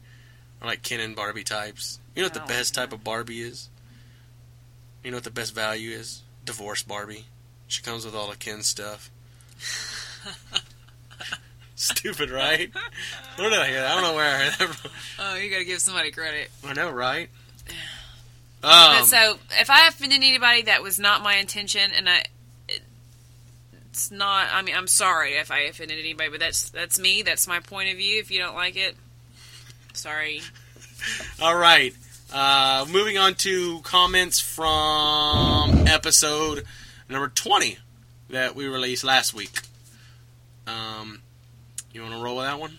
like 0.65 0.83
Ken 0.83 1.01
and 1.01 1.15
Barbie 1.15 1.45
types. 1.45 2.01
You 2.15 2.23
know 2.23 2.27
what 2.27 2.35
the 2.35 2.43
Oh, 2.43 2.47
best 2.47 2.75
type 2.75 2.93
of 2.93 3.05
Barbie 3.05 3.41
is? 3.43 3.69
You 5.05 5.11
know 5.13 5.17
what 5.19 5.25
the 5.25 5.31
best 5.31 5.55
value 5.55 5.91
is? 5.93 6.23
Divorce 6.45 6.83
Barbie. 6.83 7.27
She 7.69 7.83
comes 7.83 8.05
with 8.05 8.15
all 8.15 8.31
the 8.31 8.37
Ken 8.37 8.63
stuff. 8.63 9.11
Stupid, 11.77 12.31
right? 12.31 12.71
Where 13.37 13.51
did 13.51 13.59
I 13.59 13.69
hear 13.69 13.81
that? 13.83 13.93
I 13.93 13.95
don't 13.95 14.03
know 14.03 14.15
where 14.15 14.25
I 14.25 14.39
heard 14.39 14.53
that 14.69 14.75
from. 14.75 14.91
oh, 15.21 15.37
you 15.37 15.51
got 15.51 15.59
to 15.59 15.65
give 15.65 15.81
somebody 15.81 16.11
credit. 16.11 16.51
I 16.67 16.73
know, 16.73 16.91
right? 16.91 17.29
Um, 18.65 19.05
so 19.05 19.39
if 19.61 19.71
I 19.71 19.87
offended 19.87 20.19
anybody, 20.19 20.63
that 20.63 20.83
was 20.83 20.99
not 20.99 21.23
my 21.23 21.37
intention, 21.37 21.93
and 21.97 22.09
I. 22.09 22.25
It's 23.91 24.11
not. 24.11 24.49
I 24.53 24.63
mean, 24.63 24.75
I'm 24.75 24.89
sorry 24.89 25.35
if 25.35 25.53
I 25.53 25.61
offended 25.61 25.99
anybody, 26.01 26.31
but 26.31 26.41
that's 26.41 26.71
that's 26.71 26.99
me. 26.99 27.23
That's 27.23 27.47
my 27.47 27.61
point 27.61 27.91
of 27.91 27.99
view. 27.99 28.19
If 28.19 28.31
you 28.33 28.41
don't 28.41 28.57
like 28.57 28.77
it, 28.77 28.97
sorry. 29.93 30.41
All 31.41 31.57
right. 31.57 31.95
Uh, 32.33 32.85
moving 32.91 33.17
on 33.17 33.35
to 33.37 33.81
comments 33.83 34.41
from 34.41 35.87
episode 35.87 36.65
number 37.09 37.29
20 37.29 37.79
that 38.31 38.55
we 38.55 38.67
released 38.67 39.05
last 39.05 39.35
week. 39.35 39.61
Um, 40.67 41.23
you 41.93 42.03
want 42.03 42.15
to 42.15 42.21
roll 42.21 42.37
with 42.37 42.47
that 42.47 42.59
one? 42.61 42.79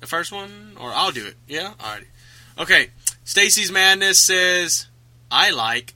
The 0.00 0.06
first 0.06 0.32
one? 0.32 0.76
Or 0.78 0.90
I'll 0.92 1.12
do 1.12 1.26
it. 1.26 1.34
Yeah? 1.48 1.72
Alrighty. 1.78 2.06
Okay. 2.58 2.88
Stacy's 3.24 3.70
Madness 3.72 4.18
says, 4.20 4.86
I 5.30 5.50
like, 5.50 5.94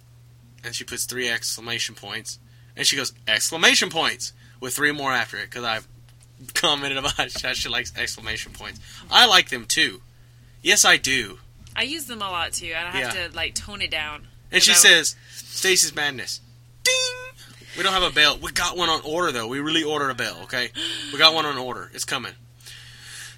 and 0.65 0.75
she 0.75 0.85
puts 0.85 1.05
three 1.05 1.29
exclamation 1.29 1.95
points. 1.95 2.39
And 2.77 2.87
she 2.87 2.97
goes, 2.97 3.13
exclamation 3.27 3.91
points, 3.91 4.33
with 4.61 4.75
three 4.75 4.93
more 4.93 5.13
after 5.13 5.37
it, 5.37 5.47
because 5.51 5.65
I've 5.65 5.87
commented 6.55 6.99
about 6.99 7.17
how 7.43 7.53
she 7.53 7.69
likes 7.69 7.93
exclamation 7.97 8.53
points. 8.53 8.81
I 9.11 9.27
like 9.27 9.51
them 9.51 9.67
too. 9.67 10.01
Yes, 10.63 10.85
I 10.85 10.97
do. 10.97 11.39
I 11.77 11.83
use 11.83 12.07
them 12.07 12.23
a 12.23 12.31
lot 12.31 12.53
too. 12.53 12.73
I 12.77 12.83
don't 12.85 12.93
have 12.93 13.15
Yeah. 13.17 13.29
to 13.29 13.37
like 13.37 13.55
tone 13.55 13.83
it 13.83 13.91
down. 13.91 14.27
And 14.51 14.63
she 14.63 14.73
says, 14.75 15.15
Stacy's 15.31 15.95
Madness. 15.95 16.41
Ding! 16.83 17.38
We 17.77 17.83
don't 17.83 17.93
have 17.93 18.03
a 18.03 18.11
bell. 18.11 18.39
We 18.39 18.51
got 18.53 18.77
one 18.77 18.89
on 18.89 19.01
order, 19.05 19.31
though. 19.33 19.47
We 19.47 19.61
really 19.61 19.85
ordered 19.85 20.11
a 20.11 20.15
bell, 20.15 20.39
okay? 20.45 20.71
We 21.13 21.19
got 21.19 21.35
one 21.35 21.45
on 21.45 21.57
order. 21.59 21.91
It's 21.95 22.05
coming. 22.05 22.33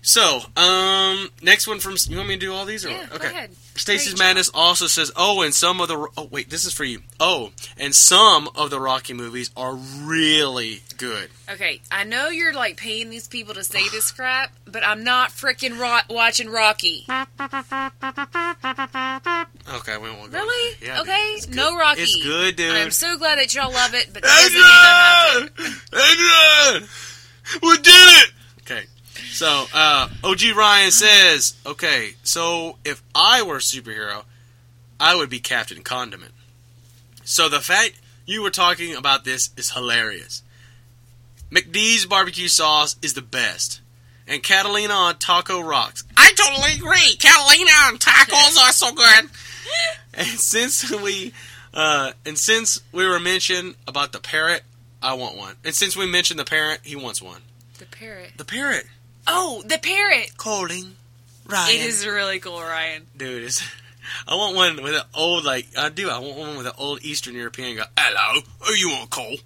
So, 0.02 0.40
um, 0.56 1.28
next 1.42 1.66
one 1.66 1.78
from. 1.78 1.96
You 2.08 2.16
want 2.16 2.28
me 2.28 2.34
to 2.36 2.40
do 2.40 2.54
all 2.54 2.64
these? 2.64 2.86
Or, 2.86 2.90
Yeah, 2.90 3.06
okay. 3.14 3.48
Stacy's. 3.74 4.18
Madness 4.18 4.50
also 4.54 4.86
says, 4.86 5.12
oh, 5.14 5.42
and 5.42 5.52
some 5.54 5.80
of 5.80 5.88
the. 5.88 6.08
Oh, 6.16 6.28
wait, 6.30 6.48
this 6.48 6.64
is 6.64 6.72
for 6.72 6.84
you. 6.84 7.00
Oh, 7.18 7.50
and 7.78 7.94
some 7.94 8.48
of 8.54 8.70
the 8.70 8.80
Rocky 8.80 9.12
movies 9.12 9.50
are 9.56 9.74
really 9.74 10.80
good. 10.96 11.28
Okay, 11.50 11.82
I 11.92 12.04
know 12.04 12.30
you're 12.30 12.54
like 12.54 12.78
paying 12.78 13.10
these 13.10 13.28
people 13.28 13.52
to 13.54 13.62
say 13.64 13.86
this 13.90 14.10
crap, 14.10 14.52
but 14.64 14.86
I'm 14.86 15.04
not 15.04 15.30
freaking 15.30 15.78
ro- 15.78 15.98
watching 16.14 16.48
Rocky. 16.48 17.04
Okay, 19.74 19.96
we 19.98 20.10
won't 20.10 20.32
go. 20.32 20.38
Really? 20.38 20.76
Yeah, 20.82 21.00
okay, 21.02 21.36
no 21.50 21.76
Rocky. 21.76 22.00
It's 22.02 22.22
good, 22.22 22.56
dude. 22.56 22.74
I'm 22.74 22.90
so 22.90 23.16
glad 23.18 23.38
that 23.38 23.54
y'all 23.54 23.70
love 23.72 23.94
it, 23.94 24.08
but 24.12 24.22
that 24.22 24.28
doesn't 24.28 24.54
mean 24.54 24.62
I 24.64 25.50
have. 26.70 26.80
Adrian! 26.80 26.88
We 27.62 27.76
did 27.76 28.24
it! 28.24 28.30
Okay. 28.62 28.84
So, 29.40 29.64
uh, 29.72 30.10
OG 30.22 30.54
Ryan 30.54 30.90
says, 30.90 31.54
okay, 31.64 32.10
so 32.22 32.76
if 32.84 33.02
I 33.14 33.40
were 33.40 33.56
a 33.56 33.60
superhero, 33.60 34.24
I 35.00 35.16
would 35.16 35.30
be 35.30 35.38
Captain 35.38 35.82
Condiment. 35.82 36.32
So 37.24 37.48
the 37.48 37.60
fact 37.60 37.98
you 38.26 38.42
were 38.42 38.50
talking 38.50 38.94
about 38.94 39.24
this 39.24 39.48
is 39.56 39.70
hilarious. 39.70 40.42
McDee's 41.50 42.04
barbecue 42.04 42.48
sauce 42.48 42.96
is 43.00 43.14
the 43.14 43.22
best. 43.22 43.80
And 44.28 44.42
Catalina 44.42 44.92
on 44.92 45.16
taco 45.16 45.62
rocks. 45.62 46.04
I 46.18 46.32
totally 46.36 46.74
agree. 46.74 47.16
Catalina 47.18 47.70
on 47.86 47.96
tacos 47.96 48.58
are 48.62 48.72
so 48.72 48.92
good. 48.92 49.30
And 50.12 50.38
since 50.38 50.90
we 50.90 51.32
Uh, 51.72 52.12
and 52.26 52.36
since 52.36 52.82
we 52.92 53.06
were 53.06 53.18
mentioned 53.18 53.76
about 53.88 54.12
the 54.12 54.20
parrot, 54.20 54.64
I 55.02 55.14
want 55.14 55.38
one. 55.38 55.56
And 55.64 55.74
since 55.74 55.96
we 55.96 56.04
mentioned 56.04 56.38
the 56.38 56.44
parrot, 56.44 56.80
he 56.82 56.94
wants 56.94 57.22
one. 57.22 57.40
The 57.78 57.86
parrot. 57.86 58.32
The 58.36 58.44
parrot. 58.44 58.84
Oh, 59.26 59.62
the 59.66 59.78
parrot. 59.78 60.36
Calling. 60.36 60.96
Ryan. 61.46 61.74
It 61.74 61.80
is 61.80 62.06
really 62.06 62.38
cool, 62.38 62.60
Ryan. 62.60 63.06
Dude, 63.16 63.44
it's, 63.44 63.62
I 64.26 64.34
want 64.36 64.56
one 64.56 64.82
with 64.82 64.94
an 64.94 65.02
old, 65.14 65.44
like, 65.44 65.66
I 65.76 65.88
do. 65.88 66.08
I 66.08 66.18
want 66.18 66.38
one 66.38 66.56
with 66.56 66.66
an 66.66 66.72
old 66.78 67.02
Eastern 67.02 67.34
European 67.34 67.76
go, 67.76 67.84
hello, 67.96 68.42
who 68.60 68.74
you 68.74 68.90
want, 68.90 69.10
Cole? 69.10 69.36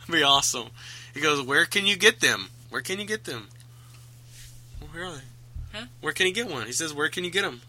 That'd 0.00 0.12
be 0.12 0.22
awesome. 0.22 0.68
He 1.14 1.20
goes, 1.20 1.42
where 1.46 1.64
can 1.64 1.86
you 1.86 1.96
get 1.96 2.20
them? 2.20 2.48
Where 2.70 2.82
can 2.82 2.98
you 2.98 3.06
get 3.06 3.24
them? 3.24 3.48
Where 4.90 5.04
are 5.04 5.12
they? 5.12 5.78
Huh? 5.78 5.86
Where 6.00 6.12
can 6.12 6.26
you 6.26 6.34
get 6.34 6.50
one? 6.50 6.66
He 6.66 6.72
says, 6.72 6.92
where 6.92 7.08
can 7.08 7.24
you 7.24 7.30
get 7.30 7.42
them? 7.42 7.60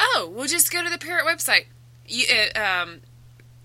Oh, 0.00 0.30
we'll 0.32 0.46
just 0.48 0.72
go 0.72 0.82
to 0.82 0.90
the 0.90 0.98
parrot 0.98 1.24
website. 1.24 1.66
You, 2.06 2.26
uh, 2.54 2.58
um, 2.58 3.00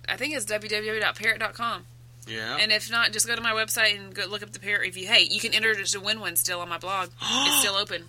I 0.08 0.15
think 0.17 0.36
it's 0.36 0.45
www.parrot.com. 0.45 1.84
Yeah. 2.27 2.57
And 2.59 2.71
if 2.71 2.91
not, 2.91 3.11
just 3.11 3.27
go 3.27 3.35
to 3.35 3.41
my 3.41 3.51
website 3.51 3.97
and 3.97 4.13
go 4.13 4.25
look 4.25 4.43
up 4.43 4.51
the 4.51 4.59
parrot 4.59 4.81
review. 4.81 5.07
Hey, 5.07 5.27
you 5.29 5.39
can 5.39 5.53
enter 5.53 5.71
it 5.71 5.85
to 5.85 5.99
win 5.99 6.19
one 6.19 6.35
still 6.35 6.59
on 6.59 6.69
my 6.69 6.77
blog. 6.77 7.09
it's 7.21 7.59
still 7.59 7.75
open. 7.75 8.03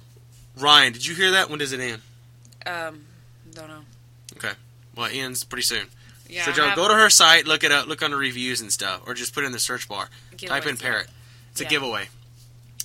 Ryan, 0.59 0.93
did 0.93 1.07
you 1.07 1.15
hear 1.15 1.33
that? 1.33 1.51
When 1.51 1.59
does 1.59 1.73
it 1.73 1.81
end? 1.81 2.03
Um, 2.67 3.05
don't 3.55 3.69
know. 3.69 3.81
Okay. 4.37 4.53
Well, 4.97 5.07
it 5.07 5.15
ends 5.15 5.45
pretty 5.45 5.63
soon. 5.63 5.87
Yeah, 6.29 6.45
so, 6.45 6.53
Joe, 6.53 6.73
go 6.77 6.89
to 6.89 6.95
her 6.95 7.09
site, 7.09 7.47
look 7.47 7.65
it 7.65 7.73
up, 7.73 7.87
look 7.87 8.03
under 8.03 8.17
reviews 8.17 8.61
and 8.61 8.71
stuff, 8.71 9.03
or 9.07 9.15
just 9.15 9.33
put 9.35 9.45
it 9.45 9.47
in 9.47 9.53
the 9.53 9.59
search 9.59 9.89
bar. 9.89 10.11
Type 10.37 10.67
in 10.67 10.77
parrot. 10.77 11.07
It's 11.53 11.61
a 11.61 11.65
giveaway. 11.65 12.09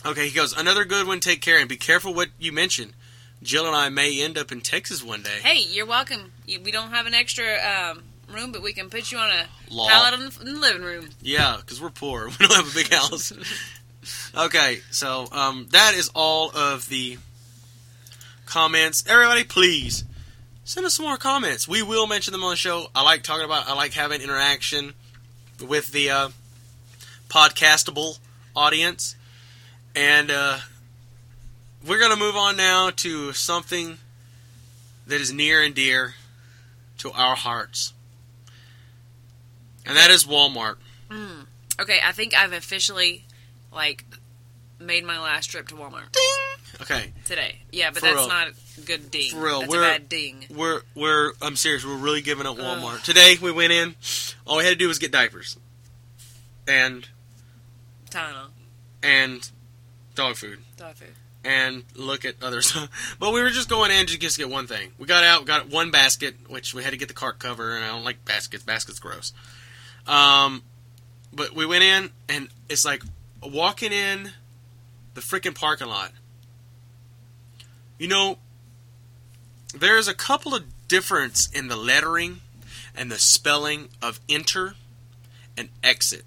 Okay, 0.06 0.28
he 0.28 0.36
goes, 0.36 0.58
another 0.58 0.86
good 0.86 1.08
one, 1.08 1.20
take 1.20 1.42
care, 1.42 1.60
and 1.60 1.68
be 1.68 1.76
careful 1.76 2.14
what 2.14 2.30
you 2.40 2.52
mention. 2.52 2.94
Jill 3.42 3.66
and 3.68 3.76
I 3.76 3.90
may 3.90 4.22
end 4.22 4.38
up 4.38 4.52
in 4.52 4.62
Texas 4.62 5.04
one 5.04 5.22
day. 5.24 5.40
Hey, 5.42 5.62
you're 5.70 5.86
welcome. 5.86 6.32
We 6.48 6.72
don't 6.72 6.92
have 6.92 7.06
an 7.06 7.14
extra 7.14 7.58
um, 7.58 8.04
room, 8.34 8.52
but 8.52 8.62
we 8.62 8.74
can 8.74 8.90
put 8.90 9.12
you 9.12 9.18
on 9.18 9.32
a 9.32 9.46
Law. 9.70 9.88
pallet 9.88 10.14
in 10.16 10.20
the, 10.22 10.40
in 10.42 10.54
the 10.56 10.60
living 10.60 10.82
room. 10.84 11.10
Yeah, 11.22 11.58
because 11.60 11.82
we're 11.82 11.90
poor. 11.90 12.28
We 12.40 12.48
don't 12.48 12.56
have 12.56 12.72
a 12.72 12.76
big 12.76 12.92
house. 12.92 13.32
okay, 14.36 14.80
so 14.92 15.28
um, 15.32 15.68
that 15.72 15.94
is 15.96 16.10
all 16.14 16.52
of 16.56 16.90
the 16.90 17.18
comments. 18.46 19.04
Everybody, 19.08 19.44
please 19.44 20.04
send 20.66 20.86
us 20.86 20.94
some 20.96 21.06
more 21.06 21.18
comments. 21.18 21.68
We 21.68 21.84
will 21.84 22.08
mention 22.08 22.32
them 22.32 22.44
on 22.44 22.52
the 22.52 22.56
show. 22.56 22.88
I 22.96 23.04
like 23.04 23.24
talking 23.24 23.46
about. 23.46 23.68
I 23.68 23.76
like 23.76 23.94
having 23.94 24.22
interaction 24.22 24.94
with 25.66 25.92
the 25.92 26.10
uh, 26.10 26.30
podcastable 27.30 28.18
audience, 28.56 29.16
and 29.96 30.30
uh, 30.32 30.58
we're 31.88 32.00
gonna 32.00 32.16
move 32.16 32.36
on 32.36 32.58
now 32.58 32.90
to 32.90 33.34
something 33.34 33.98
that 35.08 35.20
is 35.22 35.34
near 35.34 35.62
and 35.62 35.76
dear 35.76 36.16
to 37.00 37.12
our 37.12 37.36
hearts, 37.36 37.94
and 39.86 39.96
that 39.98 40.10
is 40.12 40.26
Walmart. 40.26 40.76
Mm. 41.10 41.46
Okay, 41.82 42.00
I 42.04 42.12
think 42.12 42.34
I've 42.36 42.54
officially 42.54 43.26
like 43.72 44.06
made 44.80 45.04
my 45.06 45.20
last 45.20 45.48
trip 45.48 45.68
to 45.70 45.76
Walmart 45.76 46.16
Okay, 46.82 47.14
today. 47.26 47.60
Yeah, 47.72 47.90
but 47.92 48.00
For 48.00 48.06
that's 48.08 48.16
real. 48.18 48.28
not 48.28 48.48
a 48.50 48.82
good 48.82 49.12
ding. 49.12 49.32
For 49.32 49.38
real, 49.44 49.60
that's 49.62 49.72
we're- 49.72 49.86
a 49.88 49.92
bad 49.92 50.10
ding. 50.10 50.46
we're 50.50 50.82
we're 50.96 51.34
I'm 51.42 51.56
serious. 51.56 51.86
We're 51.86 51.96
really 51.98 52.22
giving 52.22 52.46
up 52.48 52.58
Walmart 52.58 53.04
today. 53.04 53.36
We 53.42 53.52
went 53.52 53.72
in. 53.72 53.96
All 54.46 54.58
we 54.58 54.64
had 54.64 54.72
to 54.72 54.76
do 54.76 54.88
was 54.88 54.98
get 55.00 55.12
diapers, 55.12 55.58
and 56.68 57.08
Tylenol, 58.10 58.50
and 59.02 59.50
dog 60.16 60.36
food, 60.36 60.60
dog 60.78 60.96
food. 60.96 61.14
and 61.44 61.84
look 61.96 62.26
at 62.26 62.42
other 62.42 62.62
stuff. 62.62 63.16
But 63.20 63.34
we 63.34 63.42
were 63.42 63.50
just 63.50 63.70
going 63.70 63.92
in 63.92 64.06
to 64.08 64.18
just 64.18 64.38
get 64.38 64.50
one 64.50 64.68
thing. 64.68 64.92
We 64.98 65.06
got 65.08 65.24
out, 65.24 65.46
got 65.46 65.70
one 65.70 65.92
basket, 65.92 66.36
which 66.48 66.74
we 66.74 66.84
had 66.84 66.92
to 66.92 66.98
get 66.98 67.08
the 67.08 67.14
cart 67.14 67.40
cover, 67.40 67.76
and 67.76 67.84
I 67.84 67.90
don't 67.90 68.04
like 68.04 68.24
baskets. 68.26 68.64
Baskets 68.64 69.00
gross. 69.00 69.32
Um, 70.08 70.64
but 71.32 71.54
we 71.54 71.66
went 71.66 71.84
in, 71.84 72.10
and 72.30 72.50
it's 72.70 72.86
like 72.86 73.04
walking 73.42 73.92
in 73.92 74.32
the 75.14 75.22
freaking 75.22 75.56
parking 75.56 75.88
lot. 75.88 76.12
You 77.98 78.08
know, 78.08 78.38
there's 79.74 80.08
a 80.08 80.14
couple 80.14 80.54
of 80.54 80.64
difference 80.88 81.50
in 81.50 81.68
the 81.68 81.76
lettering 81.76 82.42
and 82.96 83.12
the 83.12 83.20
spelling 83.20 83.90
of 84.02 84.20
enter 84.30 84.76
and 85.58 85.70
exit. 85.84 86.26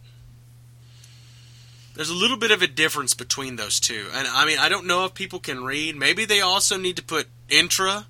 There's 1.94 2.10
a 2.10 2.14
little 2.14 2.36
bit 2.36 2.50
of 2.50 2.60
a 2.60 2.66
difference 2.66 3.14
between 3.14 3.56
those 3.56 3.80
two. 3.80 4.06
And 4.12 4.28
I 4.28 4.44
mean, 4.44 4.58
I 4.58 4.68
don't 4.68 4.86
know 4.86 5.04
if 5.06 5.14
people 5.14 5.38
can 5.38 5.64
read. 5.64 5.96
Maybe 5.96 6.24
they 6.24 6.40
also 6.40 6.76
need 6.76 6.96
to 6.96 7.02
put 7.02 7.26
intra 7.48 8.06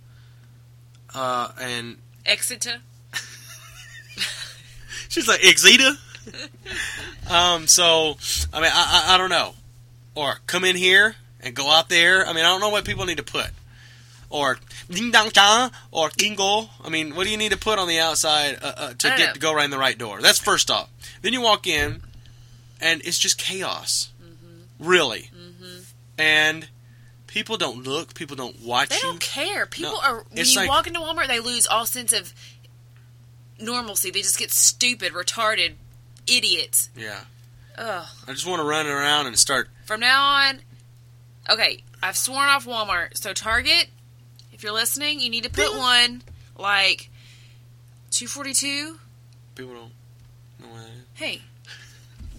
uh, 1.14 1.52
and 1.60 1.98
Exeter. 2.24 2.78
she's 5.08 5.28
like 5.28 5.40
exita. 5.40 5.96
um, 7.30 7.66
so 7.66 8.16
I 8.52 8.60
mean, 8.60 8.70
I, 8.72 9.04
I 9.08 9.14
I 9.14 9.18
don't 9.18 9.30
know. 9.30 9.54
Or 10.14 10.36
come 10.46 10.64
in 10.64 10.76
here 10.76 11.14
and 11.40 11.54
go 11.54 11.70
out 11.70 11.88
there. 11.88 12.26
I 12.26 12.32
mean, 12.32 12.44
I 12.44 12.48
don't 12.48 12.60
know 12.60 12.70
what 12.70 12.84
people 12.84 13.04
need 13.04 13.18
to 13.18 13.22
put. 13.22 13.48
Or 14.30 14.58
ding 14.90 15.10
dong 15.12 15.30
cha 15.30 15.70
or 15.92 16.08
kingo. 16.10 16.68
I 16.84 16.88
mean, 16.88 17.14
what 17.14 17.24
do 17.24 17.30
you 17.30 17.36
need 17.36 17.52
to 17.52 17.58
put 17.58 17.78
on 17.78 17.86
the 17.86 17.98
outside 18.00 18.58
uh, 18.62 18.72
uh, 18.76 18.88
to 18.94 19.08
get 19.08 19.18
know. 19.18 19.32
to 19.34 19.38
go 19.40 19.54
right 19.54 19.64
in 19.64 19.70
the 19.70 19.78
right 19.78 19.96
door? 19.96 20.20
That's 20.20 20.38
first 20.38 20.70
off. 20.70 20.88
Then 21.22 21.32
you 21.32 21.40
walk 21.42 21.66
in, 21.66 22.02
and 22.80 23.02
it's 23.04 23.18
just 23.18 23.38
chaos. 23.38 24.10
Mm-hmm. 24.22 24.88
Really. 24.88 25.30
And 26.18 26.66
people 27.26 27.56
don't 27.58 27.84
look. 27.86 28.14
People 28.14 28.36
don't 28.36 28.60
watch 28.62 28.88
They 28.88 28.96
you. 28.96 29.02
don't 29.02 29.20
care. 29.20 29.66
People 29.66 29.92
No, 29.92 30.00
are 30.00 30.24
when 30.30 30.44
you 30.46 30.56
like- 30.56 30.68
walk 30.68 30.86
into 30.86 30.98
Walmart, 31.00 31.28
they 31.28 31.40
lose 31.40 31.66
all 31.66 31.84
sense 31.84 32.12
of 32.12 32.32
normalcy. 33.60 34.10
They 34.10 34.22
just 34.22 34.38
get 34.38 34.50
stupid, 34.50 35.12
retarded, 35.12 35.74
idiots. 36.26 36.90
Yeah. 36.96 37.20
Ugh. 37.78 38.06
I 38.26 38.32
just 38.32 38.46
want 38.46 38.60
to 38.60 38.66
run 38.66 38.86
around 38.86 39.26
and 39.26 39.38
start. 39.38 39.68
From 39.84 40.00
now 40.00 40.24
on, 40.24 40.60
okay, 41.50 41.82
I've 42.02 42.16
sworn 42.16 42.48
off 42.48 42.66
Walmart. 42.66 43.16
So 43.16 43.32
Target, 43.32 43.88
if 44.52 44.62
you're 44.62 44.72
listening, 44.72 45.20
you 45.20 45.30
need 45.30 45.44
to 45.44 45.50
put 45.50 45.76
one 45.76 46.22
like 46.56 47.10
242. 48.10 48.98
People 49.54 49.74
don't 49.74 49.90
know 50.60 50.72
what 50.72 50.82
that 50.82 50.88
is. 50.88 51.04
Hey, 51.14 51.42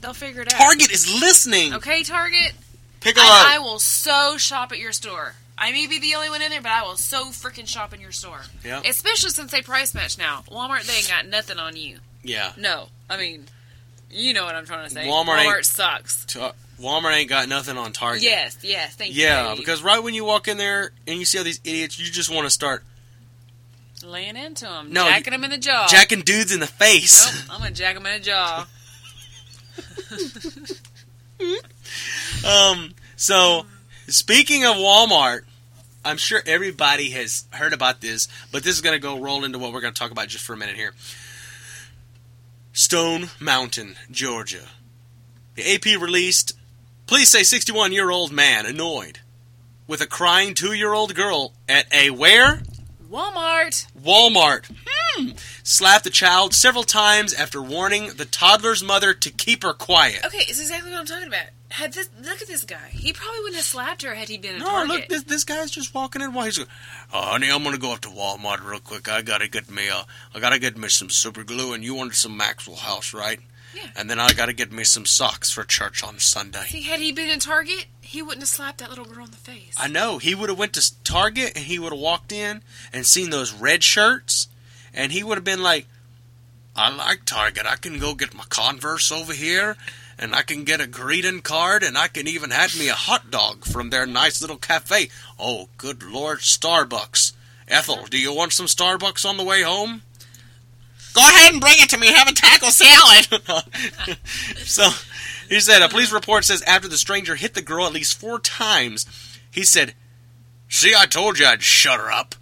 they'll 0.02 0.14
figure 0.14 0.42
it 0.42 0.54
out. 0.54 0.60
Target 0.60 0.92
is 0.92 1.12
listening. 1.22 1.74
Okay, 1.76 2.04
Target. 2.04 2.54
Piccolo. 3.00 3.26
I, 3.26 3.56
I 3.56 3.60
will 3.60 3.80
so 3.80 4.38
shop 4.38 4.72
at 4.72 4.80
your 4.80 4.92
store. 4.92 5.36
I 5.58 5.72
may 5.72 5.88
be 5.88 6.00
the 6.00 6.14
only 6.16 6.30
one 6.30 6.42
in 6.42 6.50
there, 6.52 6.62
but 6.62 6.72
I 6.72 6.84
will 6.84 6.98
so 6.98 7.26
freaking 7.28 7.68
shop 7.68 7.94
in 7.94 8.00
your 8.00 8.12
store. 8.12 8.42
Yeah. 8.64 8.82
Especially 8.86 9.32
since 9.32 9.52
they 9.52 9.62
price 9.62 9.94
match 9.96 10.18
now. 10.18 10.44
Walmart, 10.52 10.86
they 10.86 10.94
ain't 10.98 11.08
got 11.10 11.26
nothing 11.28 11.58
on 11.58 11.76
you. 11.76 11.98
yeah. 12.24 12.52
No, 12.58 12.90
I 13.10 13.18
mean, 13.18 13.46
you 14.12 14.34
know 14.34 14.46
what 14.46 14.54
I'm 14.56 14.66
trying 14.66 14.88
to 14.88 14.94
say. 14.94 15.08
Walmart 15.08 15.40
Walmart 15.46 15.66
sucks. 15.66 16.26
Ta- 16.26 16.54
Walmart 16.80 17.16
ain't 17.16 17.30
got 17.30 17.50
nothing 17.50 17.76
on 17.76 17.92
Target. 17.92 18.22
Yes, 18.24 18.58
yes, 18.62 18.96
thank 18.96 19.16
you. 19.16 19.24
Yeah, 19.24 19.56
because 19.58 19.82
right 19.82 20.02
when 20.04 20.14
you 20.14 20.24
walk 20.26 20.48
in 20.48 20.58
there 20.58 20.92
and 21.08 21.18
you 21.18 21.26
see 21.26 21.40
all 21.40 21.44
these 21.44 21.60
idiots, 21.64 22.00
you 22.00 22.06
just 22.12 22.30
want 22.34 22.46
to 22.46 22.52
start 22.52 22.84
laying 24.06 24.38
into 24.38 24.66
them, 24.66 24.94
No, 24.94 25.06
jacking 25.06 25.32
them 25.32 25.44
in 25.44 25.50
the 25.50 25.58
jaw. 25.58 25.88
jacking 25.90 26.22
dudes 26.22 26.54
in 26.54 26.60
the 26.60 26.68
face. 26.68 27.26
Nope, 27.26 27.46
I'm 27.56 27.60
gonna 27.62 27.72
jack 27.72 27.96
them 27.96 28.06
in 28.06 28.22
the 28.22 28.26
jaw. 28.26 28.68
Um, 32.46 32.94
so 33.16 33.66
speaking 34.08 34.66
of 34.66 34.76
Walmart, 34.76 35.42
I'm 36.04 36.18
sure 36.18 36.42
everybody 36.46 37.10
has 37.12 37.46
heard 37.52 37.74
about 37.74 38.02
this, 38.02 38.28
but 38.52 38.64
this 38.64 38.76
is 38.76 38.82
going 38.82 38.96
to 38.96 39.00
go 39.00 39.20
roll 39.20 39.44
into 39.44 39.60
what 39.60 39.74
we're 39.74 39.82
going 39.82 39.94
to 39.94 40.00
talk 40.00 40.12
about 40.12 40.28
just 40.30 40.44
for 40.44 40.54
a 40.54 40.58
minute 40.58 40.76
here. 40.76 40.94
Stone 42.74 43.30
Mountain, 43.40 43.96
Georgia. 44.12 44.66
The 45.56 45.74
AP 45.74 46.00
released 46.00 46.54
Police 47.08 47.30
say 47.30 47.44
61 47.44 47.94
year 47.94 48.12
old 48.12 48.34
man 48.34 48.66
annoyed 48.66 49.20
with 49.88 50.02
a 50.02 50.06
crying 50.06 50.54
two 50.54 50.74
year 50.74 50.92
old 50.92 51.16
girl 51.16 51.54
at 51.70 51.86
a 51.94 52.10
where? 52.10 52.62
Walmart. 53.10 53.88
Walmart. 54.02 54.66
Hmm. 54.86 55.30
Slapped 55.64 56.04
the 56.04 56.10
child 56.10 56.54
several 56.54 56.84
times 56.84 57.34
after 57.34 57.62
warning 57.62 58.12
the 58.18 58.26
toddler's 58.26 58.84
mother 58.84 59.14
to 59.14 59.30
keep 59.30 59.64
her 59.64 59.74
quiet. 59.74 60.26
Okay, 60.26 60.40
it's 60.48 60.60
exactly 60.60 60.92
what 60.92 61.00
I'm 61.00 61.06
talking 61.06 61.28
about. 61.28 61.46
Had 61.70 61.94
this 61.94 62.10
look 62.24 62.42
at 62.42 62.48
this 62.48 62.64
guy. 62.64 62.90
He 62.92 63.12
probably 63.14 63.40
wouldn't 63.40 63.58
have 63.58 63.66
slapped 63.66 64.02
her 64.04 64.14
had 64.16 64.30
he 64.30 64.38
been 64.38 64.60
Target. 64.60 64.66
No, 64.66 64.72
Target. 64.72 64.96
look, 64.96 65.10
this, 65.10 65.24
this 65.24 65.44
guy's 65.44 65.70
just 65.72 65.94
walking 65.94 66.22
in. 66.22 66.34
While 66.34 66.46
he's 66.46 66.58
going, 66.58 66.70
oh, 67.14 67.22
honey, 67.22 67.50
I'm 67.52 67.64
gonna 67.64 67.78
go 67.78 67.92
up 67.94 68.02
to 68.02 68.10
Walmart 68.10 68.64
real 68.66 68.80
quick. 68.80 69.10
I 69.10 69.22
gotta 69.22 69.48
get 69.50 69.70
me, 69.70 69.90
uh, 69.90 70.04
I 70.34 70.40
gotta 70.40 70.60
get 70.60 70.78
me 70.78 70.88
some 70.88 71.10
super 71.10 71.44
glue, 71.44 71.74
and 71.74 71.84
you 71.84 71.94
wanted 71.96 72.16
some 72.16 72.38
Maxwell 72.38 72.78
House, 72.78 73.14
right? 73.14 73.40
Yeah. 73.76 73.90
And 73.98 74.10
then 74.10 74.18
I 74.20 74.32
gotta 74.34 74.54
get 74.54 74.72
me 74.72 74.86
some 74.86 75.06
socks 75.06 75.52
for 75.52 75.64
church 75.64 76.04
on 76.04 76.20
Sunday. 76.20 76.64
See, 76.68 76.84
had 76.84 77.00
he 77.02 77.12
been 77.12 77.30
in 77.30 77.40
Target, 77.40 77.86
he 78.08 78.22
wouldn't 78.22 78.42
have 78.42 78.48
slapped 78.48 78.78
that 78.78 78.90
little 78.90 79.04
girl 79.04 79.26
in 79.26 79.32
the 79.32 79.38
face. 79.38 79.76
I 79.78 79.90
know 79.90 80.18
he 80.18 80.34
would 80.34 80.48
have 80.48 80.58
went 80.58 80.72
to 80.74 81.04
Target 81.04 81.52
and 81.58 81.66
he 81.66 81.78
would 81.78 81.92
have 81.92 82.00
walked 82.00 82.32
in 82.32 82.64
and 82.94 83.06
seen 83.06 83.32
those 83.32 83.52
red 83.52 83.84
shirts, 83.84 84.48
and 84.94 85.12
he 85.12 85.24
would 85.24 85.38
have 85.38 85.44
been 85.44 85.62
like, 85.62 85.88
"I 86.74 86.88
like 86.90 87.26
Target. 87.26 87.66
I 87.66 87.76
can 87.76 88.00
go 88.00 88.16
get 88.16 88.34
my 88.34 88.46
Converse 88.46 89.12
over 89.12 89.34
here, 89.34 89.76
and 90.18 90.34
I 90.34 90.42
can 90.42 90.64
get 90.64 90.80
a 90.80 90.88
greeting 90.88 91.42
card, 91.42 91.84
and 91.84 91.98
I 91.98 92.08
can 92.08 92.30
even 92.30 92.52
have 92.52 92.80
me 92.80 92.88
a 92.88 92.94
hot 92.94 93.30
dog 93.30 93.66
from 93.66 93.90
their 93.90 94.06
nice 94.06 94.40
little 94.40 94.56
cafe. 94.58 95.10
Oh, 95.38 95.68
good 95.78 96.02
Lord, 96.02 96.40
Starbucks. 96.40 97.34
Ethel, 97.68 98.06
do 98.06 98.18
you 98.18 98.34
want 98.34 98.54
some 98.54 98.68
Starbucks 98.68 99.28
on 99.28 99.36
the 99.36 99.44
way 99.44 99.64
home? 99.64 100.04
Go 101.14 101.28
ahead 101.28 101.52
and 101.52 101.60
bring 101.60 101.76
it 101.80 101.90
to 101.90 101.98
me. 101.98 102.08
Have 102.08 102.30
a 102.30 102.34
taco 102.34 102.70
salad. 102.70 104.18
so 104.58 104.88
he 105.50 105.60
said 105.60 105.82
a 105.82 105.90
police 105.90 106.12
report 106.12 106.46
says 106.46 106.62
after 106.64 106.88
the 106.88 106.98
stranger 106.98 107.36
hit 107.36 107.54
the 107.54 107.62
girl 107.62 107.86
at 107.86 107.94
least 107.94 108.20
four 108.20 108.40
times, 108.40 109.06
he 109.52 109.64
said, 109.64 109.94
"See, 110.70 110.94
I 110.96 111.06
told 111.06 111.40
you 111.40 111.46
I'd 111.46 111.64
shut 111.64 112.00
her 112.00 112.12
up." 112.12 112.36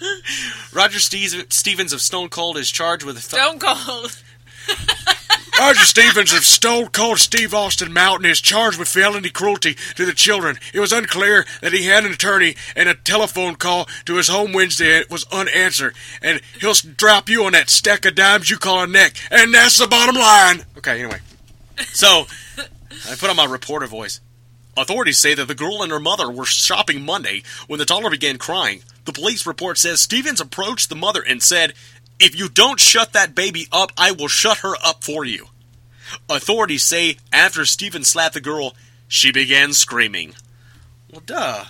Roger 0.72 0.98
Steve- 0.98 1.46
Stevens 1.50 1.92
of 1.92 2.00
Stone 2.00 2.28
Cold 2.28 2.56
is 2.56 2.70
charged 2.70 3.04
with 3.04 3.22
Stone 3.22 3.58
Cold. 3.58 4.22
Roger 5.58 5.84
Stevens 5.84 6.32
of 6.32 6.44
Stone 6.44 6.88
Cold 6.88 7.18
Steve 7.18 7.52
Austin 7.52 7.92
Mountain 7.92 8.28
is 8.28 8.40
charged 8.40 8.78
with 8.78 8.88
felony 8.88 9.28
cruelty 9.28 9.76
to 9.94 10.06
the 10.06 10.12
children. 10.12 10.56
It 10.72 10.80
was 10.80 10.92
unclear 10.92 11.44
that 11.60 11.72
he 11.72 11.84
had 11.84 12.04
an 12.04 12.12
attorney 12.12 12.56
and 12.74 12.88
a 12.88 12.94
telephone 12.94 13.56
call 13.56 13.86
to 14.06 14.16
his 14.16 14.28
home 14.28 14.52
Wednesday 14.52 15.04
was 15.10 15.24
unanswered. 15.30 15.94
And 16.22 16.40
he'll 16.60 16.74
drop 16.74 17.28
you 17.28 17.44
on 17.44 17.52
that 17.52 17.70
stack 17.70 18.04
of 18.06 18.14
dimes 18.14 18.50
you 18.50 18.56
call 18.56 18.82
a 18.82 18.86
neck. 18.86 19.14
And 19.30 19.52
that's 19.52 19.78
the 19.78 19.86
bottom 19.86 20.16
line. 20.16 20.64
Okay, 20.78 21.02
anyway. 21.02 21.20
So, 21.92 22.26
I 23.08 23.14
put 23.16 23.30
on 23.30 23.36
my 23.36 23.44
reporter 23.44 23.86
voice. 23.86 24.20
Authorities 24.76 25.18
say 25.18 25.34
that 25.34 25.48
the 25.48 25.54
girl 25.54 25.82
and 25.82 25.92
her 25.92 26.00
mother 26.00 26.30
were 26.30 26.46
shopping 26.46 27.04
Monday 27.04 27.42
when 27.66 27.78
the 27.78 27.84
toddler 27.84 28.10
began 28.10 28.38
crying. 28.38 28.82
The 29.04 29.12
police 29.12 29.46
report 29.46 29.78
says 29.78 30.00
Stevens 30.00 30.40
approached 30.40 30.88
the 30.88 30.96
mother 30.96 31.22
and 31.22 31.42
said, 31.42 31.74
If 32.18 32.38
you 32.38 32.48
don't 32.48 32.80
shut 32.80 33.12
that 33.12 33.34
baby 33.34 33.66
up, 33.70 33.92
I 33.98 34.12
will 34.12 34.28
shut 34.28 34.58
her 34.58 34.74
up 34.82 35.04
for 35.04 35.24
you. 35.24 35.48
Authorities 36.28 36.82
say 36.84 37.16
after 37.32 37.64
Stevens 37.64 38.08
slapped 38.08 38.34
the 38.34 38.40
girl, 38.40 38.74
she 39.08 39.32
began 39.32 39.72
screaming. 39.72 40.34
Well, 41.10 41.22
duh. 41.24 41.64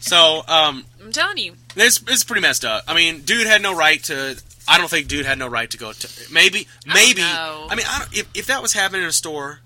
So, 0.00 0.42
um, 0.46 0.84
I'm 1.02 1.12
telling 1.12 1.38
you. 1.38 1.54
this 1.74 2.02
is 2.08 2.24
pretty 2.24 2.42
messed 2.42 2.64
up. 2.64 2.84
I 2.86 2.94
mean, 2.94 3.22
dude 3.22 3.46
had 3.46 3.62
no 3.62 3.74
right 3.74 4.02
to. 4.04 4.40
I 4.68 4.78
don't 4.78 4.88
think 4.90 5.08
dude 5.08 5.24
had 5.26 5.38
no 5.38 5.46
right 5.48 5.70
to 5.70 5.78
go 5.78 5.92
to. 5.92 6.08
Maybe, 6.32 6.68
I 6.86 6.86
don't 6.86 6.94
maybe. 6.94 7.20
know. 7.22 7.66
I 7.70 7.74
mean, 7.74 7.86
I 7.88 7.98
don't, 8.00 8.16
if 8.16 8.28
if 8.34 8.46
that 8.46 8.60
was 8.62 8.72
happening 8.74 9.02
in 9.02 9.08
a 9.08 9.12
store, 9.12 9.60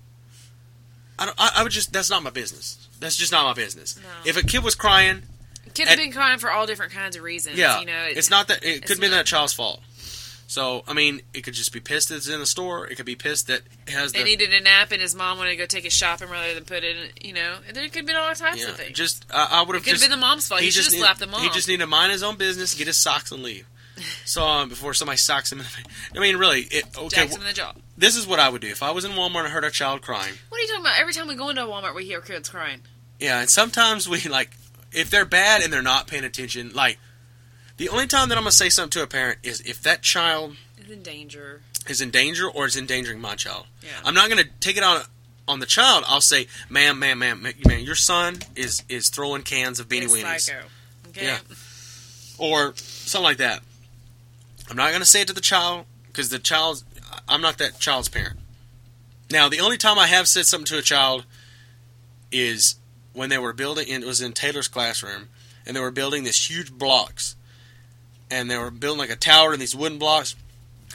I 1.19 1.25
don't. 1.25 1.35
I, 1.39 1.51
I 1.57 1.63
would 1.63 1.71
just. 1.71 1.91
That's 1.93 2.09
not 2.09 2.23
my 2.23 2.29
business. 2.29 2.87
That's 2.99 3.15
just 3.17 3.31
not 3.31 3.43
my 3.45 3.53
business. 3.53 3.97
No. 3.97 4.03
If 4.25 4.37
a 4.37 4.43
kid 4.45 4.63
was 4.63 4.75
crying, 4.75 5.23
Could 5.75 5.87
have 5.87 5.97
been 5.97 6.11
crying 6.13 6.39
for 6.39 6.49
all 6.51 6.65
different 6.65 6.93
kinds 6.93 7.15
of 7.17 7.23
reasons. 7.23 7.57
yeah, 7.57 7.79
You 7.81 7.85
know, 7.85 8.05
it's 8.09 8.29
not 8.29 8.47
that. 8.47 8.63
It 8.63 8.85
could 8.85 8.99
be 9.01 9.09
not- 9.09 9.17
that 9.17 9.25
child's 9.25 9.53
fault. 9.53 9.81
So 10.45 10.83
I 10.87 10.93
mean, 10.93 11.21
it 11.33 11.41
could 11.43 11.53
just 11.55 11.73
be 11.73 11.79
pissed 11.79 12.09
that 12.09 12.15
it's 12.17 12.27
in 12.29 12.39
the 12.39 12.45
store. 12.45 12.85
It 12.85 12.95
could 12.95 13.05
be 13.07 13.15
pissed 13.15 13.47
that 13.47 13.61
it 13.87 13.91
has 13.93 14.11
the. 14.11 14.19
They 14.19 14.23
needed 14.25 14.53
a 14.53 14.59
nap, 14.61 14.91
and 14.91 15.01
his 15.01 15.15
mom 15.15 15.37
wanted 15.37 15.51
to 15.51 15.55
go 15.57 15.65
take 15.65 15.83
it 15.85 15.91
shopping 15.91 16.29
rather 16.29 16.53
than 16.53 16.63
put 16.63 16.83
it. 16.83 16.95
in, 16.95 17.27
You 17.27 17.33
know, 17.33 17.55
there 17.73 17.83
could 17.85 17.95
have 17.95 18.05
been 18.05 18.15
all 18.15 18.33
types 18.35 18.61
yeah, 18.61 18.69
of 18.69 18.75
things. 18.77 18.95
just 18.95 19.25
I, 19.33 19.47
I 19.51 19.61
would 19.63 19.69
it 19.69 19.79
have 19.79 19.83
could 19.83 19.89
have 19.93 19.99
just. 19.99 20.03
been 20.03 20.11
the 20.11 20.17
mom's 20.23 20.47
fault. 20.47 20.61
He, 20.61 20.69
should 20.69 20.83
have 20.85 20.93
need- 20.93 20.99
slapped 20.99 21.19
the 21.19 21.27
mom. 21.27 21.41
He 21.41 21.49
just 21.49 21.67
need 21.67 21.79
to 21.79 21.87
mind 21.87 22.11
his 22.11 22.21
own 22.23 22.35
business, 22.37 22.75
get 22.75 22.87
his 22.87 22.97
socks, 22.97 23.31
and 23.31 23.41
leave. 23.41 23.65
So 24.25 24.43
um, 24.43 24.69
before 24.69 24.93
somebody 24.93 25.17
socks 25.17 25.51
him 25.51 25.59
in 25.59 25.65
the 25.65 25.69
face. 25.69 25.85
I 26.15 26.19
mean, 26.19 26.37
really, 26.37 26.61
it, 26.61 26.85
okay. 26.97 27.07
Jacks 27.09 27.35
him 27.35 27.41
in 27.41 27.47
the 27.47 27.53
jaw. 27.53 27.73
this 27.97 28.15
is 28.15 28.25
what 28.25 28.39
I 28.39 28.49
would 28.49 28.61
do 28.61 28.67
if 28.67 28.81
I 28.81 28.91
was 28.91 29.05
in 29.05 29.11
Walmart 29.11 29.43
and 29.43 29.49
heard 29.49 29.63
a 29.63 29.69
child 29.71 30.01
crying. 30.01 30.33
What 30.49 30.57
are 30.57 30.61
you 30.61 30.67
talking 30.67 30.81
about? 30.83 30.99
Every 30.99 31.13
time 31.13 31.27
we 31.27 31.35
go 31.35 31.49
into 31.49 31.63
a 31.63 31.67
Walmart, 31.67 31.93
we 31.93 32.05
hear 32.05 32.19
kids 32.21 32.49
crying. 32.49 32.81
Yeah, 33.19 33.41
and 33.41 33.49
sometimes 33.49 34.09
we 34.09 34.21
like 34.21 34.51
if 34.91 35.09
they're 35.09 35.25
bad 35.25 35.61
and 35.61 35.71
they're 35.71 35.81
not 35.83 36.07
paying 36.07 36.23
attention. 36.23 36.71
Like 36.73 36.97
the 37.77 37.89
only 37.89 38.07
time 38.07 38.29
that 38.29 38.37
I'm 38.37 38.43
gonna 38.43 38.51
say 38.51 38.69
something 38.69 38.91
to 38.91 39.03
a 39.03 39.07
parent 39.07 39.39
is 39.43 39.61
if 39.61 39.81
that 39.83 40.01
child 40.01 40.55
is 40.83 40.89
in 40.89 41.03
danger. 41.03 41.61
is 41.87 42.01
in 42.01 42.09
danger 42.09 42.49
or 42.49 42.65
is 42.65 42.75
endangering 42.75 43.21
my 43.21 43.35
child. 43.35 43.67
Yeah. 43.81 43.89
I'm 44.03 44.13
not 44.15 44.29
gonna 44.29 44.45
take 44.59 44.77
it 44.77 44.83
on 44.83 45.03
on 45.47 45.59
the 45.59 45.65
child. 45.65 46.03
I'll 46.07 46.21
say, 46.21 46.47
"Ma'am, 46.69 46.97
ma'am, 46.99 47.19
ma'am, 47.19 47.43
ma- 47.43 47.49
man, 47.67 47.81
your 47.81 47.95
son 47.95 48.39
is 48.55 48.83
is 48.89 49.09
throwing 49.09 49.43
cans 49.43 49.79
of 49.79 49.87
beanie 49.87 50.09
weenies 50.09 50.39
psycho. 50.41 50.65
Okay. 51.09 51.25
Yeah. 51.25 51.37
or 52.37 52.73
something 52.77 53.23
like 53.23 53.37
that." 53.37 53.61
I'm 54.69 54.77
not 54.77 54.91
gonna 54.91 55.05
say 55.05 55.21
it 55.21 55.27
to 55.27 55.33
the 55.33 55.41
child 55.41 55.85
because 56.07 56.29
the 56.29 56.39
child's 56.39 56.83
I'm 57.27 57.41
not 57.41 57.57
that 57.59 57.79
child's 57.79 58.09
parent. 58.09 58.39
Now, 59.31 59.49
the 59.49 59.59
only 59.59 59.77
time 59.77 59.97
I 59.97 60.07
have 60.07 60.27
said 60.27 60.45
something 60.45 60.65
to 60.67 60.77
a 60.77 60.81
child 60.81 61.25
is 62.31 62.75
when 63.13 63.29
they 63.29 63.37
were 63.37 63.53
building. 63.53 63.89
And 63.89 64.03
it 64.03 64.07
was 64.07 64.21
in 64.21 64.33
Taylor's 64.33 64.67
classroom, 64.67 65.29
and 65.65 65.75
they 65.75 65.81
were 65.81 65.91
building 65.91 66.23
these 66.23 66.49
huge 66.49 66.71
blocks, 66.71 67.35
and 68.29 68.49
they 68.49 68.57
were 68.57 68.71
building 68.71 68.99
like 68.99 69.09
a 69.09 69.15
tower 69.15 69.53
in 69.53 69.59
these 69.59 69.75
wooden 69.75 69.99
blocks, 69.99 70.35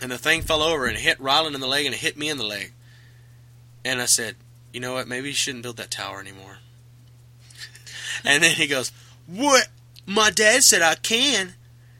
and 0.00 0.10
the 0.10 0.18
thing 0.18 0.42
fell 0.42 0.62
over 0.62 0.86
and 0.86 0.96
it 0.96 1.00
hit 1.00 1.18
Rylan 1.18 1.54
in 1.54 1.60
the 1.60 1.66
leg 1.66 1.86
and 1.86 1.94
it 1.94 2.00
hit 2.00 2.16
me 2.16 2.28
in 2.28 2.38
the 2.38 2.44
leg. 2.44 2.72
And 3.84 4.00
I 4.00 4.06
said, 4.06 4.36
"You 4.72 4.80
know 4.80 4.94
what? 4.94 5.08
Maybe 5.08 5.28
you 5.28 5.34
shouldn't 5.34 5.62
build 5.62 5.76
that 5.78 5.90
tower 5.90 6.20
anymore." 6.20 6.58
and 8.24 8.42
then 8.42 8.54
he 8.54 8.66
goes, 8.66 8.92
"What? 9.26 9.68
My 10.06 10.30
dad 10.30 10.62
said 10.62 10.82
I 10.82 10.94
can." 10.94 11.54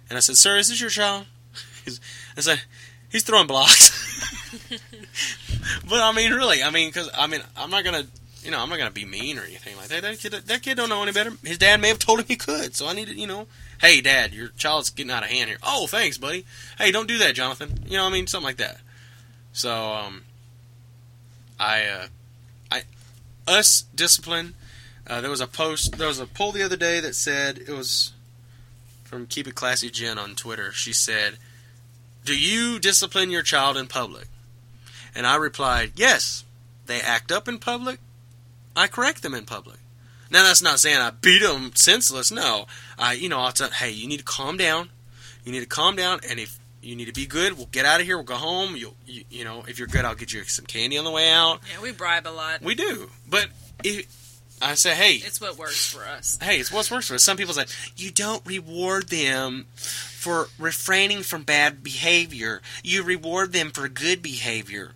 And 0.08 0.16
I 0.16 0.20
said, 0.20 0.36
"Sir, 0.36 0.56
is 0.56 0.68
this 0.68 0.80
your 0.80 0.90
child?" 0.90 1.26
He's, 1.88 2.00
I 2.36 2.40
said, 2.40 2.60
"He's 3.08 3.22
throwing 3.22 3.46
blocks." 3.46 3.90
but 5.88 6.00
I 6.00 6.12
mean, 6.12 6.32
really, 6.32 6.62
I 6.62 6.70
mean, 6.70 6.88
because 6.88 7.10
I 7.16 7.26
mean, 7.26 7.40
I'm 7.56 7.70
not 7.70 7.84
gonna, 7.84 8.06
you 8.42 8.50
know, 8.50 8.60
I'm 8.60 8.68
not 8.68 8.78
gonna 8.78 8.90
be 8.90 9.04
mean 9.04 9.38
or 9.38 9.42
anything 9.42 9.76
like 9.76 9.88
that. 9.88 10.02
That 10.02 10.18
kid, 10.18 10.32
that 10.32 10.62
kid 10.62 10.76
don't 10.76 10.88
know 10.88 11.02
any 11.02 11.12
better. 11.12 11.32
His 11.44 11.58
dad 11.58 11.80
may 11.80 11.88
have 11.88 11.98
told 11.98 12.20
him 12.20 12.26
he 12.26 12.36
could, 12.36 12.74
so 12.74 12.86
I 12.86 12.92
need 12.92 13.08
to, 13.08 13.14
you 13.14 13.26
know, 13.26 13.46
hey, 13.80 14.00
dad, 14.00 14.32
your 14.32 14.48
child's 14.48 14.90
getting 14.90 15.10
out 15.10 15.22
of 15.22 15.30
hand 15.30 15.48
here. 15.48 15.58
Oh, 15.62 15.86
thanks, 15.86 16.18
buddy. 16.18 16.44
Hey, 16.78 16.90
don't 16.92 17.08
do 17.08 17.18
that, 17.18 17.34
Jonathan. 17.34 17.84
You 17.86 17.96
know, 17.96 18.04
what 18.04 18.10
I 18.10 18.12
mean, 18.12 18.26
something 18.26 18.46
like 18.46 18.56
that. 18.58 18.78
So, 19.52 19.92
um, 19.92 20.24
I, 21.58 21.84
uh, 21.84 22.06
I, 22.70 22.82
us 23.46 23.82
discipline. 23.94 24.54
Uh, 25.06 25.20
there 25.20 25.30
was 25.30 25.40
a 25.40 25.46
post, 25.46 25.96
there 25.96 26.08
was 26.08 26.20
a 26.20 26.26
poll 26.26 26.52
the 26.52 26.62
other 26.62 26.76
day 26.76 27.00
that 27.00 27.14
said 27.14 27.58
it 27.58 27.70
was 27.70 28.12
from 29.04 29.26
Keep 29.26 29.48
It 29.48 29.54
Classy 29.54 29.90
Jen 29.90 30.18
on 30.18 30.34
Twitter. 30.34 30.70
She 30.72 30.92
said, 30.92 31.38
"Do 32.28 32.38
you 32.38 32.78
discipline 32.78 33.30
your 33.30 33.42
child 33.42 33.76
in 33.76 33.86
public?" 33.86 34.26
And 35.14 35.26
I 35.26 35.36
replied, 35.36 35.92
"Yes. 35.96 36.44
They 36.86 37.00
act 37.00 37.32
up 37.32 37.48
in 37.48 37.58
public. 37.58 37.98
I 38.76 38.86
correct 38.86 39.22
them 39.22 39.34
in 39.34 39.44
public." 39.44 39.78
Now 40.30 40.42
that's 40.42 40.62
not 40.62 40.78
saying 40.78 40.98
I 40.98 41.10
beat 41.10 41.42
them 41.42 41.72
senseless. 41.74 42.30
No, 42.30 42.66
I, 42.98 43.14
you 43.14 43.28
know, 43.28 43.40
I'll 43.40 43.52
tell, 43.52 43.70
hey, 43.70 43.90
you 43.90 44.06
need 44.06 44.18
to 44.18 44.24
calm 44.24 44.56
down. 44.58 44.90
You 45.44 45.52
need 45.52 45.60
to 45.60 45.66
calm 45.66 45.96
down, 45.96 46.20
and 46.28 46.38
if 46.38 46.58
you 46.82 46.94
need 46.94 47.06
to 47.06 47.12
be 47.12 47.26
good, 47.26 47.56
we'll 47.56 47.66
get 47.72 47.86
out 47.86 48.00
of 48.00 48.06
here. 48.06 48.16
We'll 48.18 48.24
go 48.24 48.34
home. 48.34 48.76
You'll, 48.76 48.94
you, 49.06 49.24
you 49.30 49.44
know, 49.44 49.64
if 49.66 49.78
you're 49.78 49.88
good, 49.88 50.04
I'll 50.04 50.14
get 50.14 50.32
you 50.32 50.44
some 50.44 50.66
candy 50.66 50.98
on 50.98 51.04
the 51.04 51.10
way 51.10 51.30
out. 51.30 51.60
Yeah, 51.72 51.80
we 51.80 51.92
bribe 51.92 52.26
a 52.26 52.30
lot. 52.30 52.60
We 52.62 52.74
do, 52.74 53.10
but 53.28 53.48
if 53.82 54.06
I 54.60 54.74
say, 54.74 54.94
hey, 54.94 55.14
It's 55.14 55.40
what 55.40 55.56
works 55.56 55.90
for 55.92 56.04
us. 56.04 56.38
hey, 56.42 56.58
it's 56.60 56.70
what's 56.72 56.90
works 56.90 57.08
for 57.08 57.14
us. 57.14 57.22
Some 57.22 57.36
people 57.36 57.54
say 57.54 57.64
you 57.96 58.10
don't 58.10 58.44
reward 58.44 59.08
them 59.08 59.66
for 60.18 60.48
refraining 60.58 61.22
from 61.22 61.44
bad 61.44 61.82
behavior. 61.82 62.60
You 62.82 63.04
reward 63.04 63.52
them 63.52 63.70
for 63.70 63.88
good 63.88 64.20
behavior. 64.20 64.92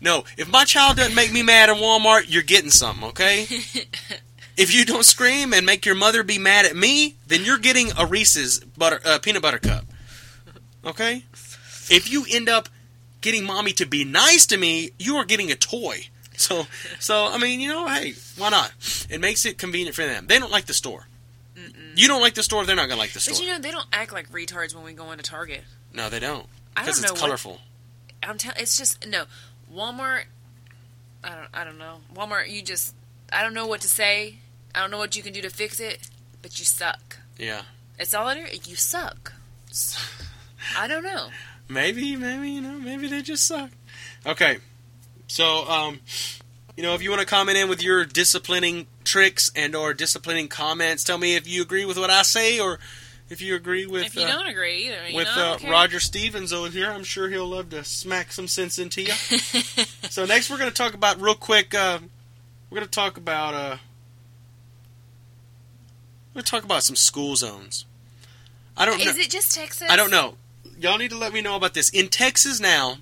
No, 0.00 0.24
if 0.38 0.50
my 0.50 0.64
child 0.64 0.96
doesn't 0.96 1.14
make 1.14 1.30
me 1.30 1.42
mad 1.42 1.68
at 1.68 1.76
Walmart, 1.76 2.24
you're 2.26 2.42
getting 2.42 2.70
something, 2.70 3.08
okay? 3.08 3.42
if 4.56 4.74
you 4.74 4.86
don't 4.86 5.04
scream 5.04 5.52
and 5.52 5.66
make 5.66 5.84
your 5.84 5.94
mother 5.94 6.22
be 6.22 6.38
mad 6.38 6.64
at 6.64 6.74
me, 6.74 7.16
then 7.26 7.44
you're 7.44 7.58
getting 7.58 7.90
a 7.98 8.06
Reese's 8.06 8.60
butter 8.60 9.00
uh, 9.04 9.18
peanut 9.18 9.42
butter 9.42 9.58
cup. 9.58 9.84
Okay? 10.84 11.24
If 11.90 12.10
you 12.10 12.24
end 12.30 12.48
up 12.48 12.70
getting 13.20 13.44
mommy 13.44 13.72
to 13.74 13.86
be 13.86 14.04
nice 14.04 14.46
to 14.46 14.56
me, 14.56 14.92
you 14.98 15.16
are 15.16 15.26
getting 15.26 15.52
a 15.52 15.56
toy. 15.56 16.08
So, 16.38 16.66
so 16.98 17.26
I 17.26 17.36
mean, 17.36 17.60
you 17.60 17.68
know, 17.68 17.86
hey, 17.86 18.14
why 18.38 18.48
not? 18.48 18.72
It 19.10 19.20
makes 19.20 19.44
it 19.44 19.58
convenient 19.58 19.94
for 19.94 20.06
them. 20.06 20.26
They 20.26 20.38
don't 20.38 20.50
like 20.50 20.64
the 20.64 20.74
store. 20.74 21.06
You 21.96 22.08
don't 22.08 22.20
like 22.20 22.34
the 22.34 22.42
store, 22.42 22.64
they're 22.64 22.76
not 22.76 22.88
gonna 22.88 23.00
like 23.00 23.12
the 23.12 23.20
store. 23.20 23.34
But 23.34 23.42
you 23.42 23.48
know, 23.48 23.58
they 23.58 23.70
don't 23.70 23.86
act 23.92 24.12
like 24.12 24.30
retards 24.30 24.74
when 24.74 24.84
we 24.84 24.92
go 24.92 25.10
into 25.12 25.24
Target. 25.24 25.62
no, 25.92 26.08
they 26.08 26.20
don't 26.20 26.46
I 26.76 26.82
because 26.82 26.96
don't 27.00 27.04
it's 27.04 27.12
know 27.12 27.12
what- 27.14 27.20
colorful. 27.20 27.60
I'm 28.22 28.36
telling. 28.38 28.58
It's 28.60 28.76
just 28.76 29.06
no. 29.06 29.24
Walmart. 29.74 30.24
I 31.24 31.30
don't. 31.30 31.48
I 31.54 31.64
don't 31.64 31.78
know. 31.78 31.98
Walmart. 32.14 32.50
You 32.50 32.60
just. 32.62 32.94
I 33.32 33.42
don't 33.42 33.54
know 33.54 33.66
what 33.66 33.80
to 33.82 33.88
say. 33.88 34.36
I 34.74 34.80
don't 34.80 34.90
know 34.90 34.98
what 34.98 35.16
you 35.16 35.22
can 35.22 35.32
do 35.32 35.40
to 35.42 35.50
fix 35.50 35.80
it. 35.80 35.98
But 36.42 36.58
you 36.58 36.64
suck. 36.64 37.16
Yeah, 37.38 37.62
It's 37.98 38.12
all 38.14 38.28
is. 38.28 38.68
You 38.68 38.76
suck. 38.76 39.32
I 40.78 40.86
don't 40.88 41.02
know. 41.02 41.28
maybe, 41.68 42.16
maybe 42.16 42.50
you 42.50 42.60
know, 42.60 42.78
maybe 42.78 43.08
they 43.08 43.22
just 43.22 43.46
suck. 43.46 43.70
Okay, 44.26 44.58
so 45.26 45.66
um, 45.68 46.00
you 46.76 46.82
know, 46.82 46.94
if 46.94 47.02
you 47.02 47.10
want 47.10 47.20
to 47.20 47.26
comment 47.26 47.56
in 47.58 47.68
with 47.68 47.82
your 47.82 48.04
disciplining 48.04 48.86
tricks 49.10 49.50
and 49.56 49.74
or 49.74 49.92
disciplining 49.92 50.48
comments, 50.48 51.02
tell 51.02 51.18
me 51.18 51.34
if 51.34 51.48
you 51.48 51.62
agree 51.62 51.84
with 51.84 51.98
what 51.98 52.10
I 52.10 52.22
say 52.22 52.60
or 52.60 52.78
if 53.28 53.40
you 53.40 53.54
agree 53.54 53.86
with 53.86 54.06
if 54.06 54.14
you 54.16 54.22
uh, 54.22 54.28
don't 54.28 54.46
agree 54.46 54.86
either, 54.86 55.08
you 55.08 55.16
with 55.16 55.28
know, 55.36 55.52
uh, 55.52 55.54
okay. 55.54 55.70
Roger 55.70 56.00
Stevens 56.00 56.52
over 56.52 56.68
here. 56.68 56.90
I'm 56.90 57.04
sure 57.04 57.28
he'll 57.28 57.46
love 57.46 57.70
to 57.70 57.84
smack 57.84 58.32
some 58.32 58.48
sense 58.48 58.78
into 58.78 59.02
you. 59.02 59.12
so 60.10 60.24
next, 60.24 60.50
we're 60.50 60.58
going 60.58 60.70
to 60.70 60.74
talk 60.74 60.94
about 60.94 61.20
real 61.20 61.34
quick. 61.34 61.74
Uh, 61.74 61.98
we're 62.68 62.76
going 62.76 62.86
to 62.86 62.90
talk 62.90 63.16
about. 63.16 63.54
Uh, 63.54 63.76
we're 66.30 66.40
going 66.40 66.44
to 66.44 66.50
talk 66.50 66.64
about 66.64 66.82
some 66.82 66.96
school 66.96 67.36
zones. 67.36 67.84
I 68.76 68.84
don't 68.84 68.98
know. 68.98 69.10
Is 69.10 69.18
it 69.18 69.30
just 69.30 69.54
Texas? 69.54 69.88
I 69.90 69.96
don't 69.96 70.10
know. 70.10 70.34
Y'all 70.78 70.98
need 70.98 71.10
to 71.10 71.18
let 71.18 71.32
me 71.32 71.40
know 71.40 71.56
about 71.56 71.74
this. 71.74 71.90
In 71.90 72.08
Texas 72.08 72.60
now, 72.60 72.98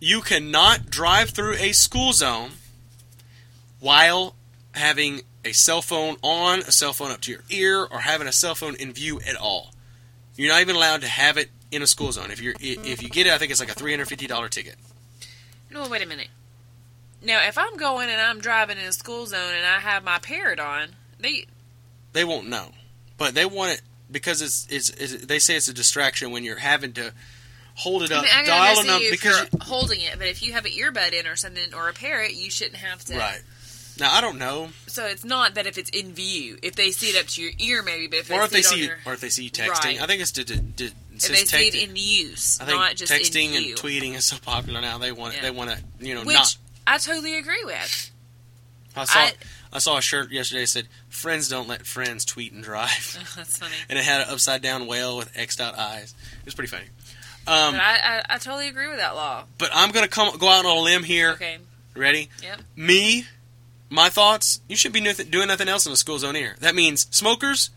you 0.00 0.20
cannot 0.20 0.90
drive 0.90 1.30
through 1.30 1.54
a 1.54 1.72
school 1.72 2.12
zone 2.12 2.52
while 3.80 4.34
having 4.74 5.22
a 5.44 5.52
cell 5.52 5.82
phone 5.82 6.16
on, 6.22 6.60
a 6.60 6.72
cell 6.72 6.92
phone 6.92 7.10
up 7.10 7.20
to 7.22 7.30
your 7.30 7.42
ear, 7.50 7.84
or 7.84 8.00
having 8.00 8.26
a 8.26 8.32
cell 8.32 8.54
phone 8.54 8.76
in 8.76 8.92
view 8.92 9.20
at 9.26 9.36
all. 9.36 9.72
You're 10.36 10.52
not 10.52 10.60
even 10.60 10.76
allowed 10.76 11.02
to 11.02 11.08
have 11.08 11.36
it 11.36 11.50
in 11.70 11.82
a 11.82 11.86
school 11.86 12.12
zone. 12.12 12.30
If 12.30 12.40
you're 12.40 12.54
if 12.60 13.02
you 13.02 13.08
get 13.08 13.26
it, 13.26 13.32
I 13.32 13.38
think 13.38 13.50
it's 13.50 13.60
like 13.60 13.70
a 13.70 13.74
three 13.74 13.92
hundred 13.92 14.06
fifty 14.06 14.26
dollar 14.26 14.48
ticket. 14.48 14.76
No, 15.70 15.88
wait 15.88 16.02
a 16.02 16.06
minute. 16.06 16.28
Now, 17.22 17.46
if 17.46 17.56
I'm 17.56 17.76
going 17.76 18.10
and 18.10 18.20
I'm 18.20 18.40
driving 18.40 18.78
in 18.78 18.84
a 18.84 18.92
school 18.92 19.26
zone 19.26 19.54
and 19.56 19.66
I 19.66 19.78
have 19.78 20.04
my 20.04 20.18
parrot 20.18 20.60
on, 20.60 20.88
they 21.18 21.46
They 22.12 22.24
won't 22.24 22.48
know, 22.48 22.72
but 23.16 23.34
they 23.34 23.46
want 23.46 23.72
it 23.72 23.82
because 24.10 24.42
it's 24.42 24.66
it's, 24.70 24.90
it's 24.90 25.26
they 25.26 25.38
say 25.38 25.56
it's 25.56 25.68
a 25.68 25.74
distraction 25.74 26.30
when 26.32 26.44
you're 26.44 26.58
having 26.58 26.92
to 26.94 27.12
hold 27.76 28.02
it 28.04 28.12
up, 28.12 28.22
mean, 28.22 28.30
I 28.32 28.36
can 28.42 28.46
dial 28.46 28.78
it 28.78 28.88
up 28.88 29.02
because 29.10 29.48
you're 29.52 29.62
holding 29.62 30.00
it, 30.00 30.16
but 30.18 30.28
if 30.28 30.42
you 30.42 30.52
have 30.52 30.64
an 30.64 30.72
earbud 30.72 31.12
in 31.12 31.26
or 31.26 31.34
something 31.36 31.74
or 31.74 31.88
a 31.88 31.92
parrot, 31.92 32.34
you 32.34 32.50
shouldn't 32.50 32.76
have 32.76 33.04
to. 33.06 33.16
right. 33.16 33.42
Now 33.98 34.12
I 34.12 34.20
don't 34.20 34.38
know, 34.38 34.70
So 34.86 35.06
it's 35.06 35.24
not 35.24 35.54
that 35.54 35.66
if 35.66 35.78
it's 35.78 35.90
in 35.90 36.12
view, 36.12 36.58
if 36.62 36.74
they 36.74 36.90
see 36.90 37.08
it 37.08 37.20
up 37.20 37.26
to 37.28 37.42
your 37.42 37.52
ear, 37.58 37.82
maybe, 37.82 38.08
but 38.08 38.18
if 38.20 38.30
or 38.30 38.42
if 38.42 38.50
they 38.50 38.62
see 38.62 38.84
your, 38.84 38.96
or 39.06 39.12
if 39.12 39.20
they 39.20 39.28
see 39.28 39.44
you 39.44 39.50
texting. 39.50 39.68
Right. 39.84 40.02
I 40.02 40.06
think 40.06 40.20
it's 40.20 40.32
to, 40.32 40.44
to, 40.44 40.56
to, 40.56 40.84
if 40.84 41.28
they 41.28 41.44
see 41.44 41.68
it 41.68 41.74
in 41.88 41.94
use, 41.94 42.60
I 42.60 42.64
think 42.64 42.78
not 42.78 42.96
just 42.96 43.12
texting 43.12 43.50
in 43.52 43.64
and 43.70 43.74
tweeting 43.76 44.14
is 44.14 44.24
so 44.24 44.36
popular 44.38 44.80
now. 44.80 44.98
They 44.98 45.12
want. 45.12 45.34
Yeah. 45.34 45.42
They 45.42 45.50
want 45.52 45.70
to 45.70 45.78
you 46.00 46.14
know 46.14 46.22
which 46.24 46.34
not. 46.34 46.56
I 46.86 46.98
totally 46.98 47.38
agree 47.38 47.64
with. 47.64 48.10
I 48.96 49.04
saw 49.04 49.18
I- 49.18 49.32
I, 49.72 49.78
saw 49.78 49.96
a 49.96 50.02
shirt 50.02 50.30
yesterday 50.30 50.60
that 50.62 50.66
said 50.68 50.88
"Friends 51.08 51.48
don't 51.48 51.66
let 51.68 51.84
friends 51.86 52.24
tweet 52.24 52.52
and 52.52 52.62
drive," 52.62 53.32
That's 53.36 53.58
funny. 53.58 53.74
and 53.88 53.98
it 53.98 54.04
had 54.04 54.20
an 54.22 54.28
upside 54.30 54.62
down 54.62 54.86
whale 54.86 55.16
with 55.16 55.32
X 55.36 55.58
out 55.60 55.76
eyes. 55.78 56.14
It 56.40 56.44
was 56.44 56.54
pretty 56.54 56.68
funny. 56.70 56.86
Um, 57.46 57.72
But 57.74 57.80
I, 57.80 57.96
I, 58.18 58.22
I 58.30 58.38
totally 58.38 58.68
agree 58.68 58.88
with 58.88 58.98
that 58.98 59.14
law. 59.16 59.44
but 59.58 59.70
I'm 59.74 59.90
gonna 59.90 60.08
come 60.08 60.36
go 60.38 60.48
out 60.48 60.64
on 60.64 60.76
a 60.76 60.80
limb 60.80 61.02
here. 61.02 61.30
Okay. 61.32 61.58
Ready? 61.96 62.28
Yep. 62.42 62.60
Me, 62.76 63.24
my 63.90 64.08
thoughts. 64.08 64.60
You 64.68 64.76
should 64.76 64.92
be 64.92 65.00
doing 65.00 65.48
nothing 65.48 65.68
else 65.68 65.86
in 65.86 65.90
the 65.92 65.96
school 65.96 66.18
zone 66.18 66.34
here. 66.34 66.56
That 66.60 66.74
means 66.74 67.06
smokers, 67.10 67.70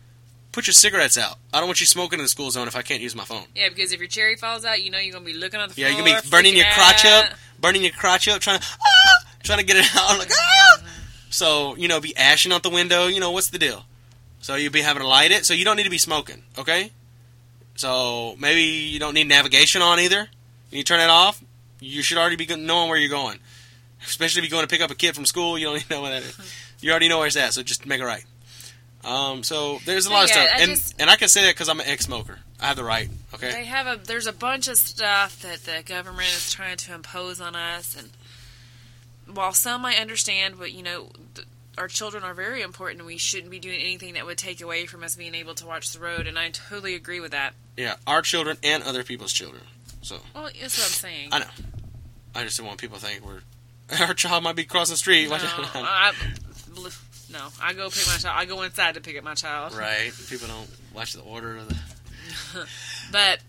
put 0.52 0.66
your 0.66 0.74
cigarettes 0.74 1.16
out. 1.18 1.36
I 1.52 1.58
don't 1.60 1.68
want 1.68 1.80
you 1.80 1.86
smoking 1.86 2.18
in 2.18 2.24
the 2.24 2.28
school 2.28 2.50
zone 2.50 2.66
if 2.68 2.76
I 2.76 2.82
can't 2.82 3.00
use 3.02 3.14
my 3.14 3.24
phone. 3.24 3.44
Yeah, 3.54 3.68
because 3.68 3.92
if 3.92 4.00
your 4.00 4.08
cherry 4.08 4.36
falls 4.36 4.64
out, 4.64 4.82
you 4.82 4.90
know 4.90 4.98
you're 4.98 5.12
gonna 5.12 5.24
be 5.24 5.34
looking 5.34 5.60
on 5.60 5.68
the 5.68 5.74
Yeah, 5.76 5.88
floor. 5.88 6.00
you're 6.00 6.08
gonna 6.12 6.22
be 6.22 6.28
burning 6.30 6.56
your 6.56 6.66
crotch 6.74 7.04
out. 7.04 7.26
up, 7.32 7.38
burning 7.60 7.82
your 7.82 7.92
crotch 7.92 8.26
up, 8.28 8.40
trying 8.40 8.60
to 8.60 8.66
ah, 8.80 9.24
trying 9.42 9.58
to 9.58 9.64
get 9.64 9.76
it 9.76 9.86
out. 9.96 10.18
Like 10.18 10.30
ah. 10.32 10.82
So 11.30 11.76
you 11.76 11.88
know, 11.88 12.00
be 12.00 12.16
ashing 12.16 12.52
out 12.52 12.62
the 12.62 12.70
window. 12.70 13.06
You 13.06 13.20
know 13.20 13.30
what's 13.30 13.48
the 13.50 13.58
deal? 13.58 13.84
So 14.40 14.54
you'll 14.54 14.72
be 14.72 14.80
having 14.82 15.02
to 15.02 15.08
light 15.08 15.30
it. 15.30 15.44
So 15.44 15.52
you 15.54 15.64
don't 15.64 15.76
need 15.76 15.82
to 15.84 15.90
be 15.90 15.98
smoking. 15.98 16.42
Okay. 16.56 16.90
So 17.76 18.34
maybe 18.38 18.62
you 18.62 18.98
don't 18.98 19.14
need 19.14 19.28
navigation 19.28 19.82
on 19.82 20.00
either. 20.00 20.28
You 20.70 20.82
turn 20.82 21.00
it 21.00 21.10
off. 21.10 21.42
You 21.80 22.02
should 22.02 22.18
already 22.18 22.36
be 22.36 22.46
knowing 22.56 22.88
where 22.88 22.98
you're 22.98 23.08
going. 23.10 23.38
Especially 24.06 24.40
if 24.42 24.48
you're 24.50 24.56
going 24.56 24.66
to 24.66 24.72
pick 24.72 24.80
up 24.80 24.90
a 24.90 24.94
kid 24.94 25.14
from 25.14 25.26
school, 25.26 25.58
you 25.58 25.66
don't 25.66 25.76
even 25.76 25.86
know 25.96 26.02
where 26.02 26.12
that 26.12 26.22
is. 26.22 26.54
You 26.80 26.90
already 26.90 27.08
know 27.08 27.18
where 27.18 27.26
it's 27.26 27.36
at, 27.36 27.52
so 27.52 27.62
just 27.62 27.84
make 27.86 28.00
it 28.00 28.04
right. 28.04 28.24
Um, 29.04 29.42
so 29.42 29.78
there's 29.84 30.06
a 30.06 30.10
lot 30.10 30.24
of 30.24 30.30
Yeah, 30.30 30.34
stuff, 30.44 30.48
I 30.56 30.60
and 30.62 30.70
just- 30.72 31.00
and 31.00 31.10
I 31.10 31.16
can 31.16 31.28
say 31.28 31.42
that 31.44 31.54
because 31.54 31.68
I'm 31.68 31.80
an 31.80 31.86
ex-smoker. 31.86 32.38
I 32.60 32.66
have 32.66 32.76
the 32.76 32.84
right. 32.84 33.08
Okay. 33.34 33.50
They 33.52 33.64
have 33.66 33.86
a 33.86 33.96
there's 34.04 34.26
a 34.26 34.32
bunch 34.32 34.66
of 34.68 34.76
stuff 34.76 35.40
that 35.42 35.60
the 35.64 35.82
government 35.84 36.28
is 36.28 36.52
trying 36.52 36.76
to 36.78 36.94
impose 36.94 37.40
on 37.40 37.54
us, 37.54 37.96
and 37.96 38.10
while 39.36 39.52
some 39.52 39.84
I 39.84 39.94
understand, 39.94 40.58
but 40.58 40.72
you 40.72 40.82
know, 40.82 41.10
th- 41.34 41.46
our 41.76 41.86
children 41.86 42.24
are 42.24 42.34
very 42.34 42.62
important, 42.62 43.00
and 43.00 43.06
we 43.06 43.18
shouldn't 43.18 43.50
be 43.52 43.60
doing 43.60 43.80
anything 43.80 44.14
that 44.14 44.26
would 44.26 44.38
take 44.38 44.60
away 44.60 44.86
from 44.86 45.04
us 45.04 45.14
being 45.14 45.34
able 45.36 45.54
to 45.54 45.66
watch 45.66 45.92
the 45.92 46.00
road. 46.00 46.26
And 46.26 46.36
I 46.38 46.50
totally 46.50 46.94
agree 46.96 47.20
with 47.20 47.30
that. 47.30 47.54
Yeah, 47.76 47.94
our 48.06 48.22
children 48.22 48.56
and 48.64 48.82
other 48.82 49.04
people's 49.04 49.32
children. 49.32 49.62
So 50.02 50.16
Well, 50.34 50.44
that's 50.60 50.76
what 50.78 50.86
I'm 50.86 50.92
saying. 50.92 51.28
I 51.32 51.38
know. 51.40 51.46
I 52.34 52.42
just 52.44 52.58
don't 52.58 52.66
want 52.66 52.80
people 52.80 52.98
to 52.98 53.04
think 53.04 53.24
we're 53.24 53.40
our 54.00 54.14
child 54.14 54.44
might 54.44 54.56
be 54.56 54.64
crossing 54.64 54.94
the 54.94 54.98
street. 54.98 55.28
no, 55.28 55.36
I, 55.40 56.12
no, 57.32 57.48
I 57.60 57.72
go 57.74 57.88
pick 57.90 58.06
my 58.06 58.16
child. 58.16 58.36
I 58.36 58.44
go 58.44 58.62
inside 58.62 58.94
to 58.94 59.00
pick 59.00 59.16
up 59.16 59.24
my 59.24 59.34
child. 59.34 59.74
right. 59.74 60.12
People 60.28 60.48
don't 60.48 60.68
watch 60.94 61.12
the 61.14 61.22
order 61.22 61.56
of 61.56 61.68
the. 61.68 61.76
But 63.10 63.40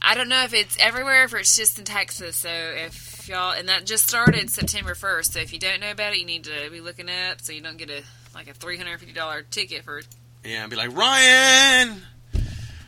I 0.00 0.14
don't 0.14 0.28
know 0.28 0.44
if 0.44 0.54
it's 0.54 0.76
everywhere, 0.78 1.24
if 1.24 1.34
it's 1.34 1.56
just 1.56 1.78
in 1.78 1.84
Texas. 1.84 2.36
So 2.36 2.48
if 2.48 3.28
y'all, 3.28 3.52
and 3.52 3.68
that 3.68 3.84
just 3.84 4.06
started 4.08 4.48
September 4.50 4.94
1st. 4.94 5.32
So 5.32 5.40
if 5.40 5.52
you 5.52 5.58
don't 5.58 5.80
know 5.80 5.90
about 5.90 6.12
it, 6.12 6.20
you 6.20 6.26
need 6.26 6.44
to 6.44 6.70
be 6.70 6.80
looking 6.80 7.08
up 7.08 7.40
so 7.40 7.52
you 7.52 7.60
don't 7.60 7.76
get 7.76 7.90
a 7.90 8.02
like 8.34 8.48
a 8.48 8.54
three 8.54 8.76
hundred 8.76 8.98
fifty 8.98 9.14
dollar 9.14 9.42
ticket 9.42 9.82
for. 9.82 10.02
Yeah, 10.44 10.62
and 10.62 10.70
be 10.70 10.76
like 10.76 10.96
Ryan. 10.96 12.02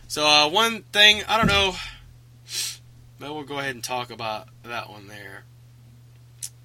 So 0.07 0.25
uh, 0.27 0.49
one 0.49 0.83
thing 0.83 1.23
I 1.29 1.37
don't 1.38 1.49
know. 1.49 1.75
But 3.19 3.35
we'll 3.35 3.43
go 3.43 3.59
ahead 3.59 3.75
and 3.75 3.83
talk 3.83 4.11
about 4.11 4.49
that 4.62 4.88
one 4.88 5.09
there. 5.09 5.43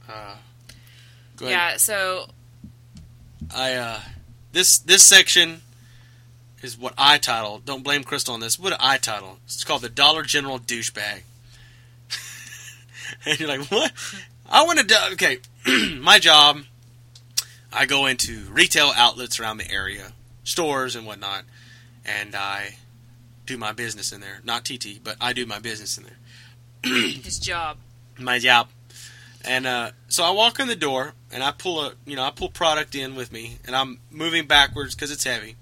Uh, 0.08 0.36
go 1.38 1.46
ahead. 1.46 1.58
Yeah. 1.58 1.78
So 1.78 2.28
I 3.56 3.74
uh, 3.74 4.00
this 4.52 4.80
this 4.80 5.04
section 5.04 5.62
is 6.62 6.78
what 6.78 6.94
I 6.98 7.18
title. 7.18 7.62
Don't 7.64 7.84
blame 7.84 8.04
Crystal 8.04 8.34
on 8.34 8.40
this. 8.40 8.58
What 8.58 8.74
I 8.80 8.98
title? 8.98 9.38
It's 9.46 9.64
called 9.64 9.82
the 9.82 9.90
Dollar 9.90 10.24
General 10.24 10.60
douchebag. 10.60 11.22
and 13.26 13.40
you're 13.40 13.50
like, 13.50 13.70
what? 13.72 13.92
I 14.50 14.64
want 14.66 14.80
to 14.80 14.86
do. 14.86 14.96
Okay, 15.14 15.40
my 15.98 16.20
job. 16.20 16.62
I 17.76 17.88
go 17.88 18.06
into 18.06 18.42
retail 18.52 18.92
outlets 18.96 19.40
around 19.40 19.58
the 19.58 19.72
area, 19.72 20.14
stores 20.44 20.96
and 20.96 21.08
whatnot, 21.08 21.44
and 22.06 22.36
I 22.36 22.76
do 23.48 23.58
my 23.58 23.72
business 23.72 24.12
in 24.12 24.22
there. 24.22 24.42
Not 24.44 24.64
TT, 24.64 25.04
but 25.04 25.18
I 25.20 25.34
do 25.34 25.48
my 25.48 25.58
business 25.58 25.98
in 25.98 26.04
there 26.04 26.18
his 26.84 27.40
job. 27.40 27.78
my 28.20 28.40
job. 28.40 28.68
And 29.46 29.66
uh, 29.68 29.92
so 30.08 30.24
I 30.24 30.32
walk 30.32 30.60
in 30.60 30.68
the 30.68 30.76
door 30.76 31.14
and 31.32 31.44
I 31.44 31.52
pull 31.52 31.82
a 31.82 31.94
you 32.06 32.16
know 32.16 32.24
I 32.24 32.32
pull 32.32 32.50
product 32.50 32.96
in 32.96 33.16
with 33.16 33.32
me 33.32 33.58
and 33.66 33.76
I'm 33.76 34.00
moving 34.10 34.46
backwards 34.48 34.96
because 34.96 35.12
it's 35.12 35.26
heavy, 35.26 35.56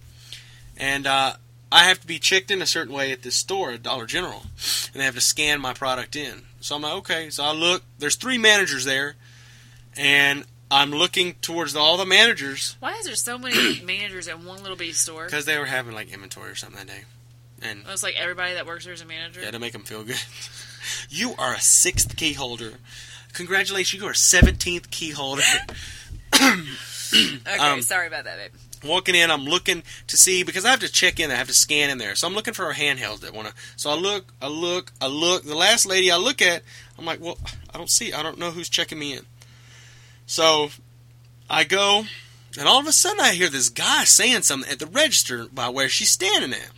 and 0.77 1.07
uh, 1.07 1.33
I 1.71 1.79
have 1.85 1.99
to 2.01 2.07
be 2.07 2.19
checked 2.19 2.51
in 2.51 2.61
a 2.61 2.65
certain 2.67 2.93
way 2.93 3.11
at 3.11 3.23
this 3.23 3.35
store 3.35 3.71
at 3.71 3.81
Dollar 3.83 4.05
General, 4.05 4.43
and 4.93 5.01
they 5.01 5.05
have 5.05 5.15
to 5.15 5.21
scan 5.21 5.59
my 5.61 5.73
product 5.73 6.15
in. 6.15 6.43
So 6.59 6.75
I'm 6.75 6.83
like 6.83 6.93
okay, 6.93 7.29
so 7.31 7.43
I 7.43 7.53
look. 7.53 7.83
There's 7.97 8.15
three 8.15 8.37
managers 8.37 8.85
there, 8.85 9.15
and 9.97 10.45
I'm 10.69 10.91
looking 10.91 11.33
towards 11.41 11.75
all 11.75 11.97
the 11.97 12.05
managers 12.05 12.77
Why 12.79 12.93
is 12.93 13.05
there 13.05 13.15
so 13.15 13.37
many 13.37 13.81
managers 13.83 14.27
at 14.27 14.39
one 14.43 14.61
little 14.61 14.77
bitty 14.77 14.93
store? 14.93 15.25
because 15.25 15.45
they 15.45 15.57
were 15.57 15.65
having 15.65 15.93
like 15.95 16.13
inventory 16.13 16.51
or 16.51 16.55
something 16.55 16.77
that 16.77 16.87
day, 16.87 17.03
and 17.63 17.81
It's 17.89 18.03
like 18.03 18.15
everybody 18.15 18.53
that 18.53 18.67
works 18.67 18.85
there 18.85 18.93
is 18.93 19.01
a 19.01 19.05
manager. 19.05 19.41
Yeah, 19.41 19.51
to 19.51 19.59
make 19.59 19.73
them 19.73 19.83
feel 19.83 20.03
good. 20.03 20.21
you 21.09 21.33
are 21.39 21.55
a 21.55 21.59
sixth 21.59 22.15
key 22.15 22.33
holder. 22.33 22.73
Congratulations, 23.33 24.01
you 24.01 24.07
are 24.07 24.11
a 24.11 24.15
seventeenth 24.15 24.91
key 24.91 25.11
holder. 25.11 25.43
okay, 26.35 27.57
um, 27.59 27.81
sorry 27.81 28.07
about 28.07 28.25
that, 28.25 28.37
babe. 28.37 28.51
Walking 28.83 29.13
in, 29.13 29.29
I'm 29.29 29.45
looking 29.45 29.83
to 30.07 30.17
see 30.17 30.43
because 30.43 30.65
I 30.65 30.71
have 30.71 30.79
to 30.79 30.91
check 30.91 31.19
in. 31.19 31.29
I 31.29 31.35
have 31.35 31.47
to 31.47 31.53
scan 31.53 31.89
in 31.89 31.97
there, 31.97 32.15
so 32.15 32.27
I'm 32.27 32.33
looking 32.33 32.53
for 32.53 32.69
a 32.69 32.73
handheld 32.73 33.19
that 33.19 33.33
want 33.33 33.47
to. 33.47 33.53
So 33.75 33.91
I 33.91 33.95
look, 33.95 34.33
I 34.41 34.47
look, 34.47 34.91
I 34.99 35.07
look. 35.07 35.43
The 35.43 35.55
last 35.55 35.85
lady 35.85 36.09
I 36.09 36.17
look 36.17 36.41
at, 36.41 36.63
I'm 36.97 37.05
like, 37.05 37.21
well, 37.21 37.37
I 37.73 37.77
don't 37.77 37.89
see. 37.89 38.11
I 38.11 38.23
don't 38.23 38.39
know 38.39 38.51
who's 38.51 38.69
checking 38.69 38.97
me 38.97 39.13
in. 39.13 39.25
So 40.25 40.69
I 41.49 41.63
go, 41.63 42.05
and 42.57 42.67
all 42.67 42.79
of 42.79 42.87
a 42.87 42.91
sudden 42.91 43.19
I 43.19 43.33
hear 43.33 43.49
this 43.49 43.69
guy 43.69 44.05
saying 44.05 44.41
something 44.43 44.71
at 44.71 44.79
the 44.79 44.87
register 44.87 45.45
by 45.53 45.69
where 45.69 45.89
she's 45.89 46.11
standing 46.11 46.53
at, 46.53 46.71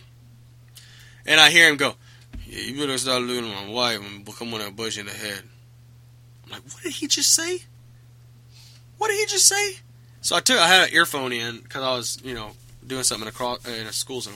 and 1.24 1.40
I 1.40 1.50
hear 1.50 1.68
him 1.70 1.76
go, 1.76 1.94
"Yeah, 2.46 2.60
you 2.60 2.78
better 2.78 2.98
start 2.98 3.22
looking 3.22 3.50
at 3.50 3.66
my 3.66 3.72
wife 3.72 4.00
and 4.00 4.24
become 4.24 4.50
one 4.50 4.60
that 4.60 4.76
bush 4.76 4.98
in 4.98 5.06
the 5.06 5.12
head." 5.12 5.44
Like, 6.54 6.64
what 6.72 6.82
did 6.82 6.92
he 6.92 7.06
just 7.06 7.34
say? 7.34 7.62
What 8.98 9.08
did 9.08 9.18
he 9.18 9.26
just 9.26 9.46
say? 9.46 9.76
So 10.20 10.36
I 10.36 10.40
took 10.40 10.58
I 10.58 10.66
had 10.68 10.88
an 10.88 10.94
earphone 10.94 11.32
in 11.32 11.58
because 11.58 11.82
I 11.82 11.94
was 11.96 12.18
you 12.24 12.34
know 12.34 12.52
doing 12.86 13.02
something 13.02 13.28
in 13.28 13.34
a 13.34 13.80
in 13.80 13.86
a 13.86 13.92
school 13.92 14.20
zone, 14.20 14.34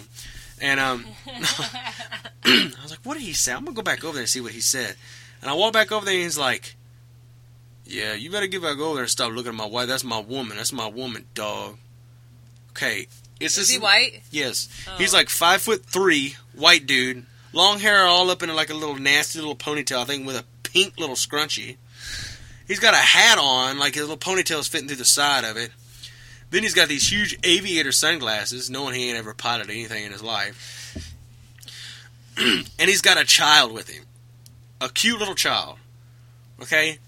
and 0.61 0.78
um 0.81 1.07
I 2.44 2.70
was 2.83 2.90
like, 2.90 3.00
what 3.04 3.14
did 3.14 3.22
he 3.22 3.33
say? 3.33 3.52
I'm 3.52 3.64
gonna 3.64 3.74
go 3.76 3.83
back 3.83 4.04
over 4.04 4.12
there 4.14 4.22
and 4.22 4.28
see 4.28 4.40
what 4.40 4.52
he 4.52 4.61
said. 4.61 4.96
And 5.40 5.50
I 5.50 5.54
walk 5.54 5.72
back 5.72 5.92
over 5.92 6.04
there 6.04 6.14
and 6.14 6.24
he's 6.24 6.38
like, 6.38 6.74
yeah, 7.87 8.14
you 8.14 8.31
better 8.31 8.46
get 8.48 8.61
back 8.62 8.78
over 8.78 8.94
there 8.94 9.04
and 9.04 9.11
stop 9.11 9.33
looking 9.33 9.50
at 9.50 9.54
my 9.54 9.66
wife. 9.66 9.87
That's 9.88 10.04
my 10.04 10.18
woman. 10.18 10.57
That's 10.57 10.72
my 10.72 10.88
woman, 10.88 11.26
dog. 11.35 11.76
Okay, 12.70 13.07
it's 13.40 13.57
Is 13.57 13.68
this 13.68 13.70
he 13.70 13.78
white? 13.78 14.22
Yes, 14.31 14.68
Oh. 14.88 14.96
he's 14.98 15.14
like 15.14 15.28
five 15.28 15.62
foot 15.62 15.85
three, 15.87 16.37
white 16.54 16.87
dude, 16.87 17.24
long 17.52 17.78
hair 17.81 18.04
all 18.04 18.31
up 18.31 18.42
in 18.42 18.54
like 18.54 18.70
a 18.70 18.74
little 18.74 18.96
nasty 18.96 19.38
little 19.38 19.57
ponytail, 19.57 19.98
I 20.02 20.04
think 20.04 20.26
with 20.26 20.37
a 20.37 20.44
pink 20.64 20.98
little 20.98 21.16
scrunchie. 21.16 21.76
He's 22.68 22.78
got 22.78 22.94
a 22.94 22.98
hat 22.98 23.38
on, 23.38 23.78
like 23.78 23.94
his 23.94 24.02
little 24.02 24.18
ponytail's 24.18 24.68
fitting 24.68 24.88
through 24.88 24.98
the 24.98 25.04
side 25.04 25.44
of 25.44 25.56
it. 25.56 25.70
Then 26.50 26.62
he's 26.62 26.74
got 26.74 26.88
these 26.88 27.10
huge 27.10 27.38
aviator 27.42 27.92
sunglasses, 27.92 28.70
knowing 28.70 28.94
he 28.94 29.08
ain't 29.08 29.18
ever 29.18 29.34
piloted 29.34 29.70
anything 29.70 30.04
in 30.04 30.12
his 30.12 30.22
life. 30.22 30.94
and 32.38 32.88
he's 32.88 33.02
got 33.02 33.20
a 33.20 33.24
child 33.24 33.72
with 33.72 33.88
him, 33.88 34.04
a 34.80 34.88
cute 34.88 35.18
little 35.18 35.34
child. 35.34 35.78
Okay, 36.62 36.98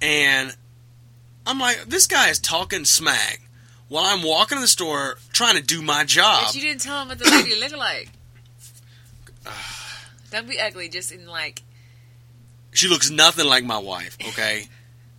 and 0.00 0.54
I'm 1.46 1.58
like, 1.58 1.84
this 1.86 2.06
guy 2.06 2.28
is 2.28 2.38
talking 2.38 2.84
smack 2.84 3.40
while 3.88 4.04
I'm 4.04 4.22
walking 4.22 4.56
in 4.56 4.62
the 4.62 4.68
store 4.68 5.18
trying 5.32 5.56
to 5.56 5.62
do 5.62 5.82
my 5.82 6.04
job. 6.04 6.44
But 6.46 6.54
you 6.54 6.62
didn't 6.62 6.80
tell 6.80 7.02
him 7.02 7.08
what 7.08 7.18
the 7.18 7.28
lady 7.28 7.58
looked 7.60 7.76
like. 7.76 8.08
Don't 10.30 10.48
be 10.48 10.60
ugly, 10.60 10.88
just 10.88 11.12
in 11.12 11.26
like. 11.26 11.62
She 12.72 12.86
looks 12.86 13.10
nothing 13.10 13.46
like 13.46 13.64
my 13.64 13.78
wife, 13.78 14.16
okay? 14.28 14.68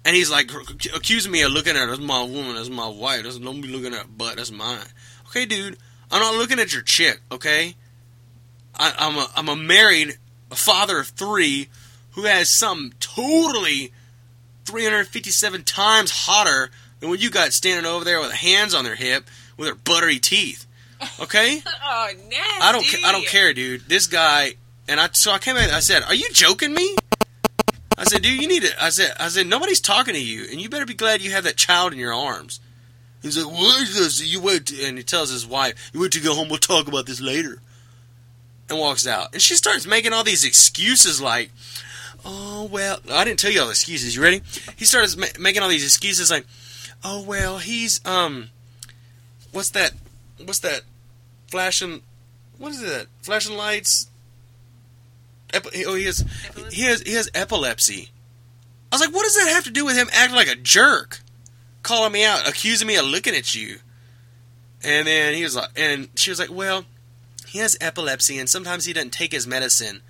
And 0.04 0.16
he's 0.16 0.32
like 0.32 0.52
accusing 0.96 1.32
me 1.32 1.44
of 1.44 1.52
looking 1.52 1.76
at 1.76 1.82
her. 1.82 1.88
That's 1.88 2.00
my 2.00 2.24
woman. 2.24 2.56
That's 2.56 2.70
my 2.70 2.88
wife. 2.88 3.24
That's, 3.24 3.38
don't 3.38 3.62
be 3.62 3.68
looking 3.68 3.94
at 3.94 4.02
her 4.02 4.08
butt. 4.08 4.38
That's 4.38 4.52
mine. 4.52 4.80
Okay, 5.30 5.46
dude. 5.46 5.78
I'm 6.10 6.22
not 6.22 6.36
looking 6.36 6.60
at 6.60 6.74
your 6.74 6.82
chick, 6.82 7.22
okay? 7.32 7.76
I, 8.76 8.94
I'm 8.98 9.18
a 9.18 9.28
I'm 9.36 9.48
a 9.48 9.56
married 9.56 10.18
a 10.52 10.56
father 10.56 11.00
of 11.00 11.08
three, 11.08 11.70
who 12.12 12.24
has 12.24 12.50
something 12.50 12.94
totally 13.00 13.94
357 14.66 15.64
times 15.64 16.12
hotter 16.12 16.70
than 17.00 17.10
what 17.10 17.22
you 17.22 17.30
got 17.30 17.54
standing 17.54 17.90
over 17.90 18.04
there 18.04 18.20
with 18.20 18.32
hands 18.32 18.74
on 18.74 18.84
their 18.84 18.96
hip 18.96 19.26
with 19.58 19.68
their 19.68 19.76
buttery 19.76 20.20
teeth. 20.20 20.66
Okay? 21.20 21.62
Oh, 21.84 22.08
nasty. 22.30 22.62
I 22.62 22.72
don't. 22.72 23.06
I 23.06 23.12
don't 23.12 23.28
care, 23.28 23.54
dude. 23.54 23.82
This 23.82 24.08
guy 24.08 24.54
and 24.88 25.00
I. 25.00 25.10
So 25.12 25.32
I 25.32 25.40
came 25.40 25.58
in. 25.58 25.70
I 25.70 25.82
said, 25.82 26.04
"Are 26.04 26.16
you 26.16 26.30
joking 26.32 26.74
me?" 26.74 26.96
I 28.02 28.06
said, 28.06 28.24
"Dude, 28.24 28.42
you 28.42 28.48
need 28.48 28.64
it." 28.64 28.74
I 28.82 28.90
said, 28.90 29.14
"I 29.20 29.28
said 29.28 29.46
nobody's 29.46 29.80
talking 29.80 30.16
to 30.16 30.20
you, 30.20 30.48
and 30.50 30.60
you 30.60 30.70
better 30.70 30.88
be 30.88 30.96
glad 30.96 31.22
you 31.22 31.32
have 31.32 31.44
that 31.44 31.56
child 31.56 31.94
in 31.94 32.00
your 32.00 32.14
arms." 32.14 32.60
He's 33.22 33.38
like, 33.38 33.54
"What 33.54 33.82
is 33.84 33.94
this? 33.94 34.22
You 34.22 34.42
wait," 34.42 34.72
and 34.72 34.98
he 34.98 35.04
tells 35.04 35.30
his 35.30 35.46
wife, 35.46 35.76
"You 35.94 36.00
wait 36.00 36.12
to 36.14 36.20
go 36.20 36.34
home. 36.34 36.50
We'll 36.50 36.58
talk 36.58 36.88
about 36.88 37.06
this 37.06 37.22
later." 37.22 37.62
And 38.70 38.80
walks 38.80 39.06
out, 39.06 39.34
and 39.34 39.42
she 39.42 39.56
starts 39.56 39.86
making 39.86 40.14
all 40.14 40.24
these 40.24 40.44
excuses 40.44 41.22
like, 41.22 41.52
"Oh 42.26 42.64
well," 42.64 43.00
I 43.12 43.24
didn't 43.24 43.40
tell 43.40 43.52
you 43.52 43.60
all 43.60 43.68
the 43.68 43.72
excuses. 43.72 44.16
You 44.16 44.24
ready? 44.24 44.42
He 44.78 44.86
starts 44.86 45.16
ma- 45.16 45.28
making 45.40 45.62
all 45.62 45.70
these 45.70 45.86
excuses 45.86 46.32
like, 46.32 46.48
"Oh 47.04 47.22
well, 47.22 47.60
he's 47.60 48.04
um, 48.04 48.50
what's 49.52 49.70
that? 49.72 49.94
What's 50.44 50.60
that? 50.60 50.82
Flashing 51.48 52.02
what 52.62 52.74
is 52.74 52.82
that? 52.82 53.08
Flashing 53.24 53.58
lights. 53.58 54.11
Epi- 55.54 55.86
oh, 55.86 55.96
he 55.96 56.06
has 56.06 56.22
Epilepsy? 56.46 56.76
he 56.76 56.82
has 56.84 57.02
he 57.02 57.14
has 57.14 57.30
epilepsy. 57.34 58.10
I 58.92 58.96
was 58.96 59.02
like, 59.02 59.14
what 59.14 59.24
does 59.24 59.36
that 59.36 59.50
have 59.54 59.64
to 59.66 59.72
do 59.72 59.86
with 59.86 59.96
him 59.96 60.10
acting 60.12 60.36
like 60.36 60.50
a 60.50 60.56
jerk, 60.56 61.20
calling 61.84 62.12
me 62.12 62.26
out, 62.26 62.48
accusing 62.48 62.88
me 62.88 62.96
of 62.98 63.06
looking 63.06 63.36
at 63.36 63.56
you? 63.56 63.78
And 64.84 65.08
then 65.08 65.34
he 65.34 65.44
was 65.44 65.56
like, 65.56 65.70
and 65.76 66.10
she 66.16 66.30
was 66.32 66.40
like, 66.40 66.52
well, 66.52 66.86
he 67.48 67.60
has 67.60 67.78
epilepsy, 67.80 68.38
and 68.40 68.50
sometimes 68.50 68.86
he 68.86 68.94
doesn't 68.94 69.12
take 69.12 69.32
his 69.32 69.46
medicine. 69.48 70.02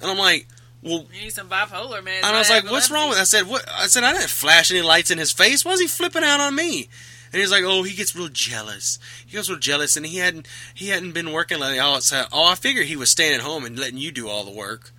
And 0.00 0.10
I'm 0.10 0.18
like, 0.18 0.46
well, 0.82 1.06
You 1.12 1.22
need 1.22 1.32
some 1.32 1.48
bipolar, 1.48 2.02
man. 2.04 2.22
and 2.24 2.26
I 2.34 2.38
was 2.38 2.48
like, 2.50 2.64
"What's 2.70 2.90
wrong 2.90 3.10
with?" 3.10 3.18
I 3.18 3.24
said, 3.24 3.46
"What?" 3.46 3.68
I 3.68 3.86
said, 3.86 4.02
"I 4.02 4.12
didn't 4.12 4.30
flash 4.30 4.70
any 4.70 4.80
lights 4.80 5.10
in 5.10 5.18
his 5.18 5.30
face. 5.30 5.62
Why 5.62 5.72
is 5.72 5.80
he 5.80 5.86
flipping 5.86 6.24
out 6.24 6.40
on 6.40 6.54
me?" 6.54 6.88
And 7.32 7.40
he's 7.40 7.50
like, 7.50 7.64
"Oh, 7.64 7.82
he 7.82 7.94
gets 7.94 8.16
real 8.16 8.28
jealous. 8.28 8.98
He 9.26 9.32
gets 9.32 9.48
real 9.48 9.58
jealous, 9.58 9.96
and 9.96 10.04
he 10.04 10.18
hadn't 10.18 10.48
he 10.74 10.88
hadn't 10.88 11.12
been 11.12 11.32
working 11.32 11.58
it's, 11.60 12.12
uh, 12.12 12.26
oh, 12.32 12.46
I 12.46 12.54
figured 12.54 12.86
he 12.86 12.96
was 12.96 13.10
staying 13.10 13.34
at 13.34 13.40
home 13.40 13.64
and 13.64 13.78
letting 13.78 13.98
you 13.98 14.10
do 14.10 14.28
all 14.28 14.44
the 14.44 14.50
work." 14.50 14.92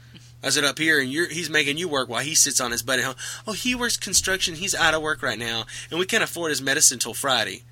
I 0.44 0.50
said, 0.50 0.64
"Up 0.64 0.80
here, 0.80 1.00
and 1.00 1.10
he's 1.10 1.50
making 1.50 1.78
you 1.78 1.88
work 1.88 2.10
while 2.10 2.24
he 2.24 2.34
sits 2.34 2.60
on 2.60 2.72
his 2.72 2.82
butt 2.82 3.00
at 3.00 3.06
home. 3.06 3.16
Oh, 3.46 3.52
he 3.52 3.76
works 3.76 3.98
construction. 3.98 4.56
He's 4.56 4.74
out 4.74 4.94
of 4.94 5.02
work 5.02 5.22
right 5.22 5.38
now, 5.38 5.66
and 5.90 6.00
we 6.00 6.06
can't 6.06 6.24
afford 6.24 6.50
his 6.50 6.62
medicine 6.62 7.00
till 7.00 7.14
Friday. 7.14 7.64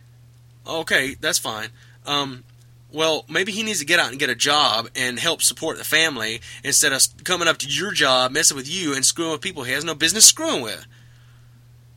Okay, 0.67 1.15
that's 1.19 1.39
fine. 1.39 1.69
Um, 2.05 2.43
well, 2.91 3.25
maybe 3.29 3.51
he 3.51 3.63
needs 3.63 3.79
to 3.79 3.85
get 3.85 3.99
out 3.99 4.09
and 4.09 4.19
get 4.19 4.29
a 4.29 4.35
job 4.35 4.89
and 4.95 5.19
help 5.19 5.41
support 5.41 5.77
the 5.77 5.83
family 5.83 6.41
instead 6.63 6.91
of 6.91 7.01
coming 7.23 7.47
up 7.47 7.57
to 7.59 7.67
your 7.67 7.91
job, 7.91 8.31
messing 8.31 8.57
with 8.57 8.69
you, 8.69 8.95
and 8.95 9.05
screwing 9.05 9.31
with 9.31 9.41
people 9.41 9.63
he 9.63 9.73
has 9.73 9.83
no 9.83 9.95
business 9.95 10.25
screwing 10.25 10.61
with. 10.61 10.85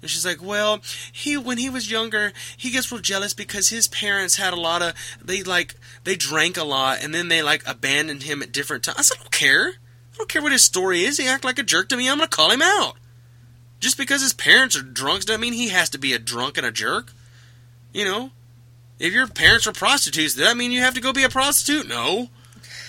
And 0.03 0.11
she's 0.11 0.27
like, 0.27 0.43
well, 0.43 0.81
he 1.13 1.37
when 1.37 1.59
he 1.59 1.71
was 1.71 1.91
younger, 1.91 2.33
he 2.57 2.71
gets 2.71 2.91
real 2.91 3.01
jealous 3.01 3.33
because 3.33 3.69
his 3.69 3.87
parents 3.87 4.37
had 4.37 4.53
a 4.53 4.61
lot 4.61 4.83
of 4.83 4.95
they 5.25 5.43
like 5.45 5.77
they 6.03 6.17
drank 6.17 6.57
a 6.57 6.65
lot 6.65 7.03
and 7.03 7.15
then 7.15 7.29
they 7.29 7.41
like 7.41 7.63
abandoned 7.67 8.25
him 8.25 8.43
at 8.43 8.53
different 8.53 8.83
times. 8.85 8.99
I 8.99 9.03
said, 9.03 9.19
I 9.19 9.23
don't 9.23 9.33
care. 9.33 9.69
I 10.13 10.17
don't 10.19 10.29
care 10.29 10.43
what 10.43 10.53
his 10.53 10.65
story 10.65 11.05
is. 11.05 11.19
He 11.19 11.29
act 11.29 11.45
like 11.45 11.59
a 11.59 11.63
jerk 11.63 11.89
to 11.91 11.97
me. 11.97 12.11
I'm 12.11 12.19
gonna 12.19 12.29
call 12.29 12.51
him 12.51 12.63
out. 12.63 12.97
Just 13.79 13.97
because 13.97 14.23
his 14.23 14.33
parents 14.33 14.77
are 14.77 14.83
drunks 14.83 15.25
doesn't 15.25 15.41
mean 15.41 15.53
he 15.53 15.69
has 15.69 15.89
to 15.91 15.99
be 15.99 16.13
a 16.13 16.19
drunk 16.19 16.59
and 16.59 16.67
a 16.67 16.73
jerk. 16.73 17.13
You 17.93 18.05
know, 18.05 18.31
if 18.99 19.13
your 19.13 19.29
parents 19.29 19.67
are 19.67 19.73
prostitutes, 19.73 20.35
does 20.35 20.45
that 20.45 20.57
mean 20.57 20.73
you 20.73 20.81
have 20.81 20.95
to 20.95 21.01
go 21.01 21.13
be 21.13 21.25
a 21.25 21.29
prostitute? 21.29 21.89
No. 21.89 22.29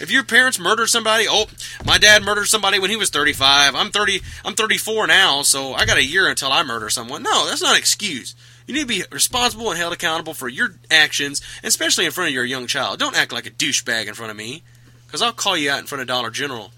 If 0.04 0.12
your 0.12 0.24
parents 0.26 0.60
murdered 0.60 0.89
somebody, 0.89 1.26
oh, 1.30 1.45
my 1.86 1.97
dad 1.97 2.24
murdered 2.24 2.47
somebody 2.47 2.78
when 2.78 2.89
he 2.89 2.97
was 2.97 3.10
35. 3.10 3.74
I'm 3.74 3.89
30. 3.89 4.22
I'm 4.43 4.54
34 4.54 5.08
now, 5.08 5.43
so 5.43 5.74
I 5.74 5.86
got 5.86 5.97
a 5.97 6.04
year 6.04 6.28
until 6.28 6.51
I 6.51 6.62
murder 6.64 6.89
someone. 6.89 7.24
No, 7.24 7.47
that's 7.47 7.62
not 7.62 7.72
an 7.72 7.80
excuse. 7.80 8.36
You 8.68 8.74
need 8.74 8.82
to 8.82 8.86
be 8.86 9.04
responsible 9.12 9.70
and 9.70 9.80
held 9.80 9.93
accountable 9.93 10.34
for 10.34 10.49
your 10.49 10.76
actions, 10.91 11.41
especially 11.64 12.06
in 12.06 12.12
front 12.12 12.28
of 12.28 12.34
your 12.34 12.43
young 12.43 12.68
child. 12.68 12.99
Don't 12.99 13.16
act 13.18 13.32
like 13.32 13.47
a 13.47 13.49
douchebag 13.49 14.08
in 14.08 14.14
front 14.14 14.30
of 14.30 14.36
me, 14.36 14.62
because 15.08 15.22
I'll 15.22 15.32
call 15.32 15.56
you 15.56 15.72
out 15.72 15.80
in 15.80 15.86
front 15.86 16.01
of 16.01 16.08
Dollar 16.10 16.30
General 16.30 16.72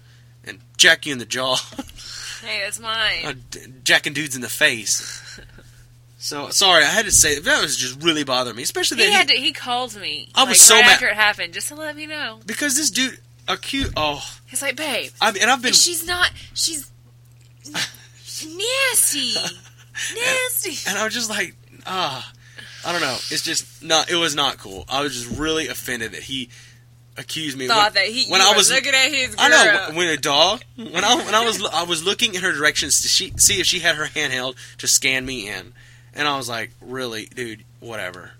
and 0.44 0.60
jack 0.76 1.04
you 1.04 1.12
in 1.12 1.18
the 1.18 1.26
jaw, 1.26 1.56
Hey, 2.46 2.60
that's 2.62 2.78
mine. 2.78 3.24
Uh, 3.24 3.32
d- 3.50 3.60
jacking 3.82 4.12
dudes 4.12 4.36
in 4.36 4.42
the 4.42 4.48
face. 4.48 5.40
So 6.26 6.50
sorry, 6.50 6.82
I 6.82 6.88
had 6.88 7.04
to 7.04 7.12
say 7.12 7.38
that 7.38 7.62
was 7.62 7.76
just 7.76 8.02
really 8.02 8.24
bothering 8.24 8.56
me, 8.56 8.62
especially 8.64 8.96
that 8.98 9.08
he 9.10 9.16
he- 9.18 9.24
to, 9.40 9.46
he 9.46 9.52
called 9.52 9.94
me. 9.94 10.28
I 10.34 10.42
was 10.42 10.48
like, 10.50 10.56
so 10.56 10.74
right 10.74 10.80
mad- 10.86 10.92
after 10.94 11.06
it 11.06 11.14
happened, 11.14 11.52
just 11.54 11.68
to 11.68 11.76
let 11.76 11.94
me 11.94 12.06
know. 12.06 12.40
because 12.44 12.76
this 12.76 12.90
dude 12.90 13.18
acute. 13.46 13.92
Oh, 13.96 14.20
He's 14.46 14.60
like, 14.60 14.74
babe, 14.76 15.12
I 15.20 15.30
mean, 15.30 15.42
and 15.42 15.50
I've 15.52 15.62
been 15.62 15.72
she's 15.72 16.04
not. 16.04 16.32
She's 16.52 16.90
nasty, 18.44 19.34
nasty. 20.14 20.90
and 20.90 20.98
I 20.98 21.04
was 21.04 21.14
just 21.14 21.30
like, 21.30 21.54
ah, 21.86 22.32
I 22.84 22.92
don't 22.92 23.00
know. 23.00 23.14
It's 23.30 23.42
just 23.42 23.82
not. 23.82 24.10
It 24.10 24.16
was 24.16 24.34
not 24.34 24.58
cool. 24.58 24.84
I 24.88 25.02
was 25.02 25.14
just 25.14 25.38
really 25.38 25.68
offended 25.68 26.12
that 26.12 26.22
he 26.22 26.48
accused 27.16 27.56
me. 27.56 27.66
Thought 27.68 27.94
when, 27.94 28.04
that 28.04 28.06
he 28.12 28.30
when 28.30 28.40
I 28.40 28.52
was 28.56 28.70
looking 28.70 28.94
at 28.94 29.10
his 29.10 29.34
girl. 29.34 29.44
I 29.46 29.48
know 29.90 29.96
when 29.96 30.08
a 30.08 30.16
dog 30.16 30.62
when 30.76 31.04
I 31.04 31.14
when 31.16 31.34
I 31.34 31.44
was 31.44 31.64
I 31.64 31.84
was 31.84 32.04
looking 32.04 32.34
in 32.34 32.42
her 32.42 32.52
directions 32.52 33.02
to 33.02 33.08
she, 33.08 33.32
see 33.36 33.60
if 33.60 33.66
she 33.66 33.78
had 33.80 33.94
her 33.96 34.06
handheld 34.06 34.56
to 34.78 34.86
scan 34.88 35.24
me 35.24 35.48
in, 35.48 35.72
and 36.16 36.26
I 36.26 36.36
was 36.36 36.48
like, 36.48 36.70
really, 36.80 37.26
dude, 37.26 37.62
whatever, 37.80 38.32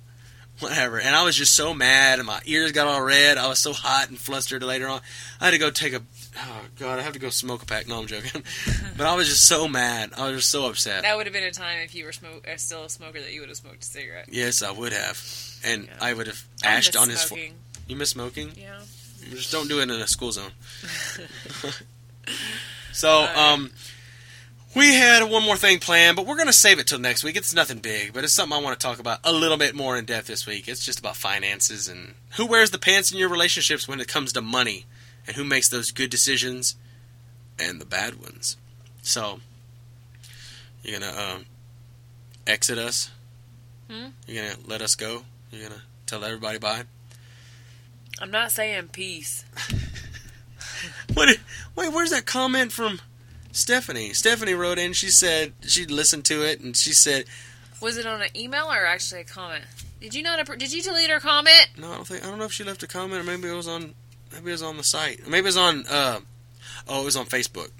whatever. 0.60 0.98
And 0.98 1.14
I 1.14 1.22
was 1.24 1.36
just 1.36 1.54
so 1.54 1.72
mad, 1.74 2.18
and 2.18 2.26
my 2.26 2.40
ears 2.46 2.72
got 2.72 2.86
all 2.86 3.02
red. 3.02 3.38
I 3.38 3.46
was 3.48 3.58
so 3.58 3.72
hot 3.72 4.08
and 4.08 4.18
flustered. 4.18 4.62
Later 4.62 4.88
on, 4.88 5.00
I 5.40 5.44
had 5.46 5.50
to 5.52 5.58
go 5.58 5.70
take 5.70 5.92
a. 5.92 6.00
Oh 6.38 6.62
God, 6.78 6.98
I 6.98 7.02
have 7.02 7.12
to 7.14 7.18
go 7.18 7.30
smoke 7.30 7.62
a 7.62 7.66
pack. 7.66 7.86
No, 7.88 7.98
I'm 7.98 8.06
joking. 8.06 8.42
but 8.96 9.06
I 9.06 9.14
was 9.14 9.28
just 9.28 9.46
so 9.46 9.68
mad. 9.68 10.10
I 10.16 10.28
was 10.30 10.40
just 10.40 10.50
so 10.50 10.66
upset. 10.68 11.02
That 11.02 11.16
would 11.16 11.26
have 11.26 11.32
been 11.32 11.44
a 11.44 11.50
time 11.52 11.78
if 11.78 11.94
you 11.94 12.04
were 12.04 12.12
smoke, 12.12 12.46
uh, 12.46 12.56
still 12.56 12.84
a 12.84 12.90
smoker 12.90 13.20
that 13.20 13.32
you 13.32 13.40
would 13.40 13.48
have 13.48 13.58
smoked 13.58 13.82
a 13.82 13.86
cigarette. 13.86 14.26
Yes, 14.30 14.62
I 14.62 14.70
would 14.70 14.92
have, 14.92 15.22
and 15.64 15.84
Yeah. 15.84 15.92
I 16.00 16.12
would 16.12 16.26
have 16.26 16.42
ashed 16.64 16.96
on 16.96 17.08
his. 17.08 17.22
Fo- 17.24 17.36
you 17.88 17.96
miss 17.96 18.10
smoking? 18.10 18.52
Yeah. 18.56 18.80
Just 19.30 19.50
don't 19.52 19.68
do 19.68 19.80
it 19.80 19.84
in 19.84 19.90
a 19.90 20.06
school 20.06 20.32
zone. 20.32 20.50
so, 22.92 23.26
um, 23.34 23.70
we 24.76 24.94
had 24.94 25.22
one 25.24 25.42
more 25.42 25.56
thing 25.56 25.78
planned, 25.78 26.16
but 26.16 26.26
we're 26.26 26.36
going 26.36 26.48
to 26.48 26.52
save 26.52 26.78
it 26.78 26.86
till 26.86 26.98
next 26.98 27.24
week. 27.24 27.34
It's 27.34 27.54
nothing 27.54 27.78
big, 27.78 28.12
but 28.12 28.24
it's 28.24 28.34
something 28.34 28.56
I 28.56 28.60
want 28.60 28.78
to 28.78 28.86
talk 28.86 28.98
about 28.98 29.20
a 29.24 29.32
little 29.32 29.56
bit 29.56 29.74
more 29.74 29.96
in 29.96 30.04
depth 30.04 30.26
this 30.26 30.46
week. 30.46 30.68
It's 30.68 30.84
just 30.84 30.98
about 30.98 31.16
finances 31.16 31.88
and 31.88 32.12
who 32.36 32.46
wears 32.46 32.70
the 32.70 32.78
pants 32.78 33.10
in 33.10 33.18
your 33.18 33.30
relationships 33.30 33.88
when 33.88 34.00
it 34.00 34.06
comes 34.06 34.34
to 34.34 34.42
money 34.42 34.84
and 35.26 35.34
who 35.34 35.44
makes 35.44 35.70
those 35.70 35.92
good 35.92 36.10
decisions 36.10 36.76
and 37.58 37.80
the 37.80 37.86
bad 37.86 38.20
ones. 38.20 38.58
So, 39.00 39.40
you're 40.82 41.00
going 41.00 41.10
to 41.10 41.20
um, 41.20 41.46
exit 42.46 42.76
us? 42.76 43.10
Hmm? 43.90 44.08
You're 44.26 44.44
going 44.44 44.56
to 44.56 44.68
let 44.68 44.82
us 44.82 44.94
go? 44.94 45.22
You're 45.50 45.68
going 45.68 45.80
to 45.80 45.86
tell 46.04 46.22
everybody 46.22 46.58
bye? 46.58 46.82
I'm 48.20 48.30
not 48.30 48.52
saying 48.52 48.88
peace. 48.88 49.46
What? 51.14 51.38
Wait, 51.74 51.92
where's 51.92 52.10
that 52.10 52.26
comment 52.26 52.72
from 52.72 53.00
Stephanie? 53.56 54.12
Stephanie 54.12 54.54
wrote 54.54 54.78
in. 54.78 54.92
She 54.92 55.08
said 55.08 55.52
she 55.62 55.86
listened 55.86 56.24
to 56.26 56.42
it 56.42 56.60
and 56.60 56.76
she 56.76 56.92
said, 56.92 57.24
Was 57.80 57.96
it 57.96 58.06
on 58.06 58.20
an 58.22 58.28
email 58.36 58.66
or 58.66 58.86
actually 58.86 59.22
a 59.22 59.24
comment? 59.24 59.64
Did 60.00 60.14
you 60.14 60.22
not? 60.22 60.44
Did 60.58 60.72
you 60.72 60.82
delete 60.82 61.10
her 61.10 61.20
comment? 61.20 61.68
"No, 61.78 61.90
I 61.90 61.94
don't 61.96 62.06
think. 62.06 62.24
I 62.24 62.28
don't 62.28 62.38
know 62.38 62.44
if 62.44 62.52
she 62.52 62.64
left 62.64 62.82
a 62.82 62.86
comment 62.86 63.20
or 63.20 63.24
maybe 63.24 63.48
it 63.48 63.54
was 63.54 63.66
on. 63.68 63.94
Maybe 64.32 64.50
it 64.50 64.52
was 64.52 64.62
on 64.62 64.76
the 64.76 64.84
site. 64.84 65.26
Maybe 65.26 65.38
it 65.38 65.44
was 65.44 65.56
on. 65.56 65.84
Uh, 65.88 66.20
oh, 66.86 67.02
it 67.02 67.04
was 67.04 67.16
on 67.16 67.26
Facebook. 67.26 67.70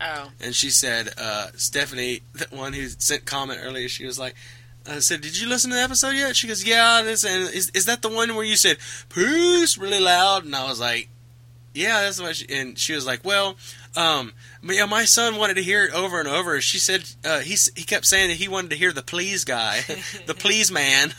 Oh, 0.00 0.30
And 0.40 0.54
she 0.54 0.68
said, 0.70 1.08
uh, 1.18 1.48
Stephanie, 1.56 2.20
the 2.34 2.46
one 2.54 2.74
who 2.74 2.86
sent 2.88 3.24
comment 3.24 3.60
earlier, 3.62 3.88
she 3.88 4.06
was 4.06 4.18
like. 4.18 4.34
I 4.88 5.00
said, 5.00 5.20
"Did 5.20 5.40
you 5.40 5.48
listen 5.48 5.70
to 5.70 5.76
the 5.76 5.82
episode 5.82 6.10
yet?" 6.12 6.36
She 6.36 6.46
goes, 6.46 6.64
"Yeah." 6.64 7.02
This 7.02 7.24
and 7.24 7.52
is 7.52 7.70
is 7.70 7.86
that 7.86 8.02
the 8.02 8.08
one 8.08 8.36
where 8.36 8.44
you 8.44 8.54
said 8.54 8.76
"peace" 9.08 9.76
really 9.76 9.98
loud? 9.98 10.44
And 10.44 10.54
I 10.54 10.68
was 10.68 10.78
like, 10.78 11.08
"Yeah, 11.74 12.02
that's 12.02 12.20
what." 12.20 12.36
She, 12.36 12.46
and 12.48 12.78
she 12.78 12.92
was 12.94 13.04
like, 13.04 13.24
"Well, 13.24 13.56
um, 13.96 14.32
but 14.62 14.76
yeah, 14.76 14.86
my 14.86 15.04
son 15.04 15.36
wanted 15.36 15.54
to 15.54 15.62
hear 15.62 15.84
it 15.84 15.92
over 15.92 16.18
and 16.20 16.28
over." 16.28 16.60
She 16.60 16.78
said 16.78 17.04
uh, 17.24 17.40
he 17.40 17.56
he 17.74 17.84
kept 17.84 18.06
saying 18.06 18.28
that 18.28 18.36
he 18.36 18.48
wanted 18.48 18.70
to 18.70 18.76
hear 18.76 18.92
the 18.92 19.02
"please" 19.02 19.44
guy, 19.44 19.80
the 20.26 20.34
"please" 20.34 20.70
man. 20.70 21.12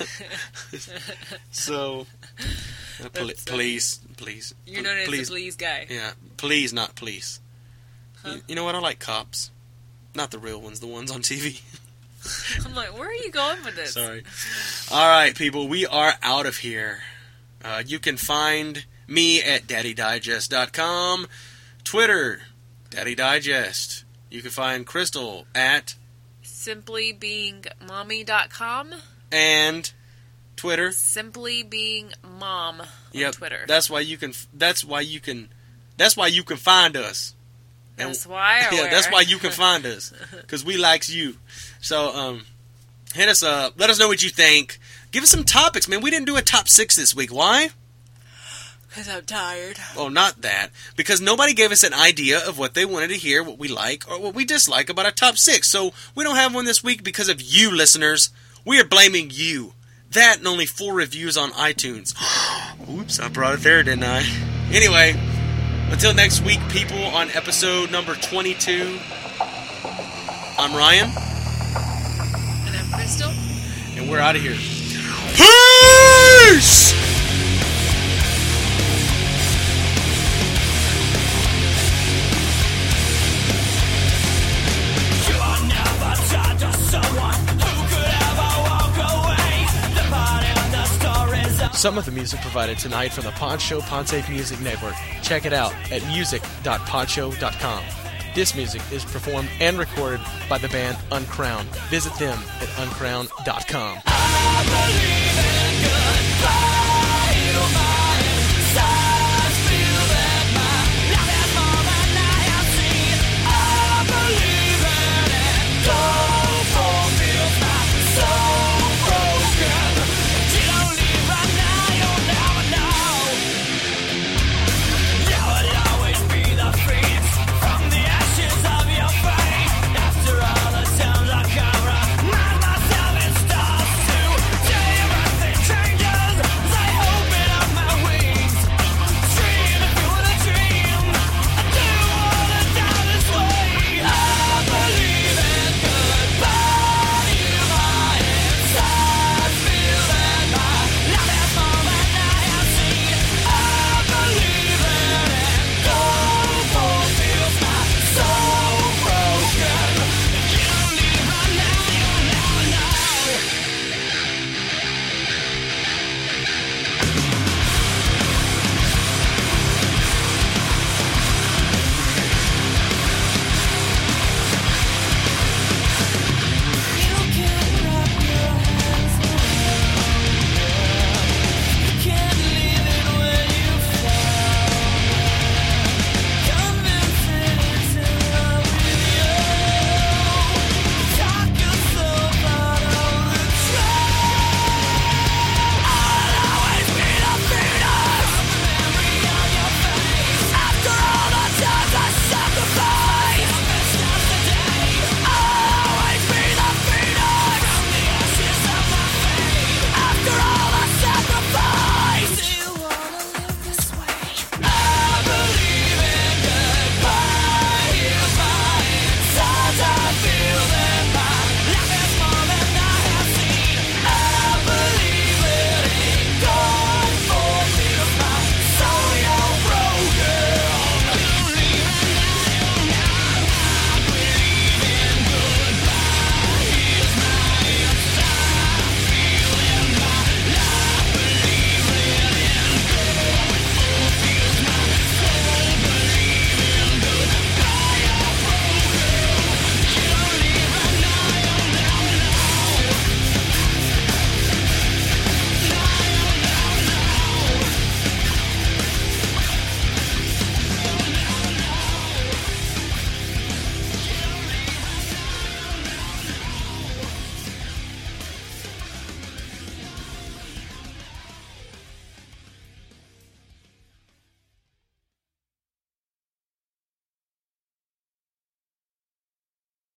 so, 1.52 2.08
uh, 3.04 3.10
pl- 3.10 3.32
please, 3.46 4.00
please, 4.18 4.54
you're 4.66 4.84
known 4.84 4.98
as 4.98 5.08
please, 5.08 5.28
the 5.28 5.34
please 5.34 5.56
guy. 5.56 5.88
yeah, 5.90 6.12
please, 6.38 6.74
not 6.74 6.96
please. 6.96 7.40
Huh? 8.24 8.34
You, 8.34 8.42
you 8.50 8.56
know 8.56 8.64
what? 8.64 8.76
I 8.76 8.80
like 8.80 9.00
cops, 9.00 9.52
not 10.16 10.32
the 10.32 10.40
real 10.40 10.62
ones, 10.62 10.80
the 10.80 10.88
ones 10.88 11.12
on 11.12 11.22
TV. 11.22 11.62
I'm 12.66 12.74
like, 12.74 12.98
where 12.98 13.10
are 13.10 13.14
you 13.14 13.32
going 13.32 13.64
with 13.64 13.76
this? 13.76 13.94
Sorry. 13.94 14.24
All 14.92 15.08
right, 15.08 15.36
people, 15.36 15.68
we 15.68 15.86
are 15.86 16.14
out 16.22 16.46
of 16.46 16.58
here. 16.58 17.00
Uh, 17.64 17.84
you 17.86 18.00
can 18.00 18.18
find 18.18 18.86
me 19.08 19.42
at 19.42 19.64
daddydigest.com, 19.64 21.28
Twitter, 21.84 22.42
Daddy 22.90 23.16
Digest. 23.16 24.04
You 24.30 24.42
can 24.42 24.52
find 24.52 24.86
Crystal 24.86 25.46
at 25.56 25.96
Simplybeingmommy.com. 26.44 28.94
and 29.32 29.92
Twitter. 30.56 30.92
Simply 30.92 31.64
being 31.64 32.12
mom 32.24 32.82
on 32.82 32.88
Yep, 33.14 33.36
Twitter. 33.36 33.64
That's 33.68 33.90
why 33.90 34.02
you 34.02 34.18
can. 34.18 34.34
That's 34.54 34.84
why 34.84 35.02
you 35.02 35.20
can. 35.20 35.50
That's 35.98 36.18
why 36.18 36.28
you 36.28 36.44
can 36.44 36.58
find 36.58 36.96
us. 36.98 37.34
And- 37.98 38.10
That's 38.10 38.28
why. 38.28 38.68
Yeah, 38.72 38.82
where? 38.82 38.92
that's 38.92 39.12
why 39.12 39.22
you 39.22 39.38
can 39.38 39.52
find 39.52 39.86
us 39.86 40.14
because 40.32 40.64
we 40.66 40.78
likes 40.78 41.10
you. 41.10 41.38
So 41.82 42.14
um, 42.14 42.46
hit 43.14 43.30
us 43.30 43.44
up. 43.44 43.74
Let 43.80 43.90
us 43.90 44.00
know 44.00 44.08
what 44.08 44.24
you 44.24 44.30
think. 44.30 44.80
Give 45.12 45.24
us 45.24 45.30
some 45.30 45.44
topics, 45.44 45.88
man. 45.88 46.02
We 46.02 46.12
didn't 46.12 46.26
do 46.28 46.36
a 46.38 46.42
top 46.42 46.68
six 46.68 46.96
this 46.96 47.16
week. 47.16 47.32
Why? 47.34 47.70
Because 48.98 49.16
I'm 49.16 49.26
tired. 49.26 49.78
Oh, 49.96 50.10
not 50.10 50.42
that. 50.42 50.70
Because 50.96 51.22
nobody 51.22 51.54
gave 51.54 51.72
us 51.72 51.84
an 51.84 51.94
idea 51.94 52.40
of 52.44 52.58
what 52.58 52.74
they 52.74 52.84
wanted 52.84 53.10
to 53.10 53.16
hear, 53.16 53.44
what 53.44 53.60
we 53.60 53.68
like, 53.68 54.10
or 54.10 54.20
what 54.20 54.34
we 54.34 54.44
dislike 54.44 54.90
about 54.90 55.06
our 55.06 55.12
top 55.12 55.38
six. 55.38 55.70
So 55.70 55.92
we 56.16 56.24
don't 56.24 56.36
have 56.36 56.56
one 56.56 56.66
this 56.66 56.84
week 56.84 57.04
because 57.04 57.30
of 57.30 57.40
you, 57.40 57.70
listeners. 57.70 58.32
We 58.66 58.80
are 58.80 58.84
blaming 58.84 59.30
you. 59.32 59.74
That 60.14 60.40
and 60.40 60.48
only 60.48 60.66
four 60.66 60.96
reviews 60.96 61.38
on 61.38 61.52
iTunes. 61.52 62.16
Oops, 62.90 63.20
I 63.20 63.28
brought 63.28 63.54
it 63.54 63.60
there, 63.60 63.84
didn't 63.84 64.04
I? 64.04 64.24
Anyway, 64.72 65.14
until 65.92 66.16
next 66.16 66.44
week, 66.44 66.60
people, 66.70 66.98
on 66.98 67.30
episode 67.36 67.92
number 67.92 68.16
22, 68.16 68.98
I'm 70.58 70.76
Ryan, 70.76 71.12
And 72.66 72.76
I'm 72.76 72.92
Crystal. 72.94 73.30
and 73.96 74.10
we're 74.10 74.18
out 74.18 74.36
of 74.36 74.42
here. 74.42 74.56
Peace! 75.36 76.98
Some 91.78 91.98
of 91.98 92.06
the 92.06 92.12
music 92.12 92.42
provided 92.42 92.80
tonight 92.80 93.14
from 93.14 93.26
the 93.26 93.32
Poncho 93.32 93.82
Ponte 93.82 94.28
Music 94.30 94.60
Network. 94.62 94.96
Check 95.22 95.46
it 95.46 95.54
out 95.54 95.74
at 95.92 96.06
music.podshow.com. 96.08 97.84
This 98.34 98.56
music 98.56 98.82
is 98.92 99.06
performed 99.06 99.50
and 99.60 99.78
recorded 99.78 100.22
by 100.50 100.58
the 100.58 100.70
band 100.70 100.98
Uncrowned. 101.12 101.68
Visit 101.90 102.14
them 102.16 102.40
at 102.62 102.70
uncrowned.com. 102.80 104.02